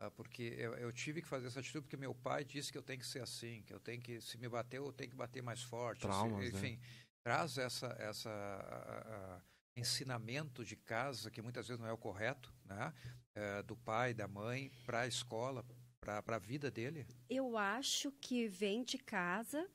Uh, 0.00 0.10
porque 0.12 0.54
eu, 0.56 0.74
eu, 0.74 0.92
tive 0.92 1.20
que 1.20 1.28
fazer 1.28 1.48
essa 1.48 1.58
atitude 1.58 1.82
porque 1.82 1.96
meu 1.96 2.14
pai 2.14 2.44
disse 2.44 2.70
que 2.70 2.78
eu 2.78 2.82
tenho 2.82 3.00
que 3.00 3.06
ser 3.06 3.20
assim, 3.20 3.62
que 3.62 3.74
eu 3.74 3.80
tenho 3.80 4.00
que, 4.00 4.20
se 4.20 4.38
me 4.38 4.48
bater, 4.48 4.78
eu 4.78 4.92
tenho 4.92 5.10
que 5.10 5.16
bater 5.16 5.42
mais 5.42 5.62
forte. 5.62 6.02
Traumas, 6.02 6.46
se, 6.46 6.54
enfim, 6.54 6.76
né? 6.76 6.82
traz 7.22 7.58
essa, 7.58 7.88
essa 7.98 8.30
a, 8.30 9.42
ensinamento 9.76 10.64
de 10.64 10.76
casa, 10.76 11.30
que 11.30 11.42
muitas 11.42 11.66
vezes 11.66 11.80
não 11.80 11.88
é 11.88 11.92
o 11.92 11.98
correto, 11.98 12.54
né? 12.64 12.94
Uh, 13.38 13.62
do 13.62 13.76
pai, 13.76 14.12
da 14.12 14.26
mãe, 14.26 14.72
para 14.84 15.02
a 15.02 15.06
escola, 15.06 15.64
para 16.00 16.36
a 16.36 16.38
vida 16.38 16.70
dele? 16.70 17.06
Eu 17.30 17.56
acho 17.56 18.10
que 18.20 18.48
vem 18.48 18.82
de 18.82 18.98
casa 18.98 19.68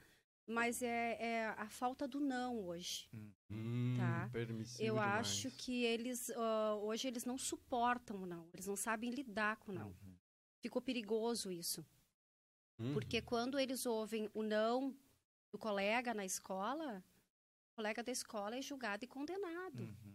mas 0.45 0.81
é, 0.81 1.17
é, 1.19 1.45
a 1.57 1.69
falta 1.69 2.07
do 2.07 2.19
não 2.19 2.65
hoje. 2.65 3.09
Hum, 3.49 3.95
tá? 3.97 4.29
Eu 4.79 4.95
demais. 4.95 4.99
acho 4.99 5.51
que 5.51 5.83
eles 5.83 6.29
uh, 6.29 6.75
hoje 6.81 7.07
eles 7.07 7.23
não 7.23 7.37
suportam 7.37 8.23
o 8.23 8.25
não, 8.25 8.49
eles 8.53 8.67
não 8.67 8.75
sabem 8.75 9.09
lidar 9.09 9.57
com 9.57 9.71
o 9.71 9.75
não. 9.75 9.87
Uhum. 9.87 10.15
Ficou 10.59 10.81
perigoso 10.81 11.51
isso. 11.51 11.85
Uhum. 12.77 12.93
Porque 12.93 13.21
quando 13.21 13.57
eles 13.57 13.85
ouvem 13.85 14.29
o 14.33 14.43
não 14.43 14.95
do 15.51 15.57
colega 15.57 16.13
na 16.13 16.25
escola, 16.25 17.03
o 17.71 17.75
colega 17.75 18.03
da 18.03 18.11
escola 18.11 18.57
é 18.57 18.61
julgado 18.61 19.05
e 19.05 19.07
condenado. 19.07 19.83
Uhum. 19.83 20.12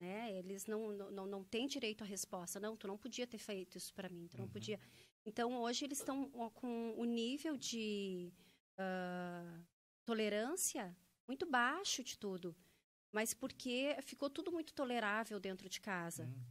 Né? 0.00 0.32
Eles 0.38 0.66
não, 0.66 0.90
não, 0.92 1.26
não 1.26 1.44
têm 1.44 1.66
direito 1.66 2.02
à 2.02 2.06
resposta. 2.06 2.58
Não, 2.58 2.74
tu 2.76 2.88
não 2.88 2.96
podia 2.96 3.26
ter 3.26 3.38
feito 3.38 3.76
isso 3.76 3.92
para 3.92 4.08
mim, 4.08 4.26
tu 4.26 4.38
não 4.38 4.46
uhum. 4.46 4.50
podia. 4.50 4.80
Então, 5.26 5.60
hoje 5.60 5.84
eles 5.84 5.98
estão 5.98 6.30
com 6.54 6.94
o 6.96 7.04
nível 7.04 7.56
de 7.58 8.32
uh, 8.78 9.62
tolerância 10.06 10.96
muito 11.28 11.46
baixo 11.46 12.02
de 12.02 12.18
tudo. 12.18 12.56
Mas 13.12 13.34
porque 13.34 13.96
ficou 14.02 14.30
tudo 14.30 14.50
muito 14.50 14.72
tolerável 14.72 15.38
dentro 15.38 15.68
de 15.68 15.80
casa. 15.80 16.24
Uhum. 16.24 16.44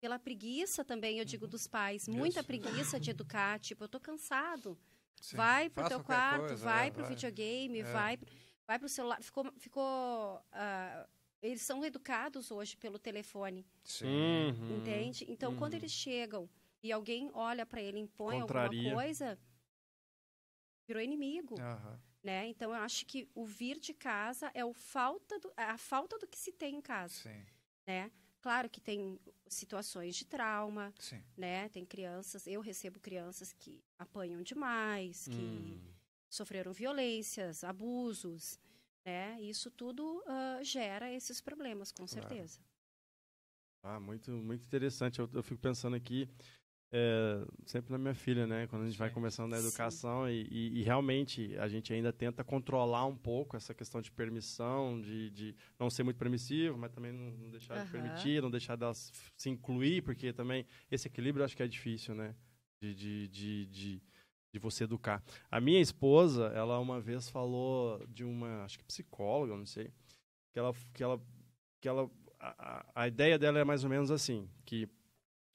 Pela 0.00 0.18
preguiça 0.18 0.84
também, 0.84 1.18
eu 1.18 1.24
digo, 1.24 1.46
uhum. 1.46 1.50
dos 1.50 1.66
pais. 1.66 2.06
Muita 2.06 2.40
Isso. 2.40 2.46
preguiça 2.46 3.00
de 3.00 3.10
educar. 3.10 3.58
Tipo, 3.58 3.84
eu 3.84 3.88
tô 3.88 3.98
cansado. 3.98 4.78
Sim. 5.20 5.36
Vai 5.36 5.70
pro 5.70 5.88
teu 5.88 6.04
quarto, 6.04 6.48
coisa, 6.48 6.64
vai 6.64 6.88
é, 6.88 6.90
pro 6.90 7.02
vai. 7.02 7.10
videogame, 7.14 7.78
é. 7.80 7.84
vai, 7.84 8.18
vai 8.66 8.78
pro 8.78 8.88
celular. 8.88 9.22
Ficou... 9.22 9.50
ficou 9.56 10.36
uh, 10.36 11.08
eles 11.44 11.60
são 11.60 11.84
educados 11.84 12.50
hoje 12.50 12.74
pelo 12.76 12.98
telefone. 12.98 13.66
Sim. 13.84 14.06
Uhum. 14.06 14.78
Entende? 14.78 15.26
Então, 15.28 15.52
uhum. 15.52 15.58
quando 15.58 15.74
eles 15.74 15.92
chegam 15.92 16.48
e 16.82 16.90
alguém 16.90 17.30
olha 17.34 17.66
para 17.66 17.82
ele, 17.82 17.98
impõe 17.98 18.40
Contraria. 18.40 18.80
alguma 18.80 18.94
coisa, 18.94 19.38
virou 20.88 21.02
inimigo. 21.02 21.54
Uhum. 21.60 21.98
Né? 22.22 22.48
Então, 22.48 22.70
eu 22.70 22.80
acho 22.80 23.04
que 23.04 23.28
o 23.34 23.44
vir 23.44 23.78
de 23.78 23.92
casa 23.92 24.50
é 24.54 24.64
o 24.64 24.72
falta 24.72 25.38
do, 25.38 25.52
a 25.54 25.76
falta 25.76 26.18
do 26.18 26.26
que 26.26 26.38
se 26.38 26.50
tem 26.50 26.76
em 26.76 26.80
casa. 26.80 27.14
Sim. 27.14 27.44
Né? 27.86 28.10
Claro 28.40 28.70
que 28.70 28.80
tem 28.80 29.20
situações 29.46 30.16
de 30.16 30.24
trauma, 30.24 30.94
Sim. 30.98 31.22
né? 31.36 31.68
Tem 31.70 31.84
crianças, 31.84 32.46
eu 32.46 32.60
recebo 32.60 33.00
crianças 33.00 33.52
que 33.52 33.82
apanham 33.98 34.42
demais, 34.42 35.26
que 35.28 35.36
hum. 35.36 35.80
sofreram 36.28 36.72
violências, 36.72 37.64
abusos, 37.64 38.58
né? 39.04 39.40
Isso 39.40 39.70
tudo 39.70 40.22
uh, 40.26 40.62
gera 40.64 41.12
esses 41.12 41.40
problemas, 41.40 41.92
com 41.92 42.06
claro. 42.06 42.12
certeza. 42.12 42.60
Ah, 43.82 44.00
muito, 44.00 44.30
muito 44.30 44.64
interessante. 44.64 45.18
Eu, 45.18 45.28
eu 45.34 45.42
fico 45.42 45.60
pensando 45.60 45.94
aqui, 45.94 46.28
é, 46.96 47.44
sempre 47.66 47.90
na 47.90 47.98
minha 47.98 48.14
filha, 48.14 48.46
né? 48.46 48.68
Quando 48.68 48.82
a 48.82 48.86
gente 48.86 48.96
vai 48.96 49.10
começando 49.10 49.50
na 49.50 49.58
educação 49.58 50.28
e, 50.28 50.46
e, 50.48 50.78
e, 50.78 50.82
realmente 50.82 51.56
a 51.58 51.66
gente 51.66 51.92
ainda 51.92 52.12
tenta 52.12 52.44
controlar 52.44 53.04
um 53.04 53.16
pouco 53.16 53.56
essa 53.56 53.74
questão 53.74 54.00
de 54.00 54.12
permissão, 54.12 55.00
de, 55.00 55.28
de 55.30 55.56
não 55.76 55.90
ser 55.90 56.04
muito 56.04 56.16
permissivo, 56.16 56.78
mas 56.78 56.92
também 56.92 57.12
não, 57.12 57.32
não 57.32 57.50
deixar 57.50 57.76
uhum. 57.76 57.84
de 57.84 57.90
permitir, 57.90 58.40
não 58.40 58.50
deixar 58.50 58.76
delas 58.76 59.12
se 59.36 59.50
incluir, 59.50 60.02
porque 60.02 60.32
também 60.32 60.64
esse 60.88 61.08
equilíbrio 61.08 61.42
eu 61.42 61.44
acho 61.46 61.56
que 61.56 61.64
é 61.64 61.68
difícil, 61.68 62.14
né? 62.14 62.34
De, 62.80 62.94
de, 62.94 63.28
de, 63.66 64.02
de, 64.54 64.58
você 64.58 64.84
educar. 64.84 65.22
A 65.50 65.60
minha 65.60 65.80
esposa, 65.80 66.46
ela 66.54 66.78
uma 66.78 67.00
vez 67.00 67.28
falou 67.28 68.04
de 68.06 68.24
uma, 68.24 68.64
acho 68.64 68.78
que 68.78 68.84
psicóloga, 68.84 69.56
não 69.56 69.66
sei, 69.66 69.90
que 70.52 70.58
ela, 70.58 70.72
que 70.92 71.02
ela, 71.02 71.20
que 71.80 71.88
ela 71.88 72.10
a, 72.38 72.86
a 72.94 73.08
ideia 73.08 73.38
dela 73.38 73.58
é 73.58 73.64
mais 73.64 73.84
ou 73.84 73.90
menos 73.90 74.10
assim, 74.10 74.48
que 74.64 74.88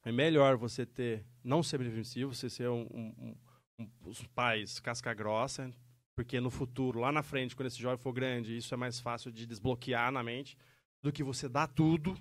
é 0.03 0.12
melhor 0.12 0.57
você 0.57 0.85
ter, 0.85 1.25
não 1.43 1.62
ser 1.62 1.77
permissivo, 1.77 2.33
você 2.33 2.49
ser 2.49 2.69
um, 2.69 2.88
um, 2.91 3.35
um, 3.79 3.89
os 4.05 4.25
pais 4.27 4.79
casca 4.79 5.13
grossa, 5.13 5.73
porque 6.15 6.39
no 6.41 6.49
futuro, 6.49 6.99
lá 6.99 7.12
na 7.12 7.23
frente, 7.23 7.55
quando 7.55 7.67
esse 7.67 7.79
jovem 7.79 7.97
for 7.97 8.12
grande, 8.12 8.57
isso 8.57 8.73
é 8.73 8.77
mais 8.77 8.99
fácil 8.99 9.31
de 9.31 9.45
desbloquear 9.45 10.12
na 10.12 10.21
mente, 10.23 10.57
do 11.01 11.12
que 11.12 11.23
você 11.23 11.47
dar 11.47 11.67
tudo 11.67 12.17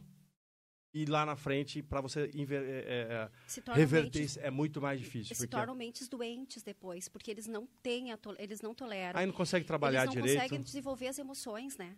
e 0.92 1.04
lá 1.04 1.26
na 1.26 1.36
frente 1.36 1.82
para 1.82 2.00
você 2.00 2.22
é, 2.22 2.28
é, 2.30 3.72
reverter 3.72 4.20
mentes, 4.20 4.36
é 4.38 4.50
muito 4.50 4.80
mais 4.80 4.98
difícil. 4.98 5.36
Se 5.36 5.46
tornam 5.46 5.74
mentes 5.74 6.08
doentes 6.08 6.62
depois, 6.62 7.08
porque 7.08 7.30
eles 7.30 7.46
não 7.46 7.66
têm, 7.82 8.08
eles 8.38 8.60
não 8.60 8.74
toleram. 8.74 9.18
Aí 9.18 9.26
não 9.26 9.34
consegue 9.34 9.66
trabalhar 9.66 10.04
eles 10.04 10.14
não 10.14 10.22
direito. 10.22 10.40
Conseguem 10.40 10.60
desenvolver 10.62 11.08
as 11.08 11.18
emoções, 11.18 11.76
né? 11.76 11.96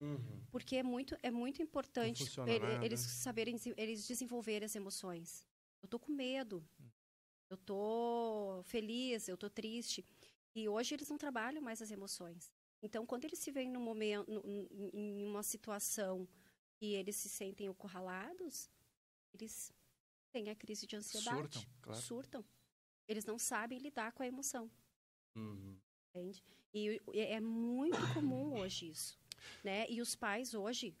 Uhum. 0.00 0.40
Porque 0.50 0.76
é 0.76 0.82
muito, 0.82 1.16
é 1.22 1.30
muito 1.30 1.62
importante 1.62 2.24
ele, 2.46 2.84
eles 2.84 3.00
saberem, 3.00 3.56
eles 3.76 4.06
desenvolverem 4.06 4.66
as 4.66 4.74
emoções. 4.74 5.46
Eu 5.82 5.88
tô 5.88 5.98
com 5.98 6.12
medo, 6.12 6.66
eu 7.50 7.56
tô 7.56 8.62
feliz, 8.64 9.28
eu 9.28 9.36
tô 9.36 9.48
triste. 9.50 10.04
E 10.54 10.68
hoje 10.68 10.94
eles 10.94 11.08
não 11.08 11.18
trabalham 11.18 11.62
mais 11.62 11.82
as 11.82 11.90
emoções. 11.90 12.50
Então, 12.82 13.06
quando 13.06 13.24
eles 13.24 13.38
se 13.38 13.50
veem 13.50 13.70
no 13.70 13.80
momento, 13.80 14.26
em 14.92 15.24
uma 15.24 15.42
situação 15.42 16.28
e 16.80 16.94
eles 16.94 17.16
se 17.16 17.28
sentem 17.28 17.66
encurralados, 17.66 18.70
eles 19.32 19.72
têm 20.32 20.50
a 20.50 20.54
crise 20.54 20.86
de 20.86 20.96
ansiedade. 20.96 21.58
Surtam, 21.58 21.62
claro. 21.80 22.00
Surtam. 22.00 22.44
Eles 23.06 23.24
não 23.24 23.38
sabem 23.38 23.78
lidar 23.78 24.12
com 24.12 24.22
a 24.22 24.26
emoção. 24.26 24.70
Uhum. 25.36 25.78
Entende? 26.10 26.42
E 26.72 27.00
é 27.14 27.40
muito 27.40 27.98
comum 28.14 28.54
hoje 28.58 28.90
isso. 28.90 29.18
Né? 29.62 29.86
E 29.88 30.00
os 30.00 30.14
pais 30.14 30.54
hoje, 30.54 30.96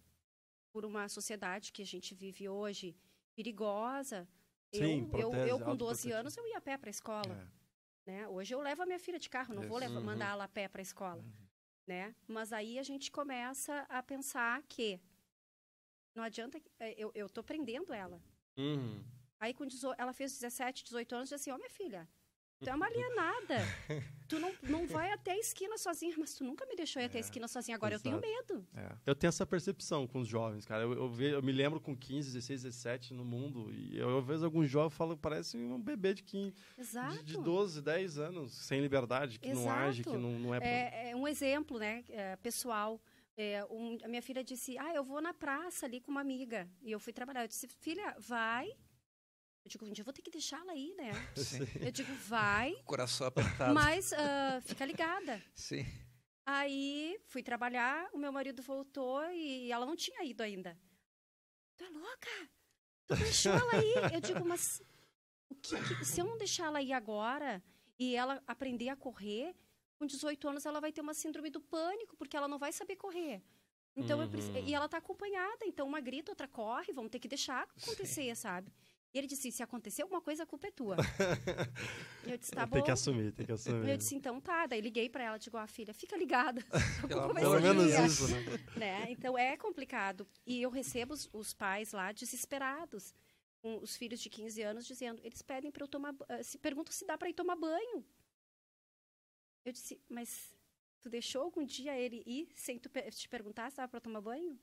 por 0.72 0.84
uma 0.84 1.08
sociedade 1.08 1.72
que 1.72 1.82
a 1.82 1.86
gente 1.86 2.14
vive 2.14 2.48
hoje 2.48 2.96
perigosa, 3.34 4.28
Sim, 4.72 5.08
eu, 5.12 5.32
eu, 5.32 5.46
eu, 5.46 5.60
com 5.60 5.74
12 5.74 6.10
anos 6.12 6.36
eu 6.36 6.46
ia 6.46 6.58
a 6.58 6.60
pé 6.60 6.76
para 6.76 6.88
a 6.88 6.90
escola. 6.90 7.50
É. 8.06 8.10
Né? 8.10 8.28
Hoje 8.28 8.54
eu 8.54 8.60
levo 8.60 8.82
a 8.82 8.86
minha 8.86 8.98
filha 8.98 9.18
de 9.18 9.30
carro, 9.30 9.54
não 9.54 9.62
Isso. 9.62 9.68
vou 9.68 9.78
levar, 9.78 9.98
uhum. 9.98 10.04
mandar 10.04 10.30
ela 10.30 10.44
a 10.44 10.48
pé 10.48 10.68
para 10.68 10.80
a 10.80 10.82
escola. 10.82 11.22
Uhum. 11.22 11.46
Né? 11.86 12.14
Mas 12.26 12.52
aí 12.52 12.78
a 12.78 12.82
gente 12.82 13.10
começa 13.10 13.86
a 13.88 14.02
pensar 14.02 14.62
que 14.64 15.00
não 16.14 16.22
adianta, 16.22 16.60
é, 16.78 16.94
eu, 16.96 17.10
eu 17.14 17.28
tô 17.28 17.42
prendendo 17.42 17.92
ela. 17.92 18.22
Uhum. 18.56 19.02
Aí 19.40 19.52
com 19.52 19.66
ela 19.98 20.12
fez 20.12 20.32
17, 20.32 20.84
18 20.84 21.14
anos, 21.14 21.28
disse 21.28 21.34
assim, 21.34 21.50
ó 21.50 21.54
oh, 21.54 21.58
minha 21.58 21.70
filha, 21.70 22.08
Tu 22.64 22.70
é 22.70 22.74
uma 22.74 22.86
alienada. 22.88 23.58
tu 24.28 24.38
não, 24.38 24.52
não 24.62 24.86
vai 24.88 25.12
até 25.12 25.32
a 25.32 25.38
esquina 25.38 25.76
sozinha, 25.76 26.14
mas 26.18 26.34
tu 26.34 26.44
nunca 26.44 26.64
me 26.66 26.74
deixou 26.74 27.00
ir 27.00 27.04
é, 27.04 27.06
até 27.06 27.18
a 27.18 27.20
é, 27.20 27.22
esquina 27.22 27.48
sozinha. 27.48 27.76
Agora 27.76 27.94
exato. 27.94 28.08
eu 28.08 28.20
tenho 28.20 28.34
medo. 28.36 28.66
É. 28.74 28.92
Eu 29.06 29.14
tenho 29.14 29.28
essa 29.28 29.46
percepção 29.46 30.06
com 30.06 30.20
os 30.20 30.28
jovens, 30.28 30.64
cara. 30.64 30.82
Eu, 30.82 30.92
eu, 30.92 31.08
ve, 31.08 31.30
eu, 31.30 31.42
me 31.42 31.52
lembro 31.52 31.80
com 31.80 31.96
15, 31.96 32.32
16, 32.32 32.62
17 32.62 33.14
no 33.14 33.24
mundo. 33.24 33.72
E 33.72 33.98
eu, 33.98 34.08
eu 34.08 34.22
vejo 34.22 34.44
alguns 34.44 34.68
jovens 34.68 34.96
falam 34.96 35.16
parece 35.16 35.56
um 35.56 35.80
bebê 35.80 36.14
de 36.14 36.22
15. 36.22 36.54
Exato. 36.78 37.16
De, 37.18 37.24
de 37.24 37.38
12, 37.38 37.82
10 37.82 38.18
anos, 38.18 38.54
sem 38.54 38.80
liberdade, 38.80 39.38
que 39.38 39.48
exato. 39.48 39.66
não 39.66 39.72
age, 39.72 40.02
que 40.02 40.16
não, 40.16 40.38
não 40.38 40.54
é, 40.54 40.58
é. 40.62 41.10
É 41.10 41.16
um 41.16 41.28
exemplo, 41.28 41.78
né, 41.78 42.04
é, 42.08 42.36
pessoal. 42.36 43.00
É, 43.36 43.64
um, 43.70 43.98
a 44.04 44.08
minha 44.08 44.22
filha 44.22 44.44
disse: 44.44 44.78
Ah, 44.78 44.94
eu 44.94 45.02
vou 45.02 45.20
na 45.20 45.34
praça 45.34 45.86
ali 45.86 46.00
com 46.00 46.10
uma 46.10 46.20
amiga. 46.20 46.70
E 46.82 46.92
eu 46.92 47.00
fui 47.00 47.12
trabalhar. 47.12 47.42
Eu 47.42 47.48
disse: 47.48 47.66
Filha, 47.66 48.14
vai, 48.18 48.68
eu 49.64 49.70
digo, 49.70 49.86
um 49.86 49.92
dia 49.92 50.02
eu 50.02 50.04
vou 50.04 50.12
ter 50.12 50.20
que 50.20 50.30
deixá-la 50.30 50.72
aí, 50.72 50.94
né? 50.94 51.12
Sim. 51.34 51.66
Eu 51.80 51.90
digo, 51.90 52.12
vai. 52.14 52.74
Coração 52.84 53.26
apertado. 53.26 53.72
Mas 53.72 54.12
uh, 54.12 54.60
fica 54.62 54.84
ligada. 54.84 55.42
Sim. 55.56 55.86
Aí 56.44 57.18
fui 57.28 57.42
trabalhar, 57.42 58.10
o 58.12 58.18
meu 58.18 58.30
marido 58.30 58.62
voltou 58.62 59.24
e 59.30 59.72
ela 59.72 59.86
não 59.86 59.96
tinha 59.96 60.22
ido 60.22 60.42
ainda. 60.42 60.78
Tu 61.78 61.84
é 61.84 61.88
louca? 61.88 62.50
Tu 63.06 63.16
deixou 63.16 63.52
ela 63.52 63.76
aí? 63.76 63.94
Eu 64.12 64.20
digo, 64.20 64.44
mas 64.44 64.82
o 65.48 65.54
que, 65.54 65.76
que, 65.82 66.04
se 66.04 66.20
eu 66.20 66.26
não 66.26 66.36
deixar 66.36 66.66
ela 66.66 66.82
ir 66.82 66.92
agora 66.92 67.62
e 67.98 68.14
ela 68.14 68.42
aprender 68.46 68.90
a 68.90 68.96
correr, 68.96 69.56
com 69.96 70.06
18 70.06 70.48
anos 70.48 70.66
ela 70.66 70.80
vai 70.80 70.92
ter 70.92 71.00
uma 71.00 71.14
síndrome 71.14 71.50
do 71.50 71.60
pânico, 71.60 72.16
porque 72.16 72.36
ela 72.36 72.48
não 72.48 72.58
vai 72.58 72.72
saber 72.72 72.96
correr. 72.96 73.42
Então, 73.96 74.18
uhum. 74.18 74.28
preciso, 74.28 74.58
e 74.58 74.74
ela 74.74 74.86
está 74.86 74.98
acompanhada, 74.98 75.64
então 75.64 75.86
uma 75.86 76.00
grita, 76.00 76.32
outra 76.32 76.48
corre, 76.48 76.92
vamos 76.92 77.10
ter 77.10 77.20
que 77.20 77.28
deixar 77.28 77.62
acontecer, 77.62 78.34
Sim. 78.34 78.34
sabe? 78.34 78.72
E 79.14 79.18
ele 79.18 79.28
disse: 79.28 79.52
se 79.52 79.62
acontecer 79.62 80.02
alguma 80.02 80.20
coisa, 80.20 80.42
a 80.42 80.46
culpa 80.46 80.66
é 80.66 80.70
tua. 80.72 80.96
eu 82.26 82.36
disse: 82.36 82.50
tá 82.50 82.66
bom. 82.66 82.74
Tem 82.74 82.82
que 82.82 82.90
assumir, 82.90 83.30
tem 83.32 83.46
que 83.46 83.52
assumir. 83.52 83.88
Eu 83.88 83.96
disse: 83.96 84.16
então 84.16 84.40
tá. 84.40 84.66
Daí 84.66 84.80
liguei 84.80 85.08
para 85.08 85.22
ela, 85.22 85.38
digo: 85.38 85.56
ah, 85.56 85.68
filha, 85.68 85.94
fica 85.94 86.16
ligada. 86.16 86.60
Pelo 87.06 87.32
menos 87.32 87.94
isso, 87.94 88.28
né? 88.28 88.42
né? 88.76 89.06
Então 89.10 89.38
é 89.38 89.56
complicado. 89.56 90.26
E 90.44 90.60
eu 90.60 90.68
recebo 90.68 91.14
os, 91.14 91.30
os 91.32 91.54
pais 91.54 91.92
lá 91.92 92.10
desesperados, 92.10 93.14
com 93.62 93.78
os 93.78 93.96
filhos 93.96 94.18
de 94.18 94.28
15 94.28 94.62
anos, 94.62 94.84
dizendo: 94.84 95.20
eles 95.22 95.42
pedem 95.42 95.70
para 95.70 95.84
eu 95.84 95.88
tomar. 95.88 96.12
Se 96.42 96.58
perguntam 96.58 96.92
se 96.92 97.06
dá 97.06 97.16
para 97.16 97.30
ir 97.30 97.34
tomar 97.34 97.54
banho. 97.54 98.04
Eu 99.64 99.72
disse: 99.72 100.00
mas 100.08 100.54
Tu 101.00 101.08
deixou 101.10 101.42
algum 101.42 101.64
dia 101.64 101.98
ele 101.98 102.22
ir 102.26 102.48
sem 102.54 102.78
tu 102.78 102.88
te 103.10 103.28
perguntar 103.28 103.64
se 103.64 103.74
estava 103.74 103.88
para 103.88 104.00
tomar 104.00 104.20
banho? 104.22 104.58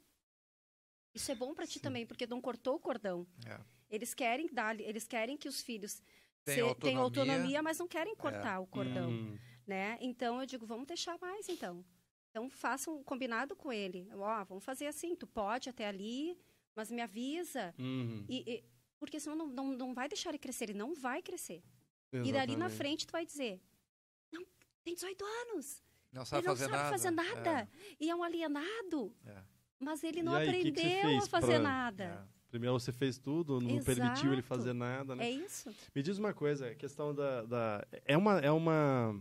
Isso 1.14 1.32
é 1.32 1.36
bom 1.36 1.54
para 1.54 1.68
ti 1.68 1.80
também, 1.80 2.06
porque 2.06 2.26
não 2.26 2.42
cortou 2.42 2.76
o 2.76 2.80
cordão. 2.80 3.28
É. 3.46 3.60
Eles 3.90 4.14
querem 4.14 4.48
dar, 4.52 4.80
eles 4.80 5.06
querem 5.08 5.38
que 5.38 5.48
os 5.48 5.62
filhos 5.62 6.02
Tem 6.46 6.56
se- 6.56 6.62
autonomia. 6.62 6.80
tenham 6.80 7.04
autonomia, 7.04 7.62
mas 7.62 7.78
não 7.80 7.88
querem 7.88 8.16
cortar 8.16 8.60
o 8.62 8.66
cordão, 8.68 9.12
Hum, 9.12 9.38
né? 9.68 9.98
Então 10.02 10.40
eu 10.40 10.46
digo, 10.46 10.66
vamos 10.66 10.88
deixar 10.88 11.18
mais 11.20 11.48
então. 11.50 11.84
Então 12.30 12.50
façam 12.50 12.98
um 12.98 13.04
combinado 13.04 13.56
com 13.56 13.72
ele. 13.74 14.08
Ó, 14.14 14.44
vamos 14.46 14.64
fazer 14.64 14.88
assim, 14.88 15.16
tu 15.16 15.28
pode 15.28 15.70
até 15.70 15.86
ali, 15.86 16.40
mas 16.74 16.90
me 16.90 17.02
avisa. 17.02 17.76
uhum, 17.78 18.26
E, 18.30 18.38
e- 18.50 18.64
porque 18.98 19.20
senão 19.20 19.36
não, 19.36 19.48
não, 19.48 19.68
não 19.78 19.94
vai 19.94 20.08
deixar 20.08 20.30
ele 20.30 20.40
crescer, 20.40 20.66
ele 20.70 20.74
não 20.80 20.94
vai 20.96 21.22
crescer. 21.22 21.62
E 22.14 22.32
dali 22.32 22.56
na 22.56 22.66
exatamente. 22.66 22.78
frente 22.78 23.08
tu 23.08 23.12
vai 23.12 23.26
dizer, 23.26 23.62
tem 24.84 24.94
18 24.94 25.24
anos, 25.24 25.84
Não 26.12 26.26
sabe 26.26 26.42
ele 26.42 26.48
não 26.48 26.56
fazer 26.56 26.66
sabe 26.70 26.78
nada. 26.78 26.90
fazer 26.92 27.12
nada, 27.12 27.70
e 28.00 28.10
é 28.10 28.16
um 28.16 28.24
alienado. 28.24 29.14
É, 29.26 29.30
é, 29.32 29.44
Mas 29.80 30.04
ele 30.04 30.22
não 30.24 30.34
aí, 30.36 30.46
que 30.52 30.72
que 30.72 30.80
aprendeu 30.82 31.02
fez 31.10 31.24
a 31.24 31.28
fazer 31.28 31.48
pra- 31.54 31.60
nada. 31.60 32.04
é. 32.38 32.42
Primeiro 32.52 32.78
você 32.78 32.92
fez 32.92 33.18
tudo, 33.18 33.62
não 33.62 33.82
permitiu 33.82 34.26
ele 34.34 34.42
Exato. 34.42 34.48
fazer 34.48 34.74
nada, 34.74 35.16
né? 35.16 35.26
É 35.26 35.32
isso? 35.32 35.74
Me 35.96 36.04
diz 36.04 36.18
uma 36.18 36.34
coisa, 36.34 36.68
a 36.70 36.76
questão 36.76 37.16
da, 37.16 37.44
da- 37.46 37.88
é 38.06 38.18
uma 38.18 38.40
é 38.40 38.52
uma 38.52 39.16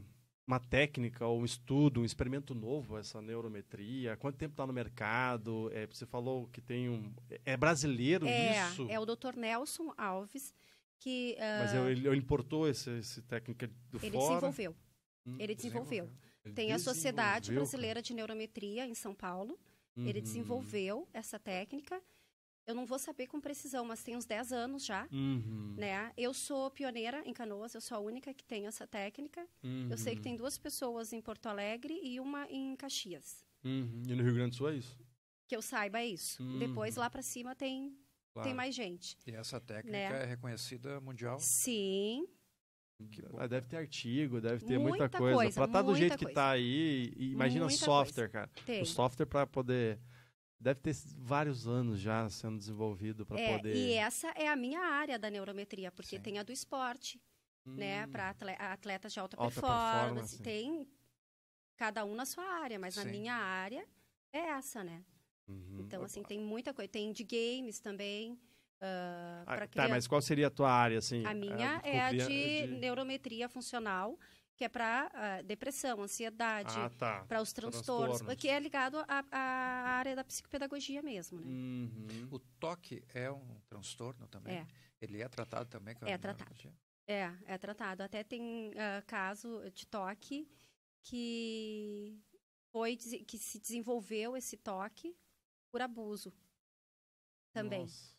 uma 0.46 0.58
técnica 0.58 1.24
ou 1.24 1.40
um 1.40 1.44
estudo, 1.44 2.00
um 2.00 2.04
experimento 2.04 2.56
novo 2.56 2.98
essa 2.98 3.22
neurometria? 3.22 4.16
Quanto 4.16 4.36
tempo 4.36 4.52
está 4.54 4.66
no 4.66 4.72
mercado? 4.72 5.70
É, 5.72 5.86
você 5.86 6.04
falou 6.04 6.48
que 6.48 6.60
tem 6.60 6.88
um 6.88 7.14
é 7.44 7.56
brasileiro 7.56 8.26
É, 8.26 8.66
isso? 8.70 8.84
é 8.90 8.98
o 8.98 9.06
Dr. 9.06 9.36
Nelson 9.36 9.94
Alves 9.96 10.52
que 10.98 11.36
ah, 11.38 11.58
Mas 11.60 11.72
ele, 11.74 12.08
ele 12.08 12.16
importou 12.16 12.68
essa, 12.68 12.90
técnica 13.22 13.68
do 13.92 13.98
ele 14.02 14.10
fora? 14.10 14.28
desenvolveu. 14.40 14.74
Hum, 15.32 15.36
Ele 15.38 15.54
desenvolveu. 15.54 16.10
Ele 16.44 16.54
Tem 16.54 16.72
a 16.72 16.78
Sociedade 16.78 17.52
Brasileira 17.52 18.00
de 18.02 18.14
Neurometria 18.14 18.86
em 18.86 18.94
São 18.94 19.14
Paulo. 19.14 19.58
cara. 19.94 20.08
Ele 20.08 20.18
Uhum. 20.18 20.24
desenvolveu 20.24 21.08
essa 21.12 21.38
técnica. 21.38 22.00
Eu 22.66 22.74
não 22.74 22.86
vou 22.86 22.98
saber 22.98 23.26
com 23.26 23.40
precisão, 23.40 23.84
mas 23.84 24.02
tem 24.02 24.16
uns 24.16 24.24
10 24.24 24.52
anos 24.52 24.84
já. 24.84 25.08
Uhum. 25.12 25.74
Né? 25.76 26.12
Eu 26.16 26.32
sou 26.32 26.70
pioneira 26.70 27.22
em 27.26 27.32
Canoas, 27.32 27.74
eu 27.74 27.80
sou 27.80 27.96
a 27.96 28.00
única 28.00 28.32
que 28.32 28.44
tem 28.44 28.66
essa 28.66 28.86
técnica. 28.86 29.46
Eu 29.90 29.98
sei 29.98 30.12
que 30.14 30.18
Uhum. 30.20 30.22
tem 30.22 30.36
duas 30.36 30.56
pessoas 30.56 31.12
em 31.12 31.20
Porto 31.20 31.46
Alegre 31.46 31.98
e 32.02 32.20
uma 32.20 32.46
em 32.48 32.76
Caxias. 32.76 33.44
Uhum. 33.64 34.02
E 34.08 34.14
no 34.14 34.22
Rio 34.22 34.34
Grande 34.34 34.50
do 34.50 34.56
Sul 34.56 34.68
é 34.70 34.76
isso? 34.76 34.96
Que 35.48 35.56
eu 35.56 35.60
saiba 35.62 35.98
é 35.98 36.06
isso. 36.06 36.40
Uhum. 36.42 36.58
Depois 36.60 36.94
lá 36.96 37.10
para 37.10 37.22
cima 37.22 37.54
tem, 37.56 37.98
Claro. 38.32 38.46
tem 38.48 38.54
mais 38.54 38.72
gente. 38.74 39.18
E 39.26 39.32
essa 39.32 39.60
técnica 39.60 39.90
Né? 39.98 40.22
é 40.22 40.24
reconhecida 40.24 41.00
mundial. 41.00 41.38
Sim, 41.40 42.26
deve 43.48 43.66
ter 43.66 43.76
artigo, 43.76 44.40
deve 44.40 44.64
ter 44.64 44.78
muita, 44.78 44.98
Muita 44.98 45.18
coisa. 45.18 45.36
coisa, 45.36 45.54
Pra 45.54 45.64
estar 45.66 45.82
do 45.82 45.86
muita 45.86 45.98
jeito 46.00 46.18
que 46.18 46.24
coisa. 46.24 46.34
tá 46.34 46.50
aí, 46.50 47.12
e 47.16 47.30
imagina 47.32 47.64
Muita 47.66 47.84
software, 47.84 48.28
cara. 48.28 48.50
tem. 48.66 48.82
O 48.82 48.86
software 48.86 49.26
para 49.26 49.46
poder 49.46 49.98
deve 50.58 50.80
ter 50.80 50.94
vários 51.16 51.66
anos 51.66 51.98
já 51.98 52.28
sendo 52.28 52.58
desenvolvido 52.58 53.24
para 53.24 53.40
É, 53.40 53.56
poder. 53.56 53.74
E 53.74 53.92
essa 53.94 54.28
é 54.36 54.46
a 54.48 54.56
minha 54.56 54.80
área 54.80 55.18
da 55.18 55.30
neurometria, 55.30 55.90
porque 55.90 56.16
Sim. 56.16 56.22
tem 56.22 56.38
a 56.38 56.42
do 56.42 56.52
esporte, 56.52 57.20
né, 57.64 58.04
Hum. 58.06 58.10
para 58.10 58.34
atletas 58.72 59.12
de 59.12 59.20
alta, 59.20 59.36
Alta 59.38 59.54
performance. 59.60 60.36
performance. 60.38 60.42
Tem 60.42 60.86
cada 61.76 62.04
um 62.04 62.14
na 62.14 62.26
sua 62.26 62.44
área, 62.44 62.78
mas 62.78 62.96
na 62.96 63.02
Sim. 63.04 63.10
minha 63.10 63.34
área 63.34 63.86
é 64.32 64.38
essa, 64.50 64.84
né? 64.84 65.02
Uhum. 65.48 65.78
Então, 65.80 66.02
assim, 66.02 66.22
tem 66.22 66.38
muita 66.38 66.72
coisa. 66.74 66.88
Tem 66.90 67.10
de 67.12 67.24
games 67.24 67.80
também. 67.80 68.38
Ah, 68.80 69.44
Ah, 69.46 69.56
pra 69.56 69.66
tá, 69.68 69.88
mas 69.88 70.06
qual 70.06 70.20
seria 70.22 70.46
a 70.46 70.50
tua 70.50 70.70
área 70.70 70.98
assim? 70.98 71.24
A 71.26 71.34
minha 71.34 71.80
com 71.80 71.88
é 71.88 72.00
a 72.00 72.08
cria- 72.08 72.26
de, 72.26 72.66
neurometria 72.78 73.48
funcional, 73.48 74.18
que 74.56 74.64
é 74.64 74.68
para 74.68 75.40
depressão, 75.42 76.02
ansiedade, 76.02 76.74
Ah, 76.76 76.90
tá. 76.90 77.24
para 77.26 77.40
os 77.40 77.52
transtornos, 77.52 78.18
transtornos. 78.18 78.34
que 78.40 78.48
é 78.48 78.58
ligado 78.58 78.98
à 79.08 79.24
à 79.30 79.38
área 79.98 80.14
da 80.16 80.24
psicopedagogia 80.24 81.02
mesmo, 81.02 81.40
né? 81.40 81.46
Uhum. 81.46 82.28
O 82.30 82.38
toque 82.38 83.02
é 83.14 83.30
um 83.30 83.60
transtorno 83.68 84.26
também? 84.28 84.58
É. 84.58 84.66
Ele 85.00 85.22
é 85.22 85.28
tratado 85.28 85.68
também? 85.68 85.94
com 85.94 86.04
a 86.04 86.08
É 86.10 86.18
tratado. 86.18 86.54
É, 87.06 87.32
é 87.46 87.58
tratado. 87.58 88.02
Até 88.02 88.22
tem 88.22 88.72
ah, 88.76 89.02
caso 89.06 89.62
de 89.74 89.86
toque 89.86 90.46
que 91.02 92.20
foi 92.70 92.96
que 92.96 93.38
se 93.38 93.58
desenvolveu 93.58 94.36
esse 94.36 94.56
toque 94.56 95.16
por 95.72 95.80
abuso 95.80 96.32
também, 97.52 97.80
Nossa. 97.80 98.14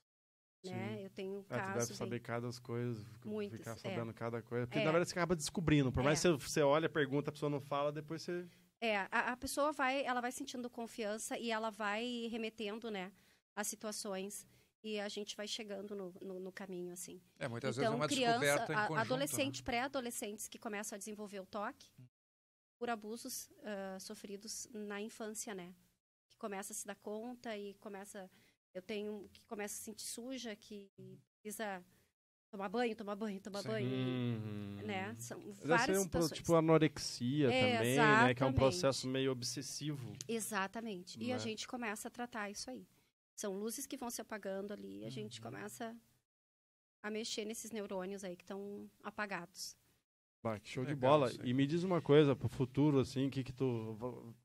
Né? 0.64 0.98
Sim. 0.98 1.04
Eu 1.04 1.10
tenho 1.10 1.46
Ah, 1.50 1.60
tu 1.60 1.68
deve 1.80 1.92
aí. 1.92 1.98
saber 1.98 2.20
cada 2.20 2.48
as 2.48 2.60
coisas, 2.60 3.06
Muitas, 3.26 3.58
ficar 3.60 3.72
é. 3.74 3.78
sabendo 3.78 4.14
cada 4.14 4.42
coisa. 4.42 4.68
Porque 4.68 4.80
É. 4.80 4.84
na 4.86 4.92
verdade 4.92 5.10
você 5.10 5.14
acaba 5.18 5.36
descobrindo. 5.36 5.92
Por 5.92 6.04
mais 6.04 6.24
É. 6.24 6.30
que 6.30 6.38
você, 6.38 6.50
você 6.50 6.62
olha, 6.62 6.88
pergunta, 6.90 7.30
a 7.30 7.34
pessoa 7.34 7.50
não 7.50 7.60
fala, 7.62 7.92
depois 7.92 8.22
você. 8.22 8.48
É, 8.80 8.98
a, 8.98 9.32
a 9.34 9.38
pessoa 9.38 9.72
vai, 9.72 10.04
ela 10.06 10.22
vai 10.22 10.32
sentindo 10.32 10.70
confiança 10.70 11.38
e 11.38 11.52
ela 11.52 11.70
vai 11.70 12.28
remetendo, 12.32 12.90
né, 12.90 13.12
as 13.56 13.68
situações 13.68 14.48
e 14.84 15.00
a 15.00 15.08
gente 15.08 15.36
vai 15.38 15.48
chegando 15.48 15.96
no, 15.96 16.12
no, 16.22 16.40
no 16.40 16.52
caminho, 16.52 16.92
assim. 16.92 17.22
É, 17.38 17.48
muitas 17.48 17.78
então, 17.78 17.92
vezes 17.92 17.94
é 17.94 17.96
uma 17.96 18.08
criança, 18.08 18.40
descoberta 18.40 18.74
em 18.74 18.76
a- 18.76 18.80
conjunto. 18.88 18.96
né? 18.96 19.02
adolescente, 19.02 19.64
pré-adolescentes 19.64 20.48
que 20.48 20.58
começam 20.58 20.96
a 20.96 21.00
desenvolver 21.00 21.40
o 21.40 21.46
toque 21.46 21.92
por 22.80 22.90
abusos 22.90 23.52
ah, 23.64 24.00
sofridos 24.00 24.68
na 24.74 25.00
infância, 25.00 25.54
né? 25.54 25.76
Que 26.28 26.36
começa 26.38 26.74
a 26.74 26.76
se 26.76 26.88
dar 26.88 26.96
conta 26.96 27.56
e 27.56 27.76
começa, 27.76 28.28
eu 28.74 28.82
tenho 28.82 29.28
que 29.32 29.42
começa 29.46 29.74
a 29.76 29.78
se 29.78 29.84
sentir 29.84 30.06
suja, 30.06 30.56
que 30.56 30.90
precisa 31.42 31.84
tomar 32.50 32.70
banho, 32.70 32.96
tomar 32.96 33.16
banho, 33.16 33.40
tomar 33.40 33.62
Sim. 33.62 33.68
banho, 33.70 33.88
e, 33.90 34.36
Uhum. 34.36 34.82
né? 34.86 35.16
São 35.20 35.40
várias 35.64 35.86
ser 35.86 35.92
um 36.06 36.10
pro- 36.10 36.22
situações. 36.22 36.32
tipo 36.38 36.56
anorexia 36.56 37.52
É, 37.52 37.78
também, 37.78 37.96
né? 37.98 38.34
Que 38.36 38.44
é 38.44 38.46
um 38.46 38.50
exatamente. 38.50 38.56
processo 38.56 39.08
meio 39.08 39.32
obsessivo. 39.32 40.14
Exatamente. 40.28 41.18
E 41.22 41.32
a 41.32 41.36
Né? 41.36 41.40
gente 41.40 41.68
começa 41.68 42.08
a 42.08 42.12
tratar 42.12 42.50
isso 42.50 42.70
aí. 42.70 42.86
São 43.36 43.58
luzes 43.58 43.86
que 43.86 43.96
vão 43.98 44.10
se 44.10 44.22
apagando 44.22 44.72
ali 44.74 45.00
e 45.00 45.06
a 45.06 45.10
gente 45.10 45.40
Uhum. 45.40 45.46
começa 45.52 45.96
a 47.04 47.10
mexer 47.10 47.46
nesses 47.46 47.72
neurônios 47.72 48.24
aí 48.24 48.36
que 48.36 48.44
estão 48.44 48.90
apagados. 49.02 49.76
Bah, 50.44 50.60
que 50.60 50.70
show 50.70 50.84
de 50.84 50.94
Legal 50.94 51.12
bola. 51.20 51.32
isso 51.32 51.42
aí. 51.42 51.50
E 51.50 51.54
me 51.54 51.66
diz 51.66 51.84
uma 51.84 52.02
coisa 52.02 52.36
pro 52.36 52.50
futuro, 52.50 53.00
assim, 53.00 53.28
o 53.28 53.32
que 53.32 53.44
que 53.44 53.54
tu... 53.54 54.36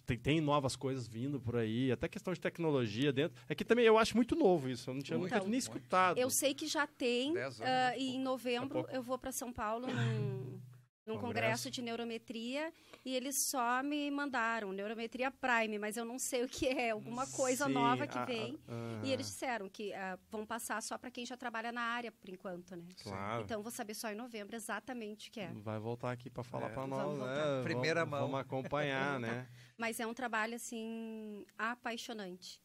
Tem, 0.00 0.18
tem 0.18 0.40
novas 0.40 0.76
coisas 0.76 1.06
vindo 1.06 1.40
por 1.40 1.56
aí, 1.56 1.90
até 1.92 2.08
questão 2.08 2.32
de 2.32 2.40
tecnologia 2.40 3.12
dentro. 3.12 3.36
É 3.48 3.54
que 3.54 3.64
também 3.64 3.84
eu 3.84 3.96
acho 3.98 4.16
muito 4.16 4.34
novo 4.34 4.68
isso, 4.68 4.90
eu 4.90 4.94
não 4.94 5.02
tinha 5.02 5.16
nunca 5.18 5.28
Então, 5.36 5.40
nem 5.40 5.50
muito. 5.52 5.62
escutado. 5.62 6.18
Eu 6.18 6.30
sei 6.30 6.54
que 6.54 6.66
já 6.66 6.86
tem, 6.86 7.36
anos, 7.36 7.58
né? 7.58 7.98
e 7.98 8.14
em 8.16 8.20
novembro 8.20 8.86
eu 8.90 9.02
vou 9.02 9.18
para 9.18 9.32
São 9.32 9.52
Paulo 9.52 9.86
num, 9.86 10.58
num 11.06 11.14
Congresso. 11.18 11.26
congresso 11.42 11.70
de 11.70 11.82
neurometria 11.82 12.72
e 13.04 13.14
eles 13.14 13.36
só 13.36 13.82
me 13.82 14.10
mandaram 14.10 14.72
neurometria 14.72 15.30
Prime, 15.30 15.78
mas 15.78 15.96
eu 15.96 16.04
não 16.04 16.18
sei 16.18 16.44
o 16.44 16.48
que 16.48 16.66
é, 16.66 16.90
alguma 16.90 17.26
coisa 17.26 17.66
Sim, 17.66 17.72
nova 17.74 18.06
que 18.06 18.16
a- 18.18 18.22
a- 18.22 18.24
vem. 18.26 18.58
ah, 18.66 19.02
E 19.04 19.12
eles 19.12 19.26
disseram 19.26 19.68
que 19.68 19.92
ah, 19.92 20.18
vão 20.30 20.46
passar 20.46 20.82
só 20.82 20.96
para 20.96 21.10
quem 21.10 21.26
já 21.26 21.36
trabalha 21.36 21.70
na 21.70 21.82
área 21.82 22.10
por 22.10 22.30
enquanto, 22.30 22.74
né? 22.74 22.86
Claro. 23.02 23.42
Então 23.44 23.62
vou 23.62 23.70
saber 23.70 23.94
só 23.94 24.10
em 24.10 24.14
novembro 24.14 24.56
exatamente 24.56 25.28
o 25.28 25.32
que 25.32 25.40
é. 25.40 25.52
Vai 25.52 25.78
voltar 25.78 26.10
aqui 26.10 26.30
para 26.30 26.42
falar 26.42 26.70
É, 26.70 26.74
para 26.74 26.86
nós, 26.86 27.18
né? 27.18 27.62
Primeira 27.62 28.00
vamos, 28.04 28.10
mão. 28.10 28.20
Vamos 28.30 28.40
acompanhar, 28.40 29.20
né? 29.20 29.46
Mas 29.76 30.00
é 30.00 30.06
um 30.06 30.14
trabalho, 30.14 30.54
assim, 30.54 31.44
apaixonante. 31.58 32.62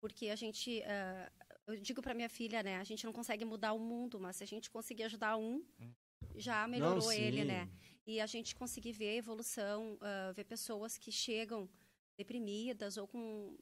Porque 0.00 0.28
a 0.30 0.36
gente. 0.36 0.82
ah, 0.84 1.30
eu 1.66 1.76
digo 1.76 2.00
para 2.02 2.14
minha 2.14 2.28
filha, 2.28 2.62
né? 2.62 2.78
A 2.78 2.84
gente 2.84 3.04
não 3.04 3.12
consegue 3.12 3.44
mudar 3.44 3.72
o 3.72 3.78
mundo, 3.78 4.18
mas 4.18 4.34
se 4.36 4.42
a 4.42 4.46
gente 4.46 4.68
conseguir 4.68 5.04
ajudar 5.04 5.36
um, 5.36 5.64
já 6.34 6.66
melhorou 6.68 7.04
Não, 7.04 7.12
ele, 7.12 7.44
né? 7.44 7.68
E 8.06 8.20
a 8.20 8.26
gente 8.26 8.54
conseguir 8.54 8.92
ver 8.92 9.10
a 9.10 9.14
evolução, 9.14 9.98
ah, 10.00 10.32
ver 10.32 10.44
pessoas 10.44 10.98
que 10.98 11.12
chegam 11.12 11.68
deprimidas 12.18 12.96
ou 12.96 13.06
com, 13.06 13.56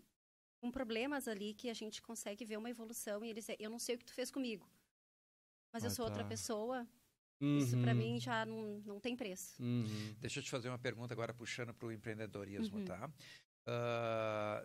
com 0.61 0.71
problemas 0.71 1.29
ali, 1.29 1.55
que 1.55 1.69
a 1.71 1.75
gente 1.75 2.03
consegue 2.03 2.45
ver 2.45 2.57
uma 2.59 2.71
evolução 2.71 3.25
e 3.25 3.31
eles 3.31 3.45
dizem, 3.45 3.57
eu 3.61 3.71
não 3.71 3.79
sei 3.79 3.95
o 3.97 3.99
que 3.99 4.05
tu 4.05 4.15
fez 4.15 4.31
comigo, 4.31 4.69
mas 5.73 5.85
eu 5.85 5.91
Ah, 5.91 5.95
sou 5.95 6.05
outra 6.05 6.23
tá. 6.23 6.29
pessoa. 6.29 6.87
Isso 7.55 7.79
para 7.79 7.93
Uhum, 7.93 7.95
mim 7.95 8.21
já 8.21 8.47
não, 8.47 8.81
não 8.87 9.01
tem 9.01 9.17
preço. 9.17 9.61
uhum. 9.61 10.15
Deixa 10.21 10.41
eu 10.41 10.45
te 10.45 10.51
fazer 10.51 10.69
uma 10.69 10.79
pergunta 10.79 11.13
agora, 11.15 11.35
puxando 11.35 11.75
para 11.75 11.87
o 11.89 11.93
empreendedorismo, 11.93 12.77
Uhum. 12.77 12.85
tá? 12.87 13.11
Ah, 13.67 14.65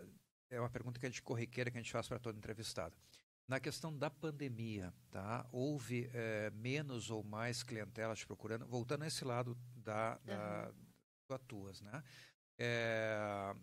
é 0.50 0.60
uma 0.60 0.70
pergunta 0.70 0.98
que 1.00 1.06
a 1.06 1.08
gente 1.08 1.22
corriqueira 1.22 1.70
que 1.70 1.78
a 1.78 1.80
gente 1.80 1.92
faz 1.92 2.08
para 2.08 2.18
todo 2.18 2.36
entrevistado. 2.38 2.96
Na 3.48 3.60
questão 3.60 3.96
da 3.96 4.10
pandemia, 4.10 4.92
tá? 5.10 5.46
Houve 5.52 6.10
eh, 6.12 6.50
menos 6.54 7.10
ou 7.10 7.22
mais 7.22 7.62
clientela 7.62 8.14
te 8.14 8.26
procurando? 8.26 8.66
Voltando 8.66 9.04
a 9.04 9.06
esse 9.06 9.24
lado 9.24 9.56
da, 9.76 10.18
da 10.18 10.72
tu 11.28 11.34
atuas, 11.34 11.80
né? 11.80 12.02
É, 12.58 13.54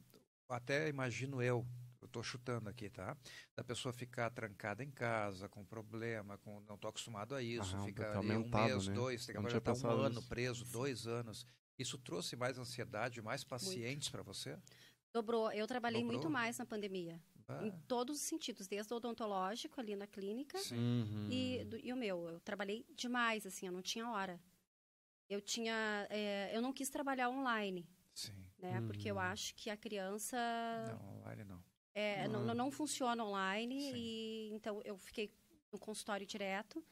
até 0.48 0.88
imagino 0.88 1.42
eu, 1.42 1.66
eu 2.02 2.06
estou 2.06 2.24
chutando 2.24 2.70
aqui, 2.70 2.90
tá? 2.90 3.18
Da 3.56 3.64
pessoa 3.64 3.92
ficar 3.92 4.30
trancada 4.30 4.84
em 4.84 4.92
casa, 4.92 5.50
com 5.50 5.66
problema, 5.66 6.38
com 6.38 6.62
não 6.62 6.76
estou 6.76 6.90
acostumado 6.90 7.36
a 7.36 7.42
isso, 7.42 7.76
Ah, 7.76 7.84
fica 7.84 8.06
tá 8.06 8.20
ali 8.20 8.38
um 8.38 8.50
mês, 8.50 8.88
né? 8.88 8.94
dois, 8.94 9.26
tem 9.26 9.36
que 9.36 9.50
já 9.50 9.60
um 9.60 9.88
ano 9.90 10.10
nisso. 10.16 10.30
preso, 10.30 10.66
dois 10.66 11.08
anos. 11.08 11.46
Isso 11.78 11.98
trouxe 11.98 12.36
mais 12.36 12.58
ansiedade, 12.58 13.22
mais 13.22 13.44
pacientes 13.44 14.10
para 14.10 14.22
você? 14.22 14.58
Dobrou. 15.14 15.52
Eu 15.52 15.68
trabalhei 15.68 16.02
Dobrou? 16.02 16.18
muito 16.18 16.30
mais 16.30 16.58
na 16.58 16.66
pandemia. 16.66 17.22
Ah, 17.48 17.66
Em 17.66 17.72
todos 17.88 18.18
os 18.18 18.24
sentidos, 18.24 18.68
desde 18.68 18.94
o 18.94 18.98
odontológico 18.98 19.80
ali 19.80 19.96
na 19.96 20.08
clínica 20.08 20.58
sim. 20.60 20.78
Uhum. 20.78 21.28
e, 21.30 21.64
do- 21.66 21.78
e 21.78 21.92
o 21.92 21.96
meu. 21.98 22.28
Eu 22.30 22.40
trabalhei 22.40 22.86
demais, 22.96 23.46
assim, 23.46 23.66
eu 23.68 23.72
não 23.72 23.82
tinha 23.82 24.10
hora. 24.10 24.40
Eu 25.30 25.42
tinha. 25.42 26.08
é, 26.10 26.52
eu 26.56 26.62
não 26.62 26.72
quis 26.74 26.90
trabalhar 26.90 27.30
online, 27.30 27.88
sim. 28.14 28.34
né? 28.58 28.82
Porque 28.82 29.10
eu 29.10 29.16
Uhum. 29.16 29.22
acho 29.22 29.56
que 29.56 29.70
a 29.70 29.78
criança 29.78 30.38
Não, 30.88 31.18
online 31.20 31.44
não. 31.44 31.64
é, 31.96 32.28
não, 32.28 32.40
Uhum. 32.42 32.46
não, 32.48 32.56
não 32.56 32.72
funciona 32.72 33.24
online 33.24 33.82
Sim. 33.82 33.96
e 33.96 34.50
então 34.54 34.82
eu 34.84 34.98
fiquei 34.98 35.34
no 35.72 35.80
consultório 35.80 36.26
direto, 36.26 36.84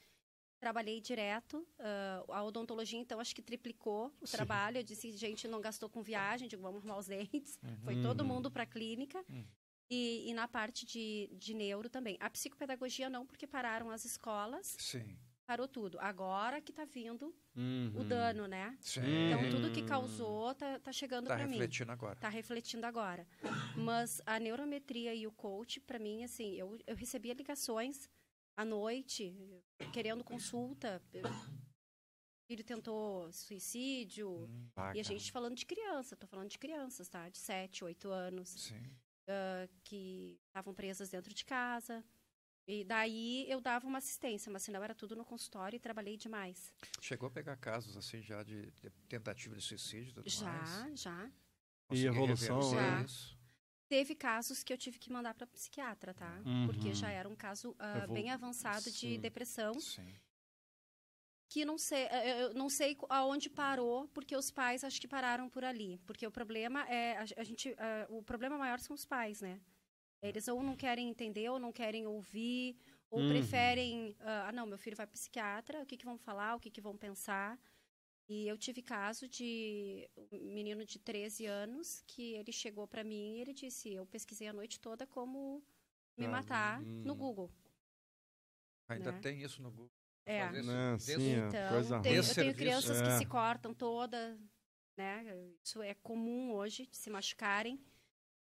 trabalhei 0.60 1.00
direto. 1.02 1.68
ah, 1.80 2.24
a 2.30 2.44
odontologia 2.44 3.00
então 3.00 3.20
acho 3.20 3.36
que 3.36 3.42
triplicou 3.42 4.12
o 4.22 4.26
Sim. 4.28 4.32
trabalho. 4.38 4.78
Eu 4.78 4.84
disse 4.84 5.12
gente 5.18 5.48
não 5.48 5.62
gastou 5.62 5.90
com 5.90 6.02
viagem, 6.02 6.48
digo 6.48 6.62
vamos 6.62 6.80
arrumar 6.80 6.98
os 6.98 7.08
dentes. 7.48 7.60
Foi 7.84 8.02
todo 8.02 8.22
Uhum. 8.22 8.28
mundo 8.28 8.50
para 8.52 8.64
a 8.64 8.66
clínica. 8.66 9.24
Uhum. 9.30 9.46
E, 9.92 10.30
e 10.30 10.34
na 10.34 10.48
parte 10.48 10.86
de, 10.86 11.30
de 11.34 11.54
neuro 11.54 11.90
também. 11.90 12.16
A 12.22 12.30
psicopedagogia 12.30 13.10
não, 13.10 13.26
porque 13.26 13.46
pararam 13.46 13.90
as 13.92 14.06
escolas, 14.06 14.78
Sim. 14.80 15.20
parou 15.46 15.68
tudo. 15.68 16.00
Agora 16.00 16.62
que 16.62 16.72
está 16.72 16.86
vindo 16.86 17.36
o 17.94 18.00
Uhum. 18.00 18.08
dano, 18.08 18.48
né? 18.48 18.78
Sim. 18.80 19.02
Então 19.28 19.42
Uhum. 19.44 19.50
tudo 19.50 19.70
que 19.70 19.82
causou 19.84 20.56
tá, 20.56 20.80
tá 20.80 20.94
chegando 20.94 21.28
Tá 21.28 21.36
para 21.36 21.46
mim. 21.46 21.58
refletindo 21.58 21.92
agora. 21.92 22.16
Tá 22.16 22.30
refletindo 22.30 22.86
agora. 22.86 23.28
Mas 23.76 24.22
a 24.26 24.40
neurometria 24.40 25.14
e 25.14 25.28
o 25.28 25.32
coach, 25.34 25.82
para 25.82 26.00
mim, 26.00 26.24
assim, 26.24 26.54
eu, 26.56 26.78
eu 26.88 26.96
recebia 26.96 27.34
ligações 27.34 28.10
à 28.56 28.64
noite, 28.64 29.36
querendo 29.92 30.24
consulta. 30.24 31.02
O 31.14 32.48
filho 32.48 32.64
tentou 32.64 33.30
suicídio. 33.34 34.30
Hum, 34.46 34.70
E 34.94 35.00
a 35.02 35.04
gente 35.04 35.32
falando 35.34 35.56
de 35.56 35.66
criança, 35.66 36.16
tô 36.16 36.28
falando 36.28 36.50
de 36.50 36.58
crianças, 36.58 37.10
tá? 37.10 37.28
De 37.28 37.38
7, 37.38 37.84
8 37.84 38.10
anos, 38.10 38.50
Sim. 38.50 38.84
Que 39.84 40.40
estavam 40.48 40.74
presas 40.74 41.10
dentro 41.10 41.34
de 41.34 41.46
casa. 41.46 42.04
E 42.68 42.84
daí 42.86 43.46
eu 43.50 43.60
dava 43.60 43.88
uma 43.88 43.98
assistência, 43.98 44.52
mas 44.52 44.64
senão 44.64 44.84
era 44.84 44.94
tudo 44.94 45.16
no 45.16 45.26
consultório 45.26 45.76
e 45.78 45.80
trabalhei 45.80 46.16
demais. 46.16 46.72
Chegou 47.02 47.28
a 47.28 47.32
pegar 47.32 47.58
casos 47.58 47.98
assim 47.98 48.22
já 48.22 48.44
de, 48.44 48.72
de 48.72 48.90
tentativa 49.10 49.56
de 49.56 49.62
suicídio 49.62 50.12
e 50.12 50.14
tudo 50.14 50.30
Já, 50.30 50.52
mais? 50.52 51.00
já. 51.00 51.32
Consegui 51.88 52.08
evolução, 52.08 52.60
reverter 52.60 52.98
né? 52.98 53.04
isso? 53.06 53.38
Teve 53.90 54.16
casos 54.16 54.64
que 54.64 54.72
eu 54.72 54.78
tive 54.78 54.98
que 54.98 55.12
mandar 55.12 55.34
para 55.34 55.46
psiquiatra, 55.48 56.14
tá? 56.14 56.42
Uhum. 56.46 56.66
Porque 56.66 56.94
já 56.94 57.10
era 57.10 57.28
um 57.28 57.36
caso 57.36 57.76
ah, 57.78 57.98
Evolu- 58.04 58.14
bem 58.14 58.30
avançado 58.30 58.86
de 58.86 58.92
Sim. 58.92 59.20
depressão, 59.20 59.74
Sim. 59.80 60.16
Que 61.52 61.66
não 61.66 61.78
sei, 61.78 62.04
eh, 62.18 62.44
eu 62.44 62.54
não 62.54 62.70
sei 62.70 62.92
aonde 63.10 63.50
parou, 63.50 64.08
porque 64.16 64.36
os 64.42 64.50
pais 64.60 64.86
acho 64.86 65.02
que 65.02 65.08
pararam 65.16 65.50
por 65.50 65.64
ali, 65.66 66.00
porque 66.08 66.26
o 66.26 66.32
problema 66.40 66.80
é 66.90 67.18
a, 67.18 67.44
gente, 67.50 67.76
ah, 67.78 68.06
o 68.10 68.24
problema 68.24 68.58
maior 68.58 68.80
são 68.80 68.94
os 68.96 69.06
pais, 69.06 69.42
né? 69.42 69.60
Eles 70.24 70.48
ou 70.48 70.64
não 70.64 70.76
querem 70.78 71.10
entender, 71.10 71.50
ou 71.50 71.60
não 71.60 71.72
querem 71.74 72.08
ouvir, 72.08 72.78
ou 73.10 73.22
Uhum. 73.22 73.26
preferem, 73.26 74.16
ah, 74.22 74.48
ah, 74.50 74.52
não, 74.54 74.66
meu 74.68 74.78
filho 74.78 74.98
vai 74.98 75.08
para 75.08 75.14
psiquiatra, 75.14 75.84
o 75.84 75.88
que 75.88 75.98
que 75.98 76.06
vão 76.06 76.18
falar, 76.18 76.56
o 76.56 76.60
que 76.62 76.72
que 76.72 76.82
vão 76.82 76.98
pensar? 76.98 77.60
E 78.30 78.48
eu 78.48 78.58
tive 78.58 78.82
caso 78.82 79.28
de 79.28 80.10
um 80.32 80.54
menino 80.54 80.86
de 80.86 81.00
13 81.00 81.46
anos 81.48 82.04
que 82.08 82.34
ele 82.36 82.52
chegou 82.54 82.88
para 82.88 83.04
mim 83.04 83.38
e 83.38 83.42
ele 83.42 83.54
disse: 83.54 83.94
Eu 83.94 84.06
pesquisei 84.08 84.48
a 84.50 84.54
noite 84.54 84.80
toda 84.80 85.08
como 85.08 85.64
me 86.18 86.28
Ah, 86.28 86.38
matar 86.38 86.86
no 87.04 87.16
hum. 87.16 87.22
Google. 87.24 87.52
Ainda 88.88 89.12
Né? 89.12 89.14
tem 89.14 89.42
isso 89.42 89.60
no 89.62 89.72
Google. 89.72 90.01
É. 90.26 90.62
Não, 90.62 91.00
sim, 91.00 91.34
é 91.34 91.48
Então, 91.48 91.70
coisa 91.70 92.00
tem- 92.02 92.16
eu 92.16 92.34
tenho 92.36 92.56
crianças 92.56 93.02
É. 93.02 93.04
que 93.04 93.18
se 93.18 93.26
cortam 93.26 93.74
toda, 93.74 94.40
né? 94.98 95.24
Isso 95.64 95.82
é 95.82 95.94
comum 95.96 96.54
hoje, 96.54 96.86
de 96.88 96.96
se 96.98 97.10
machucarem, 97.10 97.84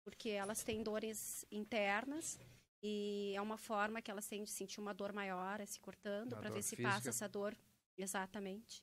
porque 0.04 0.30
elas 0.30 0.62
têm 0.64 0.82
dores 0.82 1.44
internas 1.50 2.38
e 2.82 3.32
é 3.36 3.40
uma 3.40 3.58
forma 3.58 4.00
que 4.00 4.10
elas 4.10 4.26
têm 4.26 4.42
de 4.44 4.50
sentir 4.50 4.80
uma 4.80 4.94
dor 4.94 5.12
maior, 5.12 5.60
é 5.60 5.66
se 5.66 5.78
cortando, 5.80 6.36
para 6.36 6.50
ver 6.50 6.62
se 6.62 6.76
física. 6.76 6.94
passa 6.94 7.08
essa 7.10 7.28
dor. 7.28 7.56
Exatamente. 7.96 8.82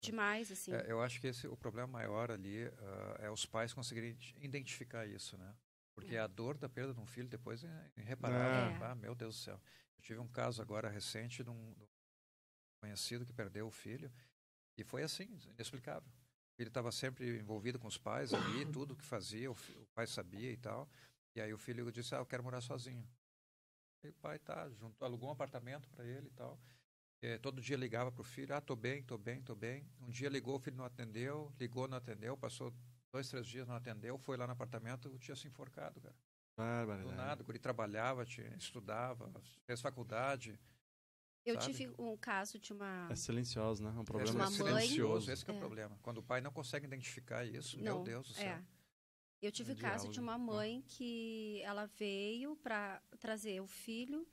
Demais, 0.00 0.52
assim. 0.52 0.72
É, 0.72 0.90
eu 0.90 1.02
acho 1.02 1.20
que 1.20 1.26
esse, 1.26 1.48
o 1.48 1.56
problema 1.56 1.88
maior 1.88 2.30
ali 2.30 2.64
ah, 2.78 3.16
é 3.20 3.30
os 3.30 3.44
pais 3.44 3.72
conseguirem 3.74 4.16
identificar 4.40 5.06
isso, 5.06 5.36
né? 5.36 5.52
Porque 5.98 6.14
É. 6.14 6.20
a 6.20 6.28
dor 6.28 6.56
da 6.56 6.68
perda 6.68 6.94
de 6.94 7.00
um 7.00 7.06
filho 7.06 7.28
depois 7.28 7.64
é 7.64 7.90
irreparável. 7.96 8.76
É. 8.86 8.90
Ah, 8.90 8.94
meu 8.94 9.16
Deus 9.16 9.34
do 9.36 9.40
céu. 9.42 9.60
Eu 9.96 10.02
tive 10.02 10.20
um 10.20 10.28
caso 10.28 10.62
agora 10.62 10.88
recente 10.88 11.42
de 11.42 11.50
um, 11.50 11.72
de 11.74 11.82
um 11.82 11.88
conhecido 12.80 13.26
que 13.26 13.32
perdeu 13.32 13.66
o 13.66 13.70
filho 13.70 14.12
e 14.76 14.84
foi 14.84 15.02
assim, 15.02 15.24
inexplicável. 15.48 16.08
Filho 16.56 16.68
estava 16.68 16.92
sempre 16.92 17.36
envolvido 17.36 17.80
com 17.80 17.88
os 17.88 17.98
pais 17.98 18.32
ali, 18.32 18.64
tudo 18.70 18.94
que 18.94 19.04
fazia, 19.04 19.50
o, 19.50 19.54
o 19.54 19.86
pai 19.92 20.06
sabia 20.06 20.52
e 20.52 20.56
tal. 20.56 20.88
E 21.34 21.40
aí 21.40 21.52
o 21.52 21.58
filho 21.58 21.90
disse, 21.90 22.14
ah, 22.14 22.18
eu 22.18 22.26
quero 22.26 22.44
morar 22.44 22.60
sozinho. 22.60 23.04
E 24.04 24.08
o 24.10 24.14
pai 24.14 24.38
tá, 24.38 24.68
junto, 24.70 25.04
alugou 25.04 25.28
um 25.28 25.32
apartamento 25.32 25.88
para 25.88 26.04
ele 26.04 26.28
e 26.28 26.30
tal. 26.30 26.60
Eh, 27.20 27.38
todo 27.38 27.60
dia 27.60 27.76
ligava 27.76 28.12
para 28.12 28.20
o 28.20 28.24
filho, 28.24 28.54
ah, 28.54 28.60
tô 28.60 28.76
bem, 28.76 29.02
tô 29.02 29.18
bem, 29.18 29.42
tô 29.42 29.56
bem. 29.56 29.84
Um 30.00 30.08
dia 30.10 30.28
ligou, 30.28 30.54
o 30.54 30.60
filho 30.60 30.76
não 30.76 30.84
atendeu, 30.84 31.52
ligou, 31.58 31.88
não 31.88 31.96
atendeu, 31.98 32.36
passou 32.36 32.72
dois, 33.12 33.28
três 33.28 33.46
dias, 33.46 33.66
não 33.66 33.74
atendeu, 33.74 34.18
foi 34.18 34.36
lá 34.36 34.46
no 34.46 34.52
apartamento, 34.52 35.16
tinha 35.18 35.34
se 35.36 35.46
enforcado, 35.48 36.00
cara. 36.00 36.14
Do 36.14 36.56
Barbaridade. 36.56 37.16
nada, 37.16 37.42
o 37.42 37.44
guri 37.46 37.58
trabalhava, 37.58 38.24
tinha, 38.24 38.48
estudava, 38.56 39.30
fez 39.64 39.80
faculdade. 39.80 40.58
Eu 41.44 41.54
sabe? 41.54 41.66
tive 41.72 41.94
um 41.98 42.16
caso 42.16 42.58
de 42.58 42.72
uma. 42.72 43.08
É 43.10 43.14
silencioso, 43.16 43.82
né? 43.82 43.90
É 43.96 44.00
um 44.00 44.04
problema 44.04 44.30
é 44.30 44.34
mãe- 44.34 44.50
silencioso, 44.50 45.30
esse 45.30 45.44
que 45.44 45.50
é, 45.50 45.54
o 45.54 45.56
É. 45.56 45.60
problema. 45.60 45.96
Quando 46.02 46.18
o 46.18 46.22
pai 46.22 46.40
não 46.40 46.50
consegue 46.52 46.84
identificar 46.86 47.44
isso, 47.44 47.78
meu 47.78 47.96
Não, 47.96 48.04
Deus 48.04 48.26
do 48.28 48.34
céu. 48.34 48.44
É. 48.44 48.64
Eu 49.40 49.52
tive 49.52 49.70
É 49.70 49.74
o 49.74 49.78
caso 49.78 50.08
de 50.08 50.18
uma 50.18 50.36
mãe 50.36 50.82
que 50.82 51.62
ela 51.62 51.86
veio 51.86 52.56
para 52.56 53.00
trazer 53.20 53.60
o 53.60 53.68
filho 53.68 54.26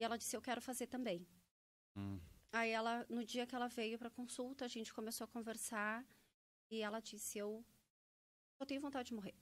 e 0.00 0.04
ela 0.04 0.18
disse: 0.18 0.36
Eu 0.36 0.42
quero 0.42 0.60
fazer 0.60 0.88
também. 0.88 1.24
Hum. 1.96 2.20
Aí 2.52 2.70
ela, 2.70 3.06
no 3.08 3.24
dia 3.24 3.46
que 3.46 3.54
ela 3.54 3.68
veio 3.68 3.96
para 3.98 4.10
consulta, 4.10 4.64
a 4.64 4.68
gente 4.68 4.92
começou 4.92 5.24
a 5.24 5.28
conversar 5.28 6.04
e 6.70 6.82
ela 6.82 6.98
disse: 7.00 7.38
Eu 7.38 7.64
só 8.58 8.66
tenho 8.66 8.80
vontade 8.80 9.08
de 9.08 9.14
morrer. 9.14 9.34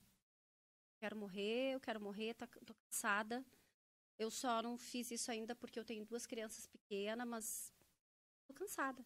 Quero 0.98 1.16
morrer, 1.16 1.74
eu 1.74 1.80
quero 1.80 2.00
morrer, 2.00 2.34
tá, 2.34 2.46
tô 2.46 2.74
cansada. 2.74 3.44
Eu 4.18 4.30
só 4.30 4.62
não 4.62 4.76
fiz 4.78 5.10
isso 5.10 5.30
ainda 5.30 5.54
porque 5.54 5.78
eu 5.78 5.84
tenho 5.84 6.04
duas 6.04 6.26
crianças 6.26 6.66
pequenas, 6.66 7.26
mas 7.26 7.72
tô 8.46 8.54
cansada. 8.54 9.04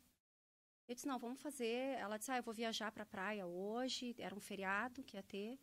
Eu 0.89 0.95
disse: 0.95 1.07
Não, 1.07 1.19
vamos 1.19 1.41
fazer. 1.41 1.97
Ela 1.99 2.17
disse: 2.17 2.31
Ah, 2.31 2.39
eu 2.39 2.43
vou 2.43 2.55
viajar 2.55 2.91
para 2.91 3.05
a 3.05 3.07
praia 3.07 3.47
hoje. 3.47 4.15
Era 4.19 4.35
um 4.35 4.41
feriado 4.41 5.05
que 5.05 5.17
ia 5.17 5.23
ter. 5.23 5.59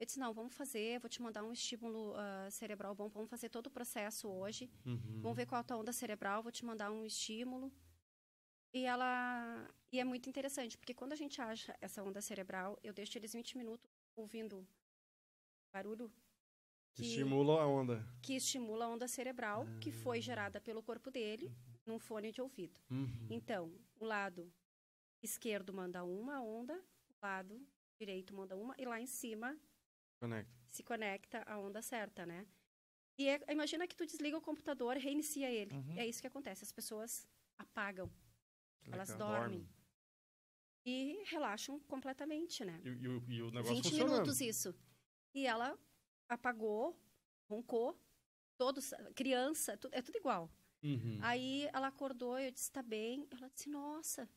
Eu 0.00 0.06
disse: 0.06 0.18
Não, 0.18 0.32
vamos 0.32 0.54
fazer. 0.54 0.98
Vou 0.98 1.10
te 1.10 1.20
mandar 1.20 1.42
um 1.44 1.52
estímulo 1.52 2.14
ah, 2.16 2.50
cerebral 2.50 2.94
bom. 2.94 3.08
Vamos 3.08 3.28
fazer 3.28 3.50
todo 3.50 3.66
o 3.66 3.70
processo 3.70 4.28
hoje. 4.28 4.70
Uhum. 4.86 5.20
Vamos 5.20 5.36
ver 5.36 5.46
qual 5.46 5.58
é 5.58 5.60
a 5.60 5.64
tua 5.64 5.76
onda 5.76 5.92
cerebral, 5.92 6.42
vou 6.42 6.52
te 6.52 6.64
mandar 6.64 6.90
um 6.90 7.04
estímulo. 7.04 7.70
E 8.74 8.84
ela. 8.84 9.68
E 9.92 10.00
é 10.00 10.04
muito 10.04 10.28
interessante, 10.28 10.78
porque 10.78 10.94
quando 10.94 11.12
a 11.12 11.16
gente 11.16 11.40
acha 11.40 11.76
essa 11.80 12.02
onda 12.02 12.20
cerebral, 12.20 12.78
eu 12.82 12.92
deixo 12.94 13.16
eles 13.18 13.32
20 13.32 13.58
minutos 13.58 13.90
ouvindo 14.16 14.66
barulho 15.74 16.10
que, 16.94 17.02
Estimula 17.02 17.60
a 17.62 17.66
onda. 17.66 18.06
que 18.22 18.34
estimula 18.34 18.84
a 18.86 18.88
onda 18.88 19.06
cerebral 19.08 19.66
que 19.80 19.90
foi 19.92 20.20
gerada 20.20 20.60
pelo 20.60 20.82
corpo 20.82 21.10
dele 21.10 21.50
num 21.86 21.98
fone 21.98 22.30
de 22.32 22.40
ouvido. 22.40 22.78
Uhum. 22.90 23.28
Então, 23.30 23.72
o 23.98 24.04
lado 24.04 24.52
esquerdo 25.22 25.72
manda 25.72 26.04
uma 26.04 26.40
onda, 26.42 26.74
o 27.10 27.14
lado 27.26 27.66
direito 27.98 28.34
manda 28.34 28.56
uma, 28.56 28.74
e 28.78 28.84
lá 28.84 29.00
em 29.00 29.06
cima 29.06 29.58
Conecta. 30.20 30.52
se 30.70 30.82
conecta 30.82 31.42
a 31.46 31.58
onda 31.58 31.80
certa, 31.82 32.24
né? 32.26 32.46
E 33.18 33.28
é- 33.28 33.52
imagina 33.52 33.86
que 33.86 33.94
tu 33.96 34.04
desliga 34.06 34.36
o 34.36 34.40
computador 34.40 34.96
reinicia 34.96 35.50
ele. 35.50 35.74
Uhum. 35.74 35.98
É 35.98 36.06
isso 36.06 36.20
que 36.20 36.26
acontece. 36.26 36.64
As 36.64 36.72
pessoas 36.72 37.26
apagam, 37.58 38.10
elas 38.90 39.14
dormem. 39.16 39.68
E 40.84 41.22
relaxam 41.26 41.78
completamente, 41.80 42.64
né? 42.64 42.80
E, 42.84 42.88
e 42.88 43.08
o- 43.08 43.24
e 43.30 43.42
o 43.42 43.50
negócio 43.50 43.74
20 43.76 43.84
funcionando. 43.84 44.10
minutos 44.12 44.40
isso. 44.40 44.74
E 45.34 45.46
ela 45.46 45.78
apagou, 46.28 46.98
roncou, 47.48 47.96
todos, 48.56 48.92
criança, 49.14 49.78
é 49.92 50.02
tudo 50.02 50.16
igual. 50.18 50.50
Uhum. 50.82 51.18
Aí 51.22 51.68
ela 51.72 51.86
acordou, 51.86 52.36
eu 52.38 52.50
disse, 52.50 52.70
tá 52.72 52.82
bem. 52.82 53.28
Ela 53.30 53.48
disse, 53.48 53.68
nossa, 53.68 54.28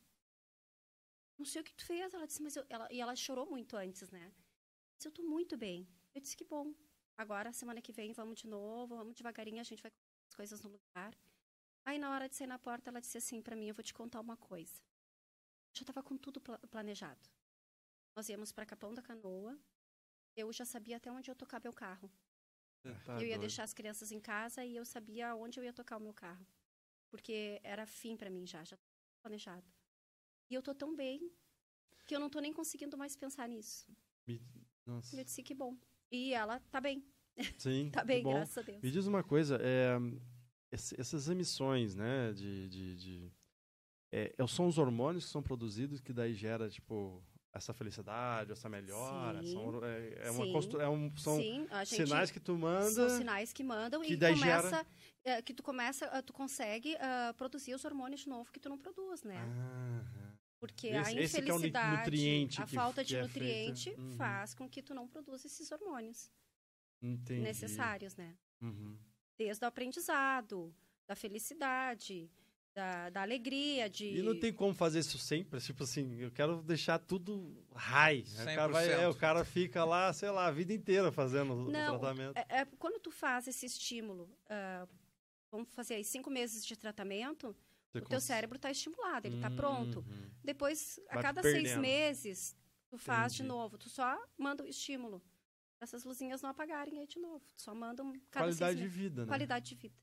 não 1.36 1.44
sei 1.44 1.60
o 1.60 1.64
que 1.64 1.74
tu 1.74 1.84
fez. 1.84 2.14
Ela 2.14 2.26
disse, 2.26 2.40
mas 2.42 2.54
eu... 2.54 2.64
ela... 2.68 2.86
E 2.92 3.00
ela 3.00 3.16
chorou 3.16 3.46
muito 3.46 3.76
antes, 3.76 4.08
né? 4.10 4.26
Eu 4.26 4.96
disse, 4.98 5.08
eu 5.08 5.12
tô 5.12 5.22
muito 5.24 5.56
bem. 5.56 5.88
Eu 6.14 6.20
disse, 6.20 6.36
que 6.36 6.44
bom. 6.44 6.72
Agora, 7.18 7.52
semana 7.52 7.82
que 7.82 7.92
vem, 7.92 8.12
vamos 8.12 8.38
de 8.40 8.46
novo, 8.46 8.94
vamos 8.96 9.14
devagarinho, 9.16 9.60
a 9.60 9.64
gente 9.64 9.82
vai 9.82 9.90
colocar 9.90 10.26
as 10.30 10.34
coisas 10.36 10.62
no 10.62 10.70
lugar. 10.70 11.12
Aí, 11.86 11.98
na 11.98 12.10
hora 12.10 12.28
de 12.28 12.34
sair 12.34 12.48
na 12.48 12.58
porta, 12.58 12.90
ela 12.90 13.00
disse 13.00 13.16
assim 13.16 13.40
pra 13.40 13.54
mim, 13.56 13.68
eu 13.68 13.74
vou 13.74 13.82
te 13.84 13.94
contar 13.94 14.20
uma 14.20 14.36
coisa. 14.36 14.82
Eu 15.72 15.78
já 15.78 15.84
tava 15.84 16.02
com 16.02 16.16
tudo 16.18 16.40
pla- 16.40 16.58
planejado. 16.70 17.28
Nós 18.16 18.28
íamos 18.28 18.50
pra 18.50 18.66
Capão 18.66 18.92
da 18.92 19.00
Canoa. 19.02 19.58
Eu 20.36 20.52
já 20.52 20.64
sabia 20.64 20.96
até 20.96 21.10
onde 21.10 21.30
eu 21.30 21.34
tocar 21.36 21.60
meu 21.62 21.72
carro. 21.72 22.10
Tá 23.04 23.14
eu 23.14 23.20
ia 23.22 23.28
doido. 23.30 23.40
deixar 23.40 23.62
as 23.64 23.72
crianças 23.72 24.10
em 24.12 24.20
casa 24.20 24.64
e 24.64 24.74
eu 24.76 24.84
sabia 24.84 25.34
onde 25.34 25.58
eu 25.60 25.64
ia 25.64 25.72
tocar 25.72 25.96
o 25.96 26.00
meu 26.00 26.12
carro. 26.12 26.46
Porque 27.08 27.60
era 27.62 27.86
fim 27.86 28.16
pra 28.16 28.30
mim 28.30 28.46
já, 28.46 28.58
já 28.64 28.74
estava 28.74 28.82
planejado. 29.22 29.72
E 30.50 30.54
eu 30.54 30.62
tô 30.62 30.74
tão 30.74 30.94
bem 30.94 31.32
que 32.06 32.14
eu 32.14 32.20
não 32.20 32.28
tô 32.30 32.40
nem 32.40 32.52
conseguindo 32.52 32.96
mais 32.98 33.16
pensar 33.16 33.48
nisso. 33.48 33.90
Me- 34.26 34.40
Nossa. 34.84 35.16
Eu 35.16 35.24
disse 35.24 35.42
que 35.42 35.54
bom. 35.54 35.76
E 36.10 36.32
ela 36.32 36.60
tá 36.70 36.80
bem, 36.80 37.04
Sim. 37.58 37.90
tá 38.02 38.04
bem, 38.04 38.22
graças 38.22 38.58
a 38.58 38.62
Deus. 38.62 38.82
Me 38.82 38.90
diz 38.90 39.06
uma 39.06 39.22
coisa, 39.24 39.58
é, 39.60 39.96
esse- 40.70 40.98
essas 41.00 41.28
emissões, 41.28 41.94
né, 41.94 42.32
de... 42.32 42.68
de, 42.68 42.96
de- 42.96 43.32
é, 44.12 44.34
é- 44.38 44.46
são 44.46 44.66
os 44.66 44.78
hormônios 44.78 45.24
que 45.24 45.30
são 45.30 45.42
produzidos 45.42 46.00
que 46.00 46.12
daí 46.12 46.32
gera, 46.34 46.68
tipo, 46.70 47.22
essa 47.52 47.72
felicidade, 47.74 48.52
essa 48.52 48.68
melhora? 48.68 49.42
Sim. 49.42 49.52
São, 49.52 49.84
é, 49.84 50.26
é 50.26 50.30
uma 50.30 50.44
Sim. 50.46 50.52
constru, 50.52 50.80
é 50.80 50.88
um, 50.88 51.14
são 51.16 51.36
Sim, 51.36 51.66
sinais 51.84 52.30
que 52.30 52.38
tu 52.40 52.56
manda. 52.56 52.90
São 52.90 53.08
sinais 53.18 53.52
que 53.52 53.64
mandam 53.64 54.02
que 54.02 54.12
e 54.12 54.16
daí 54.16 54.34
começa, 54.34 54.68
gera- 54.68 54.86
eh, 55.24 55.42
que 55.42 55.52
tu 55.54 55.62
começa, 55.62 56.04
eh, 56.06 56.22
tu 56.22 56.32
consegue 56.32 56.96
ah, 57.00 57.34
produzir 57.36 57.74
os 57.74 57.84
hormônios 57.84 58.20
de 58.20 58.28
novo 58.28 58.50
que 58.52 58.60
tu 58.60 58.68
não 58.68 58.78
produz, 58.78 59.22
né? 59.24 59.36
Aham. 59.38 60.36
Porque 60.58 60.86
Esse- 60.88 60.96
a 60.96 61.20
é 61.20 61.24
infelicidade, 61.24 61.96
nutriente 61.98 62.62
a 62.62 62.66
falta 62.66 63.02
que 63.02 63.08
de 63.08 63.16
é 63.16 63.22
nutriente. 63.22 63.90
Uhum. 63.98 64.16
faz 64.16 64.54
com 64.54 64.68
que 64.68 64.82
tu 64.82 64.94
não 64.94 65.06
produza 65.06 65.46
esses 65.46 65.70
hormônios 65.70 66.30
Entendi. 67.02 67.42
necessários, 67.42 68.16
né? 68.16 68.34
Uhum. 68.62 68.96
Desde 69.38 69.64
o 69.64 69.68
aprendizado, 69.68 70.74
da 71.06 71.14
felicidade, 71.14 72.30
da, 72.74 73.10
da 73.10 73.22
alegria, 73.22 73.88
de... 73.88 74.06
E 74.18 74.22
não 74.22 74.38
tem 74.38 74.52
como 74.52 74.74
fazer 74.74 74.98
isso 75.00 75.18
sempre, 75.18 75.60
tipo 75.60 75.82
assim, 75.84 76.16
eu 76.20 76.30
quero 76.30 76.62
deixar 76.62 76.98
tudo 76.98 77.64
high. 77.74 78.24
né? 78.36 78.42
O 78.52 78.56
cara, 78.56 78.72
vai, 78.72 78.86
100%. 78.88 78.90
é, 79.00 79.08
o 79.08 79.14
cara 79.14 79.44
fica 79.44 79.84
lá, 79.84 80.12
sei 80.12 80.30
lá, 80.30 80.46
a 80.46 80.50
vida 80.50 80.72
inteira 80.72 81.10
fazendo 81.12 81.52
o- 81.54 81.70
Não, 81.70 81.96
o 81.96 81.98
tratamento. 81.98 82.36
É, 82.36 82.46
é, 82.60 82.64
quando 82.78 82.98
tu 83.00 83.10
faz 83.10 83.46
esse 83.48 83.64
estímulo, 83.66 84.30
ah, 84.48 84.86
vamos 85.50 85.68
fazer 85.74 85.94
aí 85.94 86.04
cinco 86.04 86.30
meses 86.30 86.64
de 86.66 86.76
tratamento, 86.76 87.54
Você 87.92 87.98
o 87.98 88.02
teu 88.02 88.16
cons- 88.18 88.24
cérebro 88.24 88.56
está 88.56 88.70
estimulado, 88.70 89.26
ele 89.26 89.36
está 89.36 89.50
pronto. 89.50 90.00
Uhum. 90.00 90.30
Depois, 90.44 91.00
a 91.10 91.14
Vai 91.14 91.22
cada 91.22 91.42
seis 91.42 91.54
perdendo. 91.62 91.80
meses, 91.80 92.54
tu 92.88 92.98
faz 92.98 93.32
de 93.34 93.42
Entendi. 93.42 93.56
novo. 93.56 93.78
Tu 93.78 93.88
só 93.88 94.18
manda 94.36 94.62
o 94.62 94.66
estímulo. 94.66 95.22
Essas 95.80 96.04
luzinhas 96.04 96.40
não 96.42 96.50
apagarem 96.50 96.98
aí 96.98 97.06
de 97.06 97.18
novo. 97.18 97.44
Só 97.56 97.74
manda 97.74 98.02
um 98.02 98.12
cada 98.30 98.46
Qualidade 98.46 98.78
de 98.78 98.88
vida, 98.88 99.22
né? 99.22 99.28
Qualidade 99.28 99.66
de 99.68 99.74
vida. 99.74 99.94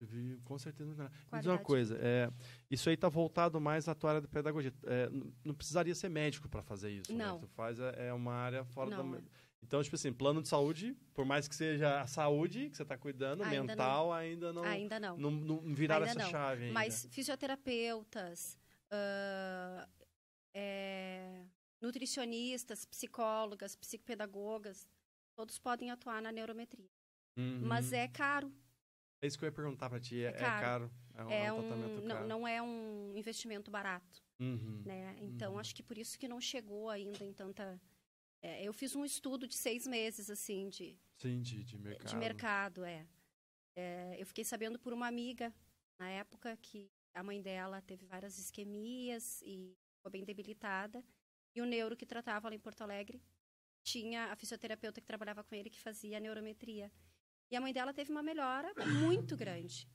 Vi- 0.00 0.38
Com 0.44 0.58
certeza. 0.58 0.92
não. 0.94 1.04
Me 1.32 1.38
diz 1.38 1.46
uma 1.46 1.58
coisa, 1.58 1.96
é, 1.98 2.28
isso 2.70 2.88
aí 2.90 2.94
está 2.94 3.08
voltado 3.08 3.58
mais 3.60 3.88
à 3.88 3.94
tua 3.94 4.10
área 4.10 4.20
de 4.20 4.28
pedagogia. 4.28 4.72
É, 4.84 5.08
não 5.42 5.54
precisaria 5.54 5.94
ser 5.94 6.10
médico 6.10 6.48
para 6.48 6.60
fazer 6.62 6.90
isso. 6.90 7.12
né? 7.14 7.24
Não. 7.24 7.38
Tu 7.38 7.46
faz 7.48 7.78
é, 7.80 8.08
é 8.08 8.12
uma 8.12 8.34
área 8.34 8.64
fora 8.66 8.90
Não, 8.90 9.10
da. 9.12 9.18
é. 9.18 9.22
Então, 9.62 9.82
tipo 9.82 9.96
assim, 9.96 10.12
plano 10.12 10.42
de 10.42 10.48
saúde, 10.48 10.94
por 11.14 11.24
mais 11.24 11.48
que 11.48 11.54
seja 11.54 12.02
a 12.02 12.06
saúde 12.06 12.68
que 12.68 12.76
você 12.76 12.82
está 12.82 12.98
cuidando, 12.98 13.42
Ainda 13.44 13.62
mental 13.74 14.12
ainda 14.12 14.52
não. 14.52 14.62
Ainda 14.64 15.00
não. 15.00 15.16
Não, 15.16 15.30
não 15.30 15.74
viraram 15.74 16.04
Ainda 16.04 16.10
essa 16.20 16.24
não. 16.24 16.30
chave 16.30 16.64
ainda. 16.64 16.74
Mas 16.74 17.06
fisioterapeutas, 17.10 18.58
ah, 18.90 19.88
é, 20.52 21.46
nutricionistas, 21.84 22.84
psicólogas, 22.84 23.76
psicopedagogas, 23.76 24.88
todos 25.36 25.58
podem 25.58 25.90
atuar 25.90 26.20
na 26.22 26.32
neurometria. 26.32 26.90
Uhum. 27.38 27.60
Mas 27.66 27.92
é 27.92 28.08
caro. 28.08 28.52
É 29.22 29.26
isso 29.26 29.38
que 29.38 29.44
eu 29.44 29.48
ia 29.48 29.52
perguntar 29.52 29.88
para 29.90 30.00
ti. 30.00 30.22
É, 30.22 30.26
É 30.26 30.28
é 30.28 30.32
caro. 30.38 30.60
caro. 30.60 30.90
É 31.14 31.24
um, 31.24 31.30
É 31.30 31.44
é 31.46 31.52
um 31.52 31.58
um, 31.58 31.62
tratamento 31.68 32.00
não, 32.02 32.16
caro. 32.16 32.28
não 32.28 32.48
é 32.48 32.62
um 32.62 33.16
investimento 33.16 33.70
barato. 33.70 34.22
Uhum. 34.40 34.82
né? 34.84 35.16
Então, 35.20 35.52
Uhum. 35.52 35.58
acho 35.60 35.74
que 35.74 35.82
por 35.82 35.96
isso 35.96 36.18
que 36.18 36.26
não 36.26 36.40
chegou 36.40 36.90
ainda 36.90 37.24
em 37.24 37.32
tanta... 37.32 37.80
é, 38.42 38.62
eu 38.64 38.72
fiz 38.72 38.94
um 38.96 39.04
estudo 39.04 39.46
de 39.46 39.54
seis 39.54 39.86
meses, 39.86 40.28
assim, 40.28 40.68
de, 40.68 40.98
Sim, 41.22 41.40
de, 41.40 41.62
de 41.64 41.78
mercado. 41.78 42.08
de 42.10 42.16
mercado, 42.16 42.84
é. 42.84 43.06
É, 43.76 44.16
Eu 44.20 44.26
fiquei 44.26 44.44
sabendo 44.44 44.78
por 44.78 44.92
uma 44.92 45.06
amiga, 45.06 45.54
na 46.00 46.08
época, 46.10 46.56
que 46.58 46.90
a 47.14 47.22
mãe 47.22 47.40
dela 47.40 47.80
teve 47.80 48.04
várias 48.06 48.38
isquemias 48.38 49.40
e 49.42 49.72
ficou 49.96 50.10
bem 50.10 50.24
debilitada. 50.24 51.02
E 51.54 51.62
o 51.62 51.66
neuro 51.66 51.96
que 51.96 52.06
tratava 52.06 52.48
lá 52.48 52.54
em 52.54 52.58
Porto 52.58 52.82
Alegre 52.82 53.22
tinha 53.82 54.32
a 54.32 54.36
fisioterapeuta 54.36 55.00
que 55.00 55.06
trabalhava 55.06 55.44
com 55.44 55.54
ele 55.54 55.70
que 55.70 55.80
fazia 55.80 56.16
a 56.16 56.20
neurometria. 56.20 56.90
E 57.50 57.56
a 57.56 57.60
mãe 57.60 57.72
dela 57.72 57.92
teve 57.92 58.10
uma 58.10 58.22
melhora 58.22 58.72
muito 59.00 59.36
grande. 59.36 59.88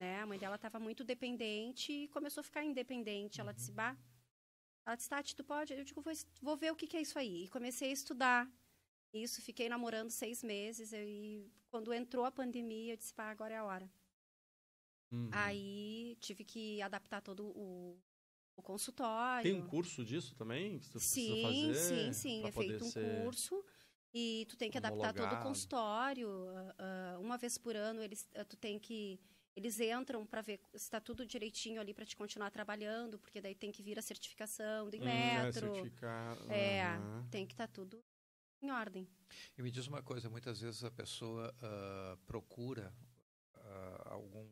Né? 0.00 0.20
A 0.20 0.26
mãe 0.26 0.38
dela 0.38 0.56
estava 0.56 0.78
muito 0.78 1.04
dependente 1.04 1.92
e 1.92 2.08
começou 2.08 2.40
a 2.40 2.44
ficar 2.44 2.64
independente. 2.64 3.40
Ela 3.40 3.52
disse, 3.52 3.72
bah, 3.72 3.96
ela 4.86 4.96
disse, 4.96 5.08
Tati, 5.08 5.34
tu 5.34 5.44
pode? 5.44 5.72
Eu 5.72 5.84
digo, 5.84 6.00
vou, 6.00 6.12
vou 6.40 6.56
ver 6.56 6.72
o 6.72 6.76
que, 6.76 6.86
que 6.86 6.96
é 6.96 7.02
isso 7.02 7.18
aí. 7.18 7.44
E 7.44 7.48
comecei 7.48 7.90
a 7.90 7.92
estudar 7.92 8.50
isso, 9.12 9.42
fiquei 9.42 9.68
namorando 9.68 10.10
seis 10.10 10.42
meses. 10.42 10.92
E 10.92 11.50
quando 11.70 11.92
entrou 11.92 12.24
a 12.24 12.32
pandemia, 12.32 12.92
eu 12.92 12.96
disse, 12.96 13.12
pá, 13.12 13.30
agora 13.30 13.54
é 13.54 13.58
a 13.58 13.64
hora. 13.64 13.90
Uhum. 15.10 15.30
Aí 15.32 16.16
tive 16.20 16.44
que 16.44 16.80
adaptar 16.82 17.20
todo 17.20 17.46
o, 17.46 17.98
o 18.56 18.62
consultório. 18.62 19.42
Tem 19.42 19.60
um 19.60 19.66
curso 19.68 20.04
disso 20.04 20.34
também? 20.36 20.78
Que 20.78 20.86
tu 20.86 20.92
precisa 20.92 21.36
Sim, 21.36 21.42
fazer 21.42 21.74
sim, 21.74 22.12
sim. 22.12 22.44
É 22.46 22.52
feito 22.52 22.84
um 22.84 22.90
ser- 22.90 23.22
curso 23.22 23.64
e 24.12 24.46
tu 24.48 24.56
tem 24.56 24.70
que 24.70 24.78
adaptar 24.78 25.12
todo 25.12 25.32
o 25.32 25.42
consultório. 25.42 26.28
ah, 26.78 27.18
uma 27.20 27.36
vez 27.36 27.58
por 27.58 27.74
ano, 27.76 28.02
eles, 28.02 28.28
ah, 28.34 28.44
tu 28.44 28.56
tem 28.56 28.78
que. 28.78 29.18
Eles 29.56 29.78
entram 29.78 30.26
para 30.26 30.40
ver 30.42 30.58
se 30.72 30.78
está 30.78 31.00
tudo 31.00 31.24
direitinho 31.24 31.80
ali 31.80 31.94
para 31.94 32.04
te 32.04 32.16
continuar 32.16 32.50
trabalhando, 32.50 33.18
porque 33.20 33.40
daí 33.40 33.54
tem 33.54 33.70
que 33.70 33.82
vir 33.84 33.96
a 33.98 34.02
certificação 34.02 34.90
do 34.90 34.96
Hum, 35.00 35.06
é, 35.06 35.44
metro. 35.44 35.72
É, 36.50 36.82
Aham. 36.86 37.24
tem 37.30 37.46
que 37.46 37.54
estar 37.54 37.68
tudo 37.68 38.02
em 38.60 38.70
ordem. 38.72 39.06
E 39.56 39.62
me 39.62 39.70
diz 39.70 39.86
uma 39.86 40.02
coisa, 40.02 40.28
muitas 40.28 40.60
vezes 40.60 40.82
a 40.82 40.90
pessoa 40.90 41.54
procura 42.26 42.92
algum 44.06 44.48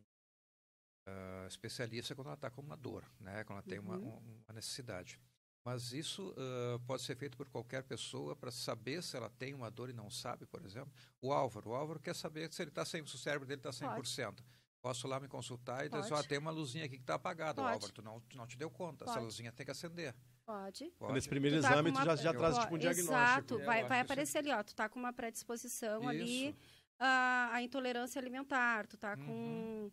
ah, 1.07 1.46
especialista 1.48 2.14
quando 2.14 2.28
ela 2.28 2.34
está 2.34 2.50
com 2.50 2.61
uma 2.62 2.76
dor, 2.76 3.05
né? 3.20 3.44
quando 3.44 3.59
ela 3.59 3.62
tem 3.68 3.78
uma, 3.78 3.96
Uhum. 3.96 4.09
um- 4.09 4.42
uma 4.48 4.55
necessidade. 4.55 5.18
Mas 5.64 5.92
isso 5.92 6.34
ah, 6.36 6.78
pode 6.86 7.03
ser 7.03 7.16
feito 7.16 7.36
por 7.36 7.48
qualquer 7.48 7.82
pessoa 7.84 8.34
para 8.34 8.50
saber 8.50 9.03
se 9.03 9.16
ela 9.16 9.30
tem 9.30 9.55
uma 9.55 9.70
dor 9.70 9.90
e 9.90 9.92
não 9.92 10.11
sabe, 10.11 10.46
por 10.46 10.64
exemplo. 10.64 10.92
O 11.20 11.32
Álvaro, 11.32 11.70
o 11.70 11.74
Álvaro 11.74 12.00
quer 12.00 12.14
saber 12.14 12.53
se 12.53 12.62
ele 12.62 12.70
está 12.70 12.84
100%, 12.84 13.09
se 13.09 13.14
o 13.16 13.18
cérebro 13.18 13.46
dele 13.46 13.61
está 13.61 13.72
100%. 13.72 14.42
Posso 14.80 15.07
lá 15.07 15.20
me 15.20 15.28
consultar 15.28 15.86
e 15.86 15.88
dizer, 15.88 16.09
Pode. 16.09 16.14
ó, 16.14 16.22
tem 16.28 16.38
uma 16.38 16.50
luzinha 16.50 16.84
aqui 16.86 16.96
que 16.96 17.03
está 17.05 17.14
apagada, 17.14 17.62
Pode. 17.62 17.74
Álvaro, 17.74 17.92
tu 17.92 18.03
não, 18.03 18.20
tu 18.22 18.36
não 18.36 18.48
te 18.48 18.59
deu 18.59 18.68
conta, 18.68 19.05
essa 19.05 19.12
Pode. 19.14 19.26
luzinha 19.26 19.53
tem 19.53 19.64
que 19.64 19.70
acender. 19.70 20.12
Pode. 20.44 20.90
Pode. 20.98 21.12
Nesse 21.12 21.28
primeiro 21.28 21.57
Tu 21.59 21.62
tá 21.62 21.70
exame, 21.70 21.90
com 21.92 21.96
tu 21.96 22.00
uma- 22.00 22.16
já, 22.16 22.22
já 22.22 22.34
traz 22.34 22.59
tipo 22.59 22.74
um 22.74 22.78
diagnóstico. 22.78 23.14
Exato, 23.14 23.61
É, 23.61 23.64
vai, 23.64 23.84
vai 23.84 24.00
aparecer 24.00 24.38
ali, 24.38 24.50
ó. 24.50 24.61
Tu 24.64 24.74
tá 24.74 24.88
com 24.88 24.98
uma 24.98 25.12
predisposição 25.12 26.09
ali 26.09 26.48
Isso. 26.48 26.59
a, 26.98 27.50
a 27.53 27.62
intolerância 27.62 28.18
alimentar, 28.20 28.88
tu 28.88 28.96
tá 28.96 29.16
com. 29.16 29.88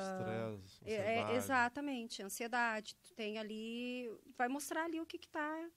Estresse, 0.00 0.84
é- 0.84 0.92
é, 0.94 0.98
ansiedade. 1.20 1.36
exatamente, 1.36 2.22
ansiedade. 2.22 2.96
Tu 3.02 3.12
tem 3.14 3.38
ali. 3.38 4.08
Vai 4.36 4.48
mostrar 4.48 4.84
ali 4.84 5.00
o 5.00 5.06
que, 5.06 5.18
que 5.18 5.28
tá. 5.28 5.70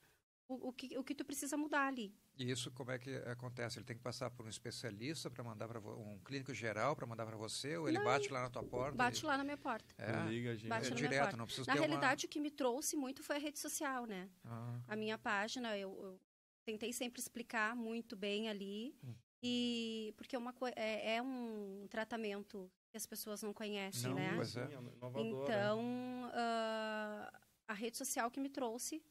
O, 0.47 0.69
o, 0.69 0.73
que, 0.73 0.95
o 0.97 1.03
que 1.03 1.15
tu 1.15 1.25
precisa 1.25 1.57
mudar 1.57 1.87
ali. 1.87 2.13
E 2.37 2.51
isso 2.51 2.69
como 2.71 2.91
é 2.91 2.99
que 2.99 3.15
acontece? 3.25 3.79
Ele 3.79 3.85
tem 3.85 3.95
que 3.97 4.03
passar 4.03 4.29
por 4.29 4.45
um 4.45 4.49
especialista 4.49 5.27
para 5.31 5.43
mandar 5.43 5.67
para 5.67 5.79
um 5.79 6.19
clínico 6.23 6.53
geral 6.53 6.95
para 6.95 7.07
mandar 7.07 7.25
para 7.25 7.35
você 7.35 7.75
ou 7.77 7.87
ele 7.87 7.97
Não. 7.97 8.05
bate 8.05 8.29
lá 8.31 8.43
na 8.43 8.49
tua 8.51 8.61
porta? 8.63 8.95
Bate 8.95 9.23
e... 9.23 9.25
lá 9.25 9.37
na 9.37 9.43
minha 9.43 9.57
porta. 9.57 9.95
É, 9.97 10.11
Liga, 10.29 10.55
gente. 10.55 10.67
Bate 10.69 10.87
é 10.87 10.89
na 10.91 10.95
direto, 10.97 11.21
porta. 11.21 11.37
não 11.37 11.45
precisa 11.45 11.65
Na 11.65 11.73
ter 11.73 11.79
realidade, 11.79 12.25
o 12.27 12.29
que 12.29 12.39
me 12.39 12.51
trouxe 12.51 12.95
muito 12.95 13.23
foi 13.23 13.37
a 13.37 13.39
rede 13.39 13.57
social, 13.57 14.05
né? 14.05 14.29
uma... 14.43 14.83
Ah, 14.87 14.93
A 14.93 14.95
minha 14.95 15.17
página, 15.17 15.75
eu, 15.77 15.89
eu 16.03 16.21
tentei 16.63 16.93
sempre 16.93 17.19
explicar 17.19 17.75
muito 17.75 18.15
bem 18.15 18.47
ali. 18.47 18.95
Hum. 19.03 19.15
E 19.47 20.13
porque 20.17 20.35
é 20.35 20.39
uma 20.39 20.53
é, 20.75 21.15
é 21.17 21.21
um 21.21 21.85
tratamento 21.89 22.71
que 22.89 22.97
as 22.97 23.05
pessoas 23.05 23.43
não 23.43 23.53
conhecem, 23.53 24.09
Não, 24.09 24.15
né? 24.15 24.33
pois 24.35 24.57
é. 24.57 24.65
Inovador, 24.73 25.13
né? 25.13 25.29
Então, 25.29 26.29
ah, 26.33 27.41
a 27.67 27.73
rede 27.73 27.95
social 27.97 28.31
que 28.31 28.39
me 28.39 28.49
trouxe 28.49 29.03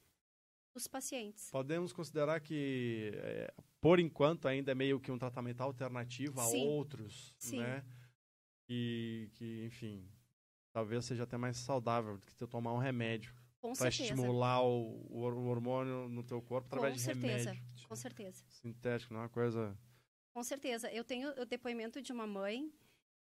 os 0.74 0.88
pacientes. 0.88 1.50
Podemos 1.52 1.92
considerar 1.92 2.40
que, 2.40 3.12
é, 3.14 3.54
por 3.80 4.00
enquanto, 4.00 4.48
ainda 4.48 4.72
é 4.72 4.74
meio 4.74 4.98
que 4.98 5.12
um 5.12 5.18
tratamento 5.18 5.60
alternativo 5.60 6.40
a 6.40 6.44
Sim. 6.44 6.66
outros, 6.68 7.32
Sim. 7.38 7.60
né? 7.60 7.84
E 8.68 9.28
que, 9.34 9.64
enfim, 9.66 10.08
talvez 10.72 11.04
seja 11.04 11.22
até 11.22 11.36
mais 11.36 11.58
saudável 11.58 12.16
do 12.18 12.26
que 12.26 12.34
tu 12.34 12.48
tomar 12.48 12.72
um 12.72 12.78
remédio 12.78 13.32
Com 13.60 13.72
para 13.74 13.88
estimular 13.88 14.62
o, 14.62 15.06
o 15.10 15.20
hor- 15.20 15.34
o 15.34 15.44
hormônio 15.46 16.08
no 16.08 16.24
teu 16.24 16.42
corpo 16.42 16.68
Com 16.68 16.76
através 16.76 16.94
de 16.96 17.02
certeza. 17.02 17.50
remédio 17.52 17.86
Com 17.86 17.94
certeza. 17.94 18.42
sintético, 18.48 19.12
não 19.14 19.20
é 19.20 19.22
uma 19.24 19.28
coisa... 19.28 19.78
Com 20.34 20.42
certeza. 20.42 20.90
Eu 20.92 21.04
tenho 21.04 21.30
o 21.40 21.46
depoimento 21.46 22.02
de 22.02 22.12
uma 22.12 22.26
mãe 22.26 22.70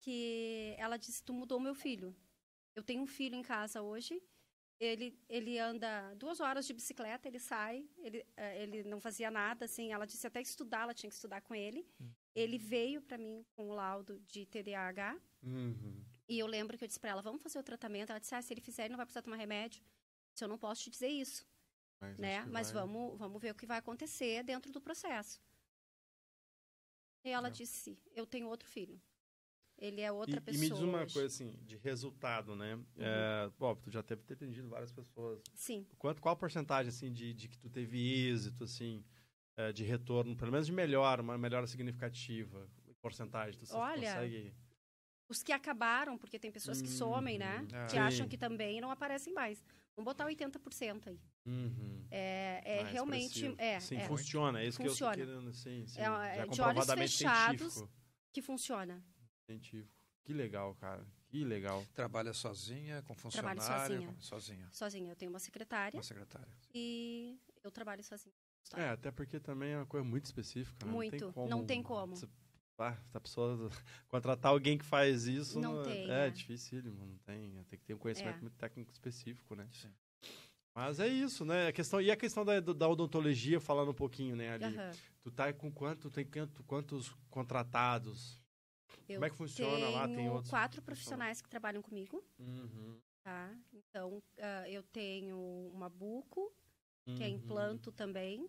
que 0.01 0.75
ela 0.79 0.97
disse: 0.97 1.23
Tu 1.23 1.33
mudou 1.33 1.61
meu 1.61 1.75
filho. 1.75 2.17
Eu 2.75 2.83
tenho 2.83 3.03
um 3.03 3.07
filho 3.07 3.37
em 3.37 3.43
casa 3.43 3.83
hoje. 3.83 4.21
Ele, 4.81 5.17
ele 5.29 5.59
anda 5.59 6.13
duas 6.15 6.41
horas 6.41 6.67
de 6.67 6.73
bicicleta, 6.73 7.29
ele 7.29 7.39
sai, 7.39 7.89
ele, 7.99 8.27
eh, 8.37 8.63
ele 8.65 8.83
não 8.83 8.99
fazia 9.01 9.31
nada, 9.31 9.67
assim. 9.67 9.93
Ela 9.93 10.07
disse 10.07 10.27
até 10.27 10.41
estudar, 10.41 10.81
ela 10.83 10.95
tinha 10.95 11.09
que 11.09 11.15
estudar 11.15 11.41
com 11.41 11.55
ele. 11.55 11.87
Ele 12.35 12.59
veio 12.59 13.01
para 13.01 13.17
mim 13.17 13.45
com 13.55 13.69
o 13.69 13.75
laudo 13.75 14.19
de 14.27 14.45
TDAH. 14.47 15.21
Uhum. 15.45 16.03
E 16.29 16.37
eu 16.39 16.47
lembro 16.49 16.77
que 16.77 16.83
eu 16.83 16.89
disse 16.89 16.99
para 16.99 17.11
ela: 17.11 17.23
Vamos 17.23 17.43
fazer 17.43 17.59
o 17.59 17.63
tratamento. 17.63 18.11
Ela 18.11 18.19
disse: 18.19 18.35
ah, 18.35 18.43
Se 18.43 18.53
ele 18.53 18.61
fizer, 18.63 18.85
ele 18.85 18.93
não 18.93 18.97
vai 18.97 19.07
precisar 19.07 19.23
tomar 19.23 19.37
remédio. 19.37 19.85
Se 20.35 20.43
eu 20.43 20.49
não 20.49 20.59
posso 20.59 20.83
te 20.83 20.91
dizer 20.91 21.09
isso, 21.09 21.47
Mas 22.01 22.19
né? 22.19 22.45
Mas 22.47 22.73
vai- 22.73 22.83
vamos, 22.83 23.19
vamos 23.19 23.41
ver 23.41 23.51
o 23.53 23.55
que 23.55 23.67
vai 23.67 23.79
acontecer 23.79 24.43
dentro 24.43 24.73
do 24.73 24.81
processo. 24.81 25.41
E 27.25 27.31
ela 27.31 27.49
Não. 27.49 27.55
disse: 27.55 27.99
Eu 28.15 28.27
tenho 28.27 28.49
outro 28.49 28.69
filho. 28.69 29.01
Ele 29.79 30.01
é 30.01 30.13
outra 30.13 30.37
e, 30.37 30.41
pessoa. 30.41 30.65
E 30.65 30.69
me 30.69 30.75
diz 30.75 30.83
uma 30.83 31.03
hoje. 31.03 31.13
coisa 31.13 31.27
assim, 31.27 31.59
de 31.65 31.77
resultado, 31.77 32.55
né? 32.55 32.77
Uhum. 32.77 32.85
É, 32.99 33.51
bom, 33.59 33.75
tu 33.75 33.91
já 33.91 34.01
deve 34.03 34.23
ter 34.23 34.35
atendido 34.35 34.69
várias 34.69 34.93
pessoas. 34.93 35.43
Sim. 35.55 35.87
Quanto, 35.99 36.23
qual 36.23 36.35
a 36.35 36.37
porcentagem, 36.37 36.89
assim, 36.89 37.13
de, 37.13 37.35
de 37.35 37.49
que 37.49 37.59
tu 37.59 37.69
teve 37.69 38.29
êxito, 38.29 38.63
assim, 38.63 39.05
é, 39.57 39.73
de 39.73 39.83
retorno, 39.83 40.37
pelo 40.37 40.53
menos 40.53 40.67
de 40.67 40.73
melhora, 40.73 41.21
uma 41.21 41.37
melhora 41.37 41.67
significativa? 41.67 42.69
Porcentagem, 43.01 43.59
tu 43.59 43.67
Olha, 43.75 44.15
consegue... 44.15 44.55
Os 45.29 45.43
que 45.43 45.51
acabaram, 45.51 46.17
porque 46.17 46.39
tem 46.39 46.53
pessoas 46.53 46.81
que 46.81 46.89
somem, 46.89 47.39
né? 47.39 47.61
Uhum. 47.61 47.87
Que 47.87 47.93
Sim. 47.93 47.99
acham 47.99 48.29
que 48.29 48.39
também 48.39 48.81
não 48.81 48.91
aparecem 48.91 49.33
mais. 49.33 49.65
Vamos 49.95 50.05
botar 50.07 50.27
80% 50.27 51.09
aí. 51.09 51.21
Uhum. 51.45 52.07
É, 52.11 52.63
é 52.65 52.81
Ah, 52.83 52.87
realmente. 52.87 53.25
expressivo. 53.27 53.55
É, 53.59 53.81
Sim, 53.81 53.97
é, 53.97 54.07
funciona. 54.07 54.61
É 54.63 54.67
isso 54.67 54.83
Funciona. 54.83 55.15
que 55.15 55.21
eu 55.23 55.27
tô 55.27 55.33
querendo. 55.33 55.53
Sim, 55.53 55.87
sim. 55.87 56.01
É, 56.01 56.05
Já 56.05 56.27
é, 56.27 56.47
de 56.47 56.61
olhos 56.63 56.87
fechados. 56.87 57.73
científico. 57.75 57.91
que 58.33 58.41
funciona. 58.43 59.05
científico. 59.45 59.93
Que 60.25 60.33
legal, 60.33 60.75
cara. 60.77 61.07
Que 61.29 61.45
legal. 61.45 61.85
Trabalha 61.95 62.33
sozinha, 62.33 63.03
com 63.03 63.15
funcionário? 63.15 63.61
sozinha. 63.61 64.07
com- 64.13 64.21
sozinha. 64.21 64.69
Sozinha. 64.73 65.11
Eu 65.13 65.17
tenho 65.17 65.31
uma 65.31 65.39
secretária 65.41 65.97
Uma 65.99 66.03
secretária. 66.03 66.49
e 66.75 67.39
eu 67.63 67.71
trabalho 67.71 68.03
sozinha. 68.05 68.35
É, 68.75 68.89
até 68.91 69.11
porque 69.11 69.39
também 69.41 69.73
é 69.73 69.77
uma 69.79 69.87
coisa 69.87 70.05
muito 70.05 70.25
específica. 70.25 70.87
né? 70.87 70.93
Muito. 70.93 71.13
Não 71.17 71.21
tem 71.21 71.33
como. 71.33 71.49
Não 71.49 71.67
tem 71.67 71.83
como. 71.83 72.15
A 73.15 73.21
pessoa 73.21 73.69
contratar 74.09 74.51
alguém 74.53 74.77
que 74.79 74.85
faz 74.85 75.27
isso. 75.27 75.61
Não 75.61 75.81
é- 75.81 75.85
tem, 75.85 76.11
É, 76.11 76.27
é. 76.27 76.31
dificílimo. 76.31 77.05
Não 77.07 77.19
tem. 77.19 77.65
Tem 77.65 77.79
que 77.79 77.85
ter 77.85 77.95
um 77.95 77.99
conhecimento 77.99 78.39
É. 78.39 78.41
muito 78.41 78.57
técnico 78.57 78.91
específico, 78.93 79.55
né? 79.55 79.69
Sim. 79.73 79.93
Mas 80.75 80.99
é 81.01 81.07
isso, 81.07 81.45
né? 81.45 81.69
A 81.69 81.73
questão, 81.73 82.01
e 82.01 82.11
a 82.11 82.17
questão 82.17 82.45
da, 82.47 82.59
da 82.59 82.89
odontologia, 82.89 83.61
falando 83.61 83.91
um 83.91 83.95
pouquinho, 83.95 84.35
né, 84.35 84.53
ali. 84.55 84.65
Aham. 84.65 84.91
Tu 85.23 85.31
tá 85.31 85.53
com 85.53 85.71
quanto, 85.71 86.11
tem 86.11 86.25
quanto, 86.25 86.65
quantos 86.65 87.11
contratados? 87.29 88.41
Eu 89.09 89.17
Como 89.17 89.25
é 89.27 89.31
que 89.31 89.37
funciona 89.37 89.89
lá? 89.91 90.07
Tem 90.07 90.17
tenho 90.17 90.33
outros 90.33 90.49
quatro 90.51 90.81
profissionais 90.81 91.43
que 91.43 91.49
trabalham 91.49 91.83
comigo, 91.83 92.25
Uhum. 92.39 92.99
tá? 93.23 93.55
Então, 93.73 94.23
ah, 94.41 94.69
eu 94.69 94.83
tenho 94.85 95.37
uma 95.75 95.89
buco, 95.91 96.51
que 97.05 97.23
é 97.23 97.29
Uhum. 97.29 97.35
implanto 97.35 97.93
também, 97.93 98.49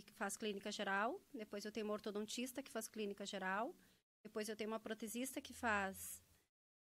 que 0.00 0.14
faz 0.14 0.36
clínica 0.36 0.72
geral. 0.72 1.20
Depois 1.34 1.64
eu 1.64 1.72
tenho 1.72 1.84
uma 1.84 1.92
ortodontista 1.92 2.62
que 2.62 2.70
faz 2.70 2.88
clínica 2.88 3.26
geral. 3.26 3.74
Depois 4.22 4.48
eu 4.48 4.56
tenho 4.56 4.70
uma 4.70 4.80
protesista 4.80 5.40
que 5.40 5.52
faz 5.52 6.22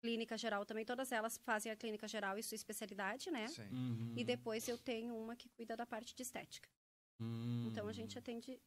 clínica 0.00 0.36
geral 0.38 0.64
também. 0.64 0.84
Todas 0.84 1.10
elas 1.10 1.38
fazem 1.38 1.72
a 1.72 1.76
clínica 1.76 2.06
geral 2.06 2.38
e 2.38 2.42
sua 2.42 2.54
especialidade, 2.54 3.30
né? 3.30 3.48
Sim. 3.48 3.68
Uhum. 3.72 4.14
E 4.16 4.22
depois 4.22 4.68
eu 4.68 4.78
tenho 4.78 5.16
uma 5.16 5.34
que 5.34 5.48
cuida 5.48 5.76
da 5.76 5.86
parte 5.86 6.14
de 6.14 6.22
estética. 6.22 6.68
Então 7.66 7.86
a 7.86 7.92
gente 7.92 8.18
atende 8.18 8.58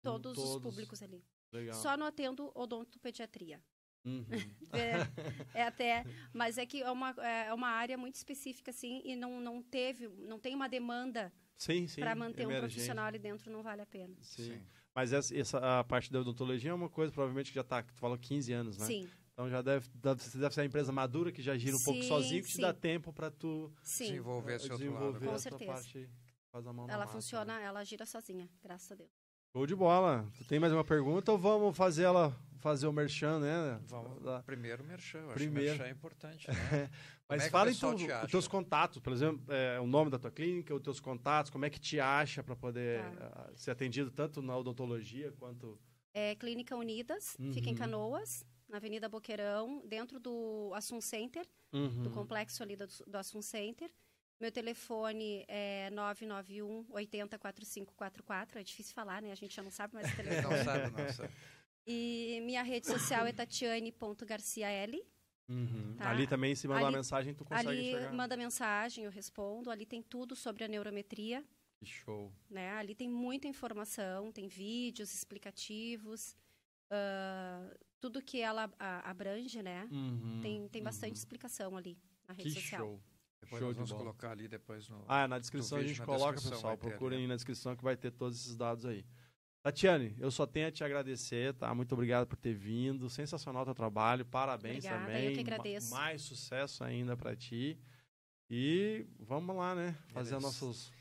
todos, 0.00 0.38
os 0.38 0.44
todos. 0.44 0.62
públicos 0.62 1.02
ali. 1.02 1.22
Legal. 1.52 1.74
Só 1.74 1.96
não 1.96 2.06
atendo 2.06 2.50
odontopediatria. 2.54 3.62
Uhum. 4.04 4.26
É, 4.72 5.60
é 5.60 5.62
até, 5.64 6.02
mas 6.32 6.56
é 6.56 6.64
que 6.64 6.82
é 6.82 6.90
uma, 6.90 7.10
é 7.10 7.52
uma 7.52 7.68
área 7.68 7.98
muito 7.98 8.14
específica 8.14 8.70
assim 8.70 9.02
e 9.04 9.14
não, 9.14 9.38
não 9.38 9.62
teve, 9.62 10.08
não 10.08 10.38
tem 10.38 10.54
uma 10.54 10.66
demanda 10.66 11.30
sim, 11.56 11.86
sim. 11.86 12.00
para 12.00 12.14
manter 12.14 12.46
um 12.46 12.50
emergente. 12.50 12.72
profissional 12.74 13.06
ali 13.06 13.18
dentro, 13.18 13.50
não 13.50 13.62
vale 13.62 13.82
a 13.82 13.86
pena. 13.86 14.14
Sim. 14.20 14.44
Sim. 14.54 14.62
Mas 14.94 15.12
essa, 15.12 15.36
essa 15.36 15.80
a 15.80 15.84
parte 15.84 16.12
da 16.12 16.20
odontologia 16.20 16.70
é 16.70 16.74
uma 16.74 16.88
coisa 16.88 17.10
provavelmente 17.12 17.48
que 17.50 17.54
já 17.54 17.64
tá, 17.64 17.82
tu 17.82 17.94
falou 17.94 18.18
15 18.18 18.52
anos, 18.52 18.76
né? 18.78 18.86
Sim, 18.86 19.08
Então 19.32 19.48
já 19.48 19.62
deve, 19.62 19.88
deve, 19.94 20.22
você 20.22 20.36
deve 20.36 20.54
ser 20.54 20.60
uma 20.60 20.66
empresa 20.66 20.92
madura 20.92 21.32
que 21.32 21.40
já 21.40 21.56
gira 21.56 21.74
um 21.76 21.82
pouco 21.82 22.02
Sim, 22.02 22.08
sozinho, 22.08 22.42
que 22.42 22.48
te 22.48 22.56
sim. 22.56 22.60
dá 22.62 22.74
tempo 22.74 23.10
para 23.12 23.30
tu 23.30 23.72
sim. 23.82 24.04
Desenvolver 24.08 24.56
esse 24.56 24.70
outro 24.70 24.84
lado. 24.86 24.94
desenvolver 24.94 25.26
Com 25.26 25.34
essa 25.34 25.48
certeza. 25.50 25.72
parte, 25.72 26.10
faz 26.50 26.66
a 26.66 26.72
mão 26.74 26.86
na 26.86 26.92
Ela 26.92 27.04
massa, 27.06 27.14
funciona, 27.16 27.58
né? 27.58 27.64
ela 27.64 27.82
gira 27.84 28.04
sozinha, 28.04 28.48
graças 28.62 28.92
a 28.92 28.94
Deus. 28.94 29.10
Show 29.54 29.66
de 29.66 29.74
bola. 29.74 30.26
Tu 30.38 30.44
tem 30.44 30.58
mais 30.60 30.72
uma 30.72 30.84
pergunta 30.84 31.32
ou 31.32 31.38
vamos 31.38 31.74
fazer 31.76 32.04
ela 32.04 32.34
fazer 32.58 32.86
o 32.86 32.92
merchan, 32.92 33.38
né? 33.40 33.80
Vamos, 33.86 34.22
primeiro 34.44 34.84
merchan. 34.84 35.18
Eu 35.18 35.28
Primeiro. 35.34 35.72
acho 35.72 35.78
que 35.78 35.78
merchan 35.78 35.84
é 35.84 35.90
importante, 35.90 36.48
né? 36.48 36.90
Mas 37.36 37.46
é 37.46 37.50
fala 37.50 37.70
então 37.70 37.94
te 37.94 38.06
os 38.10 38.30
teus 38.30 38.46
contatos, 38.48 38.98
por 39.00 39.12
exemplo, 39.12 39.44
é, 39.52 39.78
o 39.80 39.86
nome 39.86 40.10
da 40.10 40.18
tua 40.18 40.30
clínica, 40.30 40.74
os 40.74 40.82
teus 40.82 41.00
contatos, 41.00 41.50
como 41.50 41.64
é 41.64 41.70
que 41.70 41.78
te 41.80 41.98
acha 42.00 42.42
para 42.42 42.54
poder 42.56 43.02
Tá. 43.16 43.48
ah, 43.48 43.50
ser 43.54 43.70
atendido 43.70 44.10
tanto 44.10 44.40
na 44.42 44.56
odontologia 44.56 45.32
quanto 45.32 45.78
É 46.14 46.34
Clínica 46.34 46.76
Unidas, 46.76 47.36
fica 47.54 47.68
em 47.70 47.72
Uhum. 47.72 47.78
Canoas, 47.78 48.44
na 48.68 48.76
Avenida 48.76 49.08
Boqueirão, 49.08 49.82
dentro 49.86 50.20
do 50.20 50.70
Assum 50.74 51.00
Center, 51.00 51.46
do 51.72 51.78
Uhum. 51.78 52.10
complexo 52.12 52.62
ali 52.62 52.76
do, 52.76 52.86
do 53.06 53.16
Assum 53.16 53.40
Center. 53.40 53.90
Meu 54.38 54.50
telefone 54.52 55.44
é 55.48 55.88
991 55.90 56.84
80 56.90 57.38
4544. 57.38 58.58
É 58.58 58.62
difícil 58.62 58.92
falar, 58.94 59.22
né? 59.22 59.30
A 59.32 59.34
gente 59.36 59.54
já 59.54 59.62
não 59.62 59.70
sabe 59.70 59.94
mais 59.94 60.06
o 60.12 60.16
telefone. 60.16 60.56
Não 60.56 60.64
sabe, 60.64 60.90
não 61.02 61.12
sabe. 61.12 61.32
E 61.86 62.40
minha 62.44 62.62
rede 62.62 62.86
social 62.88 63.24
é 63.26 63.32
tatiane.garciaL. 63.32 65.00
Uhum. 65.52 65.94
Tá. 65.96 66.10
Ali 66.10 66.26
também, 66.26 66.54
se 66.54 66.66
mandar 66.66 66.86
Ali- 66.86 66.96
mensagem, 66.96 67.34
tu 67.34 67.44
consegue 67.44 67.68
Ali 67.68 67.90
chegar. 67.92 68.12
manda 68.12 68.36
mensagem, 68.36 69.04
eu 69.04 69.10
respondo. 69.10 69.70
Ali 69.70 69.84
tem 69.86 70.02
tudo 70.02 70.34
sobre 70.34 70.64
a 70.64 70.68
neurometria. 70.68 71.44
Que 71.78 71.86
show. 71.86 72.32
né? 72.48 72.70
Ali 72.74 72.94
tem 72.94 73.08
muita 73.08 73.48
informação, 73.48 74.30
tem 74.30 74.46
vídeos 74.46 75.12
explicativos, 75.12 76.36
ah, 76.90 77.74
tudo 78.00 78.20
que 78.22 78.40
ela 78.40 78.72
a- 78.78 79.10
abrange, 79.10 79.62
né? 79.62 79.88
Uhum. 79.90 80.40
Tem, 80.42 80.68
tem 80.68 80.82
bastante 80.82 81.10
Uhum. 81.12 81.18
explicação 81.18 81.76
ali 81.76 81.98
na 82.26 82.34
rede 82.34 82.50
Que 82.50 82.60
social. 82.60 82.80
show. 82.86 83.00
Depois 83.40 83.58
Show 83.58 83.68
nós 83.68 83.74
de 83.74 83.78
vamos 83.78 83.90
bola. 83.90 84.00
colocar 84.04 84.30
ali 84.30 84.46
depois 84.46 84.88
no... 84.88 85.04
Ah, 85.08 85.26
na 85.26 85.38
descrição 85.40 85.78
a 85.78 85.80
vídeo 85.80 85.94
gente 85.96 86.06
coloca, 86.06 86.34
pessoal. 86.40 86.72
ali, 86.74 86.80
Procurem 86.80 87.18
né? 87.18 87.24
aí 87.24 87.28
na 87.28 87.34
descrição 87.34 87.74
que 87.74 87.82
vai 87.82 87.96
ter 87.96 88.12
todos 88.12 88.38
esses 88.40 88.56
dados 88.56 88.84
aí. 88.86 89.04
Tatiane, 89.62 90.14
eu 90.18 90.30
só 90.30 90.44
tenho 90.44 90.66
a 90.66 90.72
te 90.72 90.82
agradecer, 90.82 91.54
tá? 91.54 91.72
Muito 91.72 91.92
obrigado 91.92 92.26
por 92.26 92.36
ter 92.36 92.52
vindo. 92.52 93.08
Sensacional 93.08 93.64
teu 93.64 93.74
trabalho. 93.74 94.24
Parabéns 94.24 94.78
Obrigada, 94.84 95.06
também. 95.06 95.24
eu 95.28 95.32
que 95.34 95.40
agradeço. 95.40 95.90
Mais 95.90 96.20
sucesso 96.22 96.82
ainda 96.82 97.16
pra 97.16 97.36
ti. 97.36 97.78
E 98.50 99.06
vamos 99.20 99.54
lá, 99.54 99.74
né? 99.74 99.96
Fazer 100.08 100.30
Beleza. 100.30 100.40
nossos. 100.46 100.92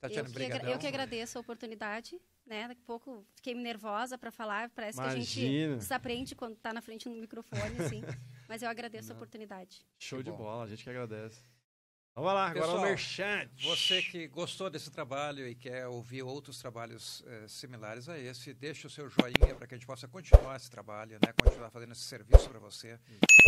Tatiana, 0.00 0.28
eu, 0.28 0.32
que, 0.32 0.38
agra- 0.42 0.48
brigadão. 0.48 0.72
eu 0.72 0.78
que 0.78 0.86
agradeço 0.86 1.38
a 1.38 1.40
oportunidade, 1.40 2.20
né? 2.46 2.68
Daqui 2.68 2.80
a 2.82 2.86
pouco 2.86 3.26
fiquei 3.34 3.52
nervosa 3.54 4.16
para 4.16 4.30
falar, 4.30 4.70
parece 4.70 4.96
que 4.98 5.04
a 5.04 5.12
Imagina. 5.14 5.24
gente 5.70 5.78
desaprende 5.78 6.34
quando 6.36 6.54
está 6.54 6.72
na 6.72 6.80
frente 6.80 7.08
do 7.08 7.14
microfone, 7.16 7.78
assim. 7.80 8.00
Mas 8.48 8.62
eu 8.62 8.68
agradeço 8.68 9.10
a 9.10 9.14
Não. 9.14 9.16
oportunidade. 9.16 9.84
Show 9.98 10.18
Que 10.18 10.24
de 10.24 10.30
bom. 10.30 10.36
bola, 10.36 10.64
a 10.64 10.66
gente 10.68 10.84
que 10.84 10.90
agradece. 10.90 11.42
Vai 12.16 12.32
lá, 12.32 12.46
agora 12.46 12.66
Pessoal, 12.66 12.78
o 12.78 12.82
Merchant. 12.82 13.48
Você 13.64 14.00
que 14.00 14.28
gostou 14.28 14.70
desse 14.70 14.88
trabalho 14.88 15.48
e 15.48 15.54
quer 15.54 15.88
ouvir 15.88 16.22
outros 16.22 16.58
trabalhos 16.58 17.24
eh, 17.26 17.48
similares 17.48 18.08
a 18.08 18.16
esse, 18.16 18.54
deixe 18.54 18.86
o 18.86 18.90
seu 18.90 19.10
joinha 19.10 19.52
para 19.56 19.66
que 19.66 19.74
a 19.74 19.76
gente 19.76 19.86
possa 19.86 20.06
continuar 20.06 20.54
esse 20.54 20.70
trabalho, 20.70 21.18
né? 21.20 21.32
continuar 21.42 21.70
fazendo 21.70 21.90
esse 21.90 22.02
serviço 22.02 22.48
para 22.48 22.60
você. 22.60 23.00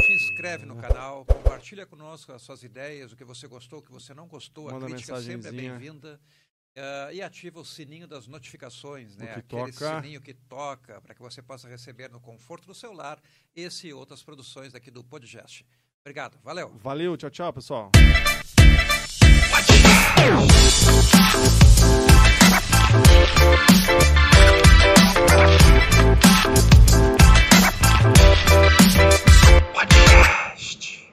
Se 0.04 0.12
inscreve 0.12 0.66
no 0.66 0.74
canal, 0.76 1.24
compartilha 1.24 1.86
conosco 1.86 2.32
as 2.32 2.42
suas 2.42 2.64
ideias, 2.64 3.12
o 3.12 3.16
que 3.16 3.24
você 3.24 3.46
gostou, 3.46 3.78
o 3.78 3.82
que 3.82 3.92
você 3.92 4.12
não 4.12 4.26
gostou. 4.26 4.64
Manda 4.64 4.86
a 4.86 4.88
crítica 4.88 5.22
sempre 5.22 5.48
é 5.48 5.52
bem-vinda. 5.52 6.20
Eh, 6.74 7.10
e 7.14 7.22
ativa 7.22 7.60
o 7.60 7.64
sininho 7.64 8.08
das 8.08 8.26
notificações, 8.26 9.16
né? 9.16 9.26
que 9.26 9.38
Aquele 9.38 9.72
toca. 9.72 10.02
sininho 10.02 10.20
que 10.20 10.34
toca, 10.34 11.00
para 11.00 11.14
que 11.14 11.22
você 11.22 11.40
possa 11.40 11.68
receber 11.68 12.10
no 12.10 12.20
conforto 12.20 12.66
do 12.66 12.74
seu 12.74 12.92
lar 12.92 13.22
esse 13.54 13.86
e 13.86 13.94
outras 13.94 14.24
produções 14.24 14.74
aqui 14.74 14.90
do 14.90 15.04
Podcast. 15.04 15.64
Obrigado, 16.06 16.38
valeu. 16.44 16.70
Valeu, 16.84 17.16
tchau, 17.16 17.28
tchau, 17.30 17.52
pessoal. 17.52 17.90
Podcast. 29.74 31.05